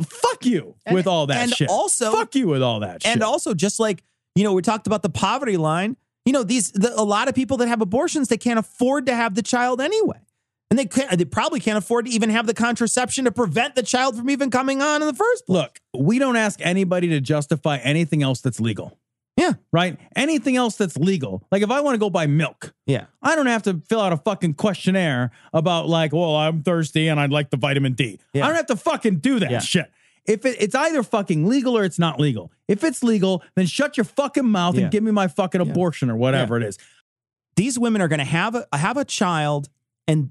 [0.00, 1.68] Fuck you And- with all that and shit.
[1.68, 3.12] also- fuck you with all that shit.
[3.12, 4.04] And also, just like
[4.36, 5.96] you know, we talked about the poverty line.
[6.24, 9.14] You know, these the, a lot of people that have abortions they can't afford to
[9.14, 10.20] have the child anyway,
[10.72, 11.18] and they can't.
[11.18, 14.50] They probably can't afford to even have the contraception to prevent the child from even
[14.50, 15.54] coming on in the first place.
[15.64, 18.96] Look, we don't ask anybody to justify anything else that's legal.
[19.36, 19.52] Yeah.
[19.70, 19.98] Right?
[20.16, 21.46] Anything else that's legal.
[21.52, 23.04] Like if I want to go buy milk, Yeah.
[23.22, 27.20] I don't have to fill out a fucking questionnaire about like, well, I'm thirsty and
[27.20, 28.18] I'd like the vitamin D.
[28.32, 28.44] Yeah.
[28.44, 29.58] I don't have to fucking do that Yeah.
[29.60, 29.90] shit.
[30.24, 32.50] If it, it's either fucking legal or it's not legal.
[32.66, 34.82] If it's legal, then shut your fucking mouth Yeah.
[34.84, 36.78] and give me my fucking abortion or whatever it is.
[37.56, 39.68] these women are going to have a have a child
[40.08, 40.30] and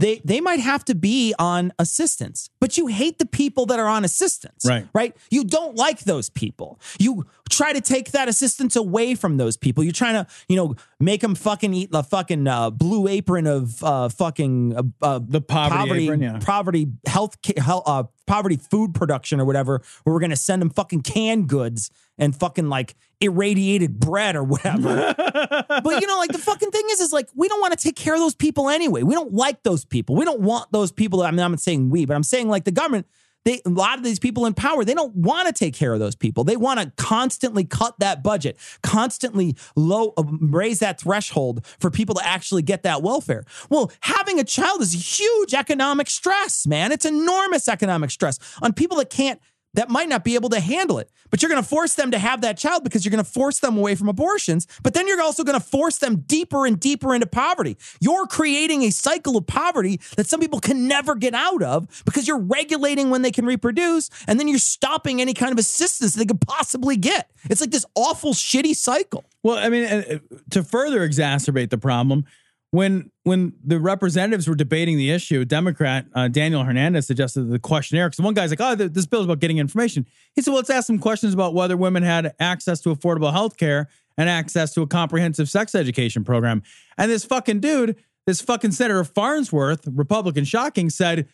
[0.00, 3.90] they they might have to be on assistance but you hate the people that are
[3.96, 4.86] on assistance Right.
[5.00, 7.12] right you don't like those people you
[7.50, 11.20] try to take that assistance away from those people you're trying to you know make
[11.20, 16.04] them fucking eat the fucking uh, blue apron of uh, fucking uh, uh, The poverty
[16.04, 16.38] apron, yeah.
[16.40, 20.62] poverty health, ca- health uh, poverty food production or whatever where we're going to send
[20.62, 25.14] them fucking canned goods and fucking like irradiated bread or whatever
[25.82, 27.96] but you know, like the fucking thing is, is like we don't want to take
[27.96, 29.02] care of those people anyway.
[29.02, 30.16] We don't like those people.
[30.16, 31.22] We don't want those people.
[31.22, 33.06] I mean, I'm not saying we, but I'm saying like the government.
[33.44, 36.00] They a lot of these people in power, they don't want to take care of
[36.00, 36.44] those people.
[36.44, 42.14] They want to constantly cut that budget, constantly low uh, raise that threshold for people
[42.16, 43.44] to actually get that welfare.
[43.68, 46.92] Well, having a child is huge economic stress, man.
[46.92, 49.40] It's enormous economic stress on people that can't
[49.74, 51.10] that might not be able to handle it.
[51.30, 53.60] But you're going to force them to have that child because you're going to force
[53.60, 54.66] them away from abortions.
[54.82, 57.76] But then you're also going to force them deeper and deeper into poverty.
[58.00, 62.26] You're creating a cycle of poverty that some people can never get out of because
[62.26, 66.26] you're regulating when they can reproduce and then you're stopping any kind of assistance they
[66.26, 67.30] could possibly get.
[67.48, 69.24] It's like this awful, shitty cycle.
[69.42, 70.18] Well, I mean, uh,
[70.50, 72.24] to further exacerbate the problem,
[72.70, 78.08] when when the representatives were debating the issue, Democrat uh, Daniel Hernandez suggested the questionnaire
[78.08, 80.70] because one guy's like, "Oh, this bill is about getting information." He said, "Well, let's
[80.70, 84.82] ask some questions about whether women had access to affordable health care and access to
[84.82, 86.62] a comprehensive sex education program."
[86.96, 91.28] And this fucking dude, this fucking Senator Farnsworth, Republican, shocking, said.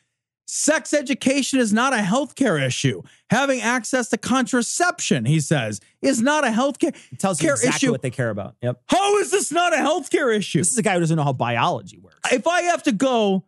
[0.48, 3.02] Sex education is not a healthcare issue.
[3.30, 7.90] Having access to contraception, he says, is not a healthcare It tells you exactly issue.
[7.90, 8.54] what they care about.
[8.62, 8.80] Yep.
[8.88, 10.58] How is this not a healthcare issue?
[10.60, 12.16] This is a guy who doesn't know how biology works.
[12.32, 13.44] if I have to go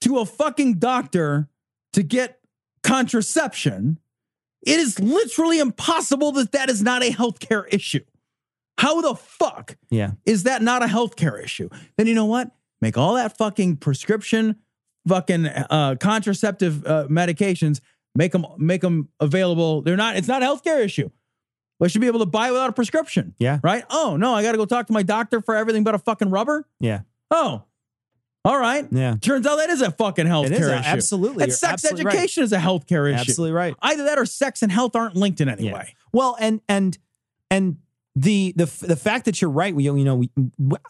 [0.00, 1.48] to a fucking doctor
[1.92, 2.40] to get
[2.82, 3.98] contraception,
[4.66, 8.04] it is literally impossible that that is not a healthcare issue.
[8.78, 10.12] How the fuck Yeah.
[10.26, 11.68] is that not a healthcare issue?
[11.96, 12.50] Then you know what?
[12.80, 14.56] Make all that fucking prescription,
[15.08, 17.80] fucking uh, contraceptive uh, medications.
[18.14, 19.82] Make them make them available.
[19.82, 20.16] They're not.
[20.16, 21.10] It's not a healthcare issue.
[21.82, 23.34] I should be able to buy without a prescription.
[23.38, 23.58] Yeah.
[23.62, 23.84] Right.
[23.88, 26.28] Oh no, I got to go talk to my doctor for everything but a fucking
[26.30, 26.66] rubber.
[26.78, 27.00] Yeah.
[27.30, 27.62] Oh,
[28.44, 28.86] all right.
[28.90, 29.14] Yeah.
[29.20, 30.70] Turns out that is a fucking healthcare It is issue.
[30.72, 31.44] absolutely.
[31.44, 32.14] And You're sex absolutely right.
[32.16, 33.20] education is a healthcare issue.
[33.20, 33.74] Absolutely right.
[33.80, 35.74] Either that or sex and health aren't linked in any Yeah.
[35.74, 35.94] way.
[36.12, 36.98] Well, and and
[37.50, 37.76] and
[38.16, 40.30] the the the fact that you're right, we you know, we,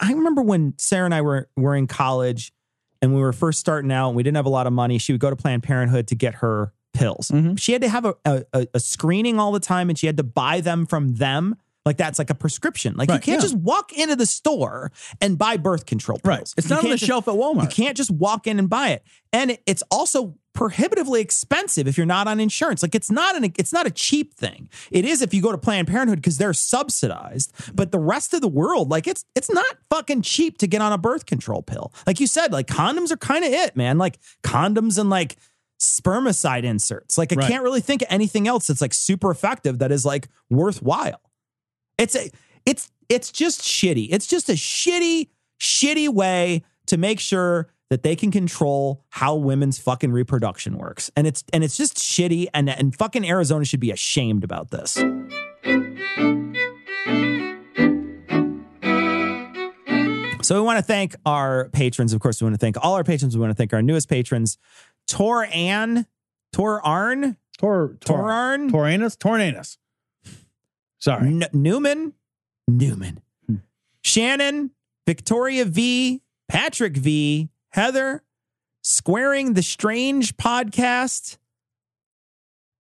[0.01, 2.53] I remember when Sarah and I were were in college
[3.03, 4.99] and we were first starting out and we didn't have a lot of money.
[4.99, 7.31] She would go to Planned Parenthood to get her pills.
[7.31, 7.55] Mm-hmm.
[7.57, 10.23] She had to have a, a a screening all the time and she had to
[10.25, 11.57] buy them from them.
[11.87, 12.95] Like that's like a prescription.
[12.97, 13.41] Like you can't yeah.
[13.41, 16.29] just walk into the store and buy birth control pills.
[16.29, 16.55] Right.
[16.59, 17.63] It's You not on the just- shelf at Walmart.
[17.63, 19.03] You can't just walk in and buy it.
[19.33, 22.83] And it- it's also prohibitively expensive if you're not on insurance.
[22.83, 24.69] Like it's not an it's not a cheap thing.
[24.91, 28.41] It is if you go to Planned Parenthood because they're subsidized, but the rest of
[28.41, 31.93] the world, like it's it's not fucking cheap to get on a birth control pill.
[32.07, 33.97] Like you said, like condoms are kind of it, man.
[33.99, 35.37] Like condoms and like
[35.81, 37.17] spermicide inserts.
[37.17, 37.49] Like I Right.
[37.49, 41.21] can't really think of anything else that's like super effective that is like worthwhile.
[41.97, 42.31] It's a
[42.67, 44.09] it's it's just shitty.
[44.11, 45.29] It's just a shitty,
[45.61, 51.11] shitty way to make sure that they can control how women's fucking reproduction works.
[51.17, 54.97] And it's and it's just shitty and and fucking Arizona should be ashamed about this.
[60.43, 62.13] So we want to thank our patrons.
[62.13, 63.37] Of course, we want to thank all our patrons.
[63.37, 64.57] We want to thank our newest patrons,
[65.07, 66.07] Tor Ann,
[66.53, 69.77] Tor Arn, Tor Tor Arn, Toranus, Tornanus.
[70.99, 71.29] Sorry.
[71.29, 72.15] N- Newman,
[72.67, 73.57] Newman, Hmm.
[74.03, 74.71] Shannon,
[75.07, 78.23] Victoria V, Patrick V, Heather,
[78.83, 81.37] Squaring the Strange podcast,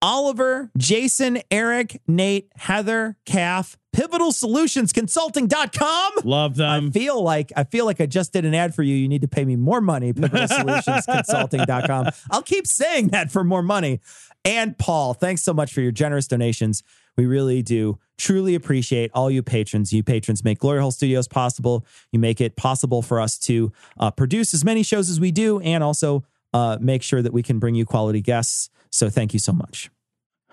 [0.03, 6.13] Oliver, Jason, Eric, Nate, Heather, Calf, Pivotal Solutions Consulting.com.
[6.25, 6.87] Love them.
[6.89, 8.95] I feel like I feel like I just did an ad for you.
[8.95, 10.13] You need to pay me more money.
[10.13, 12.09] Pivotal Solutions Consulting.com.
[12.31, 14.01] I'll keep saying that for more money.
[14.45, 16.83] And Paul, thanks so much for your generous donations.
[17.17, 19.93] We really do truly appreciate all you patrons.
[19.93, 21.85] You patrons make Glory Hole Studios possible.
[22.13, 25.61] You make it possible for us to uh, produce as many shows as we do
[25.61, 28.71] and also uh, make sure that we can bring you quality guests.
[28.91, 29.91] So thank you so much.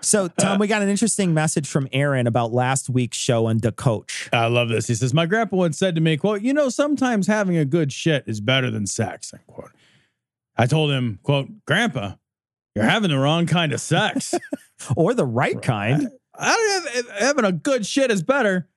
[0.00, 3.72] So, Tom, we got an interesting message from Aaron about last week's show on the
[3.72, 4.28] coach.
[4.32, 4.86] I love this.
[4.86, 7.92] He says, My grandpa once said to me, quote, you know, sometimes having a good
[7.92, 9.72] shit is better than sex, end quote.
[10.56, 12.14] I told him, quote, Grandpa,
[12.74, 14.34] you're having the wrong kind of sex.
[14.96, 16.08] or the right kind.
[16.34, 18.68] I don't have having a good shit is better.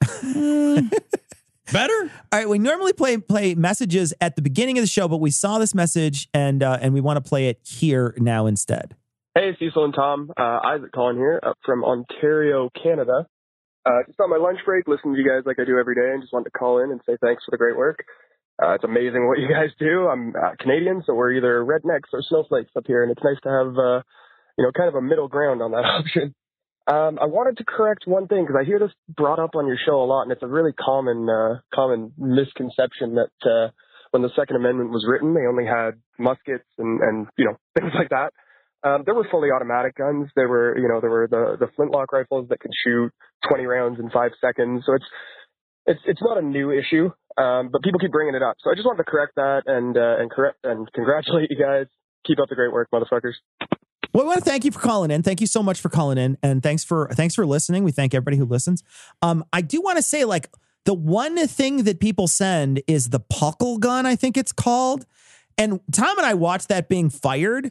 [1.72, 2.10] Better?
[2.30, 5.32] All right, we normally play play messages at the beginning of the show, but we
[5.32, 8.94] saw this message and uh, and we want to play it here now instead.
[9.34, 10.30] Hey, Cecil and Tom.
[10.36, 13.26] Uh, Isaac calling here up from Ontario, Canada.
[13.84, 16.12] Uh, just on my lunch break, listening to you guys like I do every day,
[16.12, 18.04] and just wanted to call in and say thanks for the great work.
[18.62, 20.08] Uh, it's amazing what you guys do.
[20.08, 23.48] I'm uh, Canadian, so we're either rednecks or snowflakes up here, and it's nice to
[23.48, 24.02] have, uh,
[24.56, 26.34] you know, kind of a middle ground on that option.
[26.88, 29.76] Um, I wanted to correct one thing because I hear this brought up on your
[29.84, 33.70] show a lot, and it's a really common, uh, common misconception that uh,
[34.12, 37.92] when the Second Amendment was written, they only had muskets and, and you know things
[37.98, 38.32] like that.
[38.84, 40.28] Um, there were fully automatic guns.
[40.36, 43.10] There were, you know, there were the the flintlock rifles that could shoot
[43.48, 44.84] 20 rounds in five seconds.
[44.86, 45.04] So it's
[45.86, 48.56] it's it's not a new issue, um, but people keep bringing it up.
[48.60, 51.86] So I just wanted to correct that and uh, and correct and congratulate you guys.
[52.26, 53.34] Keep up the great work, motherfuckers.
[54.12, 55.22] Well, I want to thank you for calling in.
[55.22, 57.84] Thank you so much for calling in, and thanks for thanks for listening.
[57.84, 58.82] We thank everybody who listens.
[59.22, 60.48] Um, I do want to say, like,
[60.84, 64.06] the one thing that people send is the puckle gun.
[64.06, 65.04] I think it's called,
[65.58, 67.70] and Tom and I watched that being fired,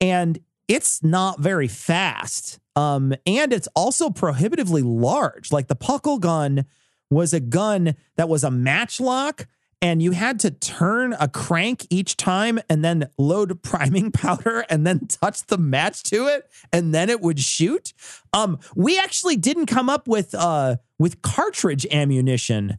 [0.00, 0.38] and
[0.68, 2.60] it's not very fast.
[2.74, 5.50] Um, and it's also prohibitively large.
[5.50, 6.66] Like the puckle gun
[7.10, 9.46] was a gun that was a matchlock
[9.82, 14.86] and you had to turn a crank each time and then load priming powder and
[14.86, 17.92] then touch the match to it and then it would shoot.
[18.32, 22.78] Um we actually didn't come up with uh with cartridge ammunition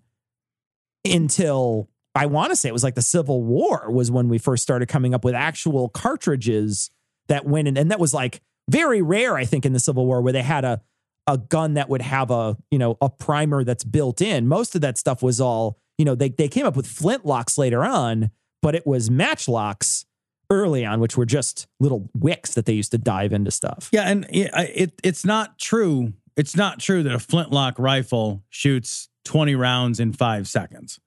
[1.06, 4.64] until i want to say it was like the civil war was when we first
[4.64, 6.90] started coming up with actual cartridges
[7.28, 10.22] that went in and that was like very rare i think in the civil war
[10.22, 10.82] where they had a
[11.28, 14.82] a gun that would have a you know a primer that's built in most of
[14.82, 18.32] that stuff was all you know they, they came up with flintlocks later on
[18.62, 20.06] but it was matchlocks
[20.50, 23.90] early on, which were just little wicks that they used to dive into stuff.
[23.92, 26.14] Yeah, and it, it it's not true.
[26.36, 31.00] It's not true that a flintlock rifle shoots 20 rounds in five seconds.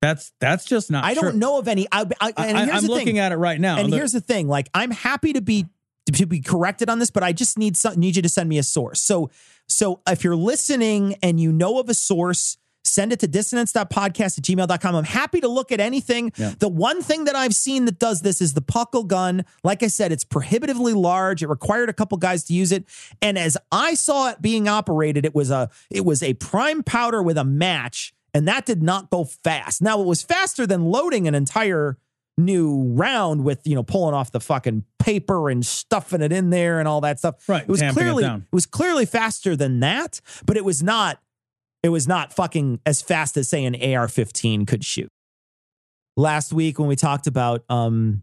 [0.00, 1.04] That's that's just not.
[1.04, 1.30] I true.
[1.30, 1.86] don't know of any.
[1.92, 3.18] I, I, and I- the looking thing.
[3.18, 3.78] at it right now.
[3.78, 5.66] And Look- here's the thing: like, I'm happy to be
[6.06, 8.58] to be corrected on this, but I just need some, need you to send me
[8.58, 9.00] a source.
[9.00, 9.30] So,
[9.68, 12.58] so if you're listening and you know of a source.
[12.84, 14.96] Send it to dissonance.podcast at gmail.com.
[14.96, 16.32] I'm happy to look at anything.
[16.36, 16.54] Yeah.
[16.58, 19.44] The one thing that I've seen that does this is the puckle gun.
[19.62, 21.44] Like I said, it's prohibitively large.
[21.44, 22.84] It required a couple guys to use it.
[23.22, 27.22] And as I saw it being operated, it was a it was a prime powder
[27.22, 29.80] with a match, and that did not go fast.
[29.80, 31.98] Now it was faster than loading an entire
[32.38, 36.78] new round with you know pulling off the fucking paper and stuffing it in there
[36.78, 37.48] and all that stuff.
[37.48, 38.42] Right, It was it clearly down.
[38.50, 41.20] it was clearly faster than that, but it was not
[41.82, 45.08] it was not fucking as fast as say an AR-15 could shoot.
[46.16, 48.22] Last week when we talked about um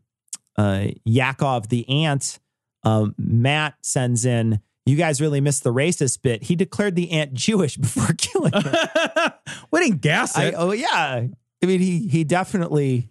[0.57, 2.39] uh Yakov the ant,
[2.83, 6.41] um Matt sends in you guys really missed the racist bit.
[6.43, 9.33] He declared the ant Jewish before killing it.
[9.71, 10.53] we didn't gas I, it.
[10.57, 11.27] oh yeah.
[11.61, 13.09] I mean he he definitely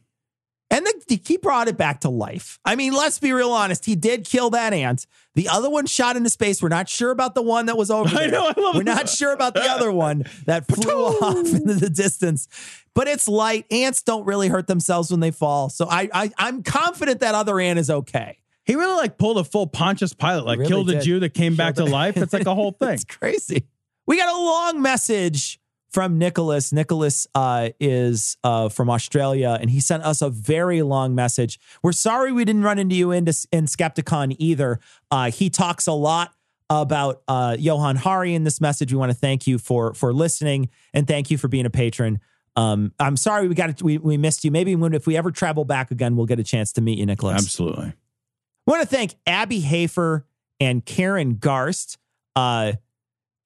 [0.70, 2.58] and the, he brought it back to life.
[2.64, 3.86] I mean, let's be real honest.
[3.86, 5.06] He did kill that ant.
[5.34, 6.60] The other one shot into space.
[6.60, 8.24] We're not sure about the one that was over there.
[8.24, 11.74] I know, I love We're not sure about the other one that flew off into
[11.74, 12.48] the distance.
[12.94, 13.64] But it's light.
[13.70, 15.70] Ants don't really hurt themselves when they fall.
[15.70, 18.38] So I, I I'm confident that other ant is okay.
[18.64, 21.00] He really like pulled a full Pontius Pilate, like really killed a.
[21.00, 22.18] Jew that came back to life.
[22.18, 22.90] It's like a whole thing.
[22.90, 23.66] It's crazy.
[24.06, 25.58] We got a long message
[25.90, 26.72] from Nicholas.
[26.72, 31.58] Nicholas uh, is uh, from Australia, and he sent us a very long message.
[31.82, 34.80] We're sorry we didn't run into you in, in Skepticon either.
[35.10, 36.34] Uh, he talks a lot
[36.70, 38.92] about uh, Johann Hari in this message.
[38.92, 42.20] We want to thank you for for listening and thank you for being a patron.
[42.56, 44.50] Um, I'm sorry we got we, we missed you.
[44.50, 47.06] Maybe when if we ever travel back again, we'll get a chance to meet you,
[47.06, 47.42] Nicholas.
[47.42, 47.86] Absolutely.
[47.86, 50.26] I want to thank Abby Hafer
[50.60, 51.96] and Karen Garst.
[52.36, 52.72] Uh,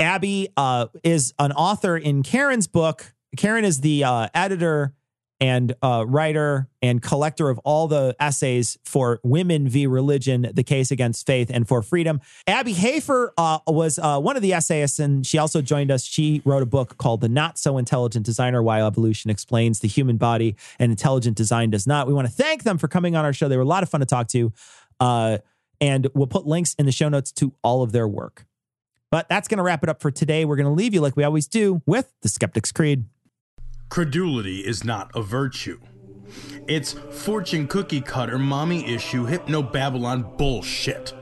[0.03, 3.15] Abby uh, is an author in Karen's book.
[3.37, 4.95] Karen is the uh, editor
[5.41, 9.87] and uh, writer and collector of all the essays for Women v.
[9.87, 12.21] Religion, The Case Against Faith, and for Freedom.
[12.47, 16.05] Abby Hafer uh, was uh, one of the essayists, and she also joined us.
[16.05, 20.17] She wrote a book called The Not So Intelligent Designer Why Evolution Explains the Human
[20.17, 22.07] Body and Intelligent Design Does Not.
[22.07, 23.49] We want to thank them for coming on our show.
[23.49, 24.53] They were a lot of fun to talk to.
[25.01, 25.39] Uh,
[25.81, 28.47] and we'll put links in the show notes to all of their work.
[29.13, 30.47] But that's going to wrap it up for today.
[30.47, 33.05] We're going to leave you like we always do with the Skeptic's Creed.
[33.91, 35.79] Credulity is not a virtue.
[36.67, 41.13] It's fortune cookie cutter, mommy issue, hypno Babylon bullshit.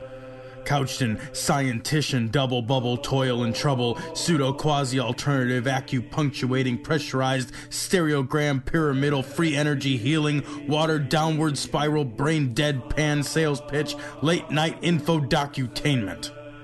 [0.65, 9.25] Couched in scientician, double bubble, toil and trouble, pseudo quasi alternative, acupunctuating, pressurized, stereogram, pyramidal,
[9.25, 16.31] free energy healing, water downward spiral, brain dead pan sales pitch, late night info docutainment.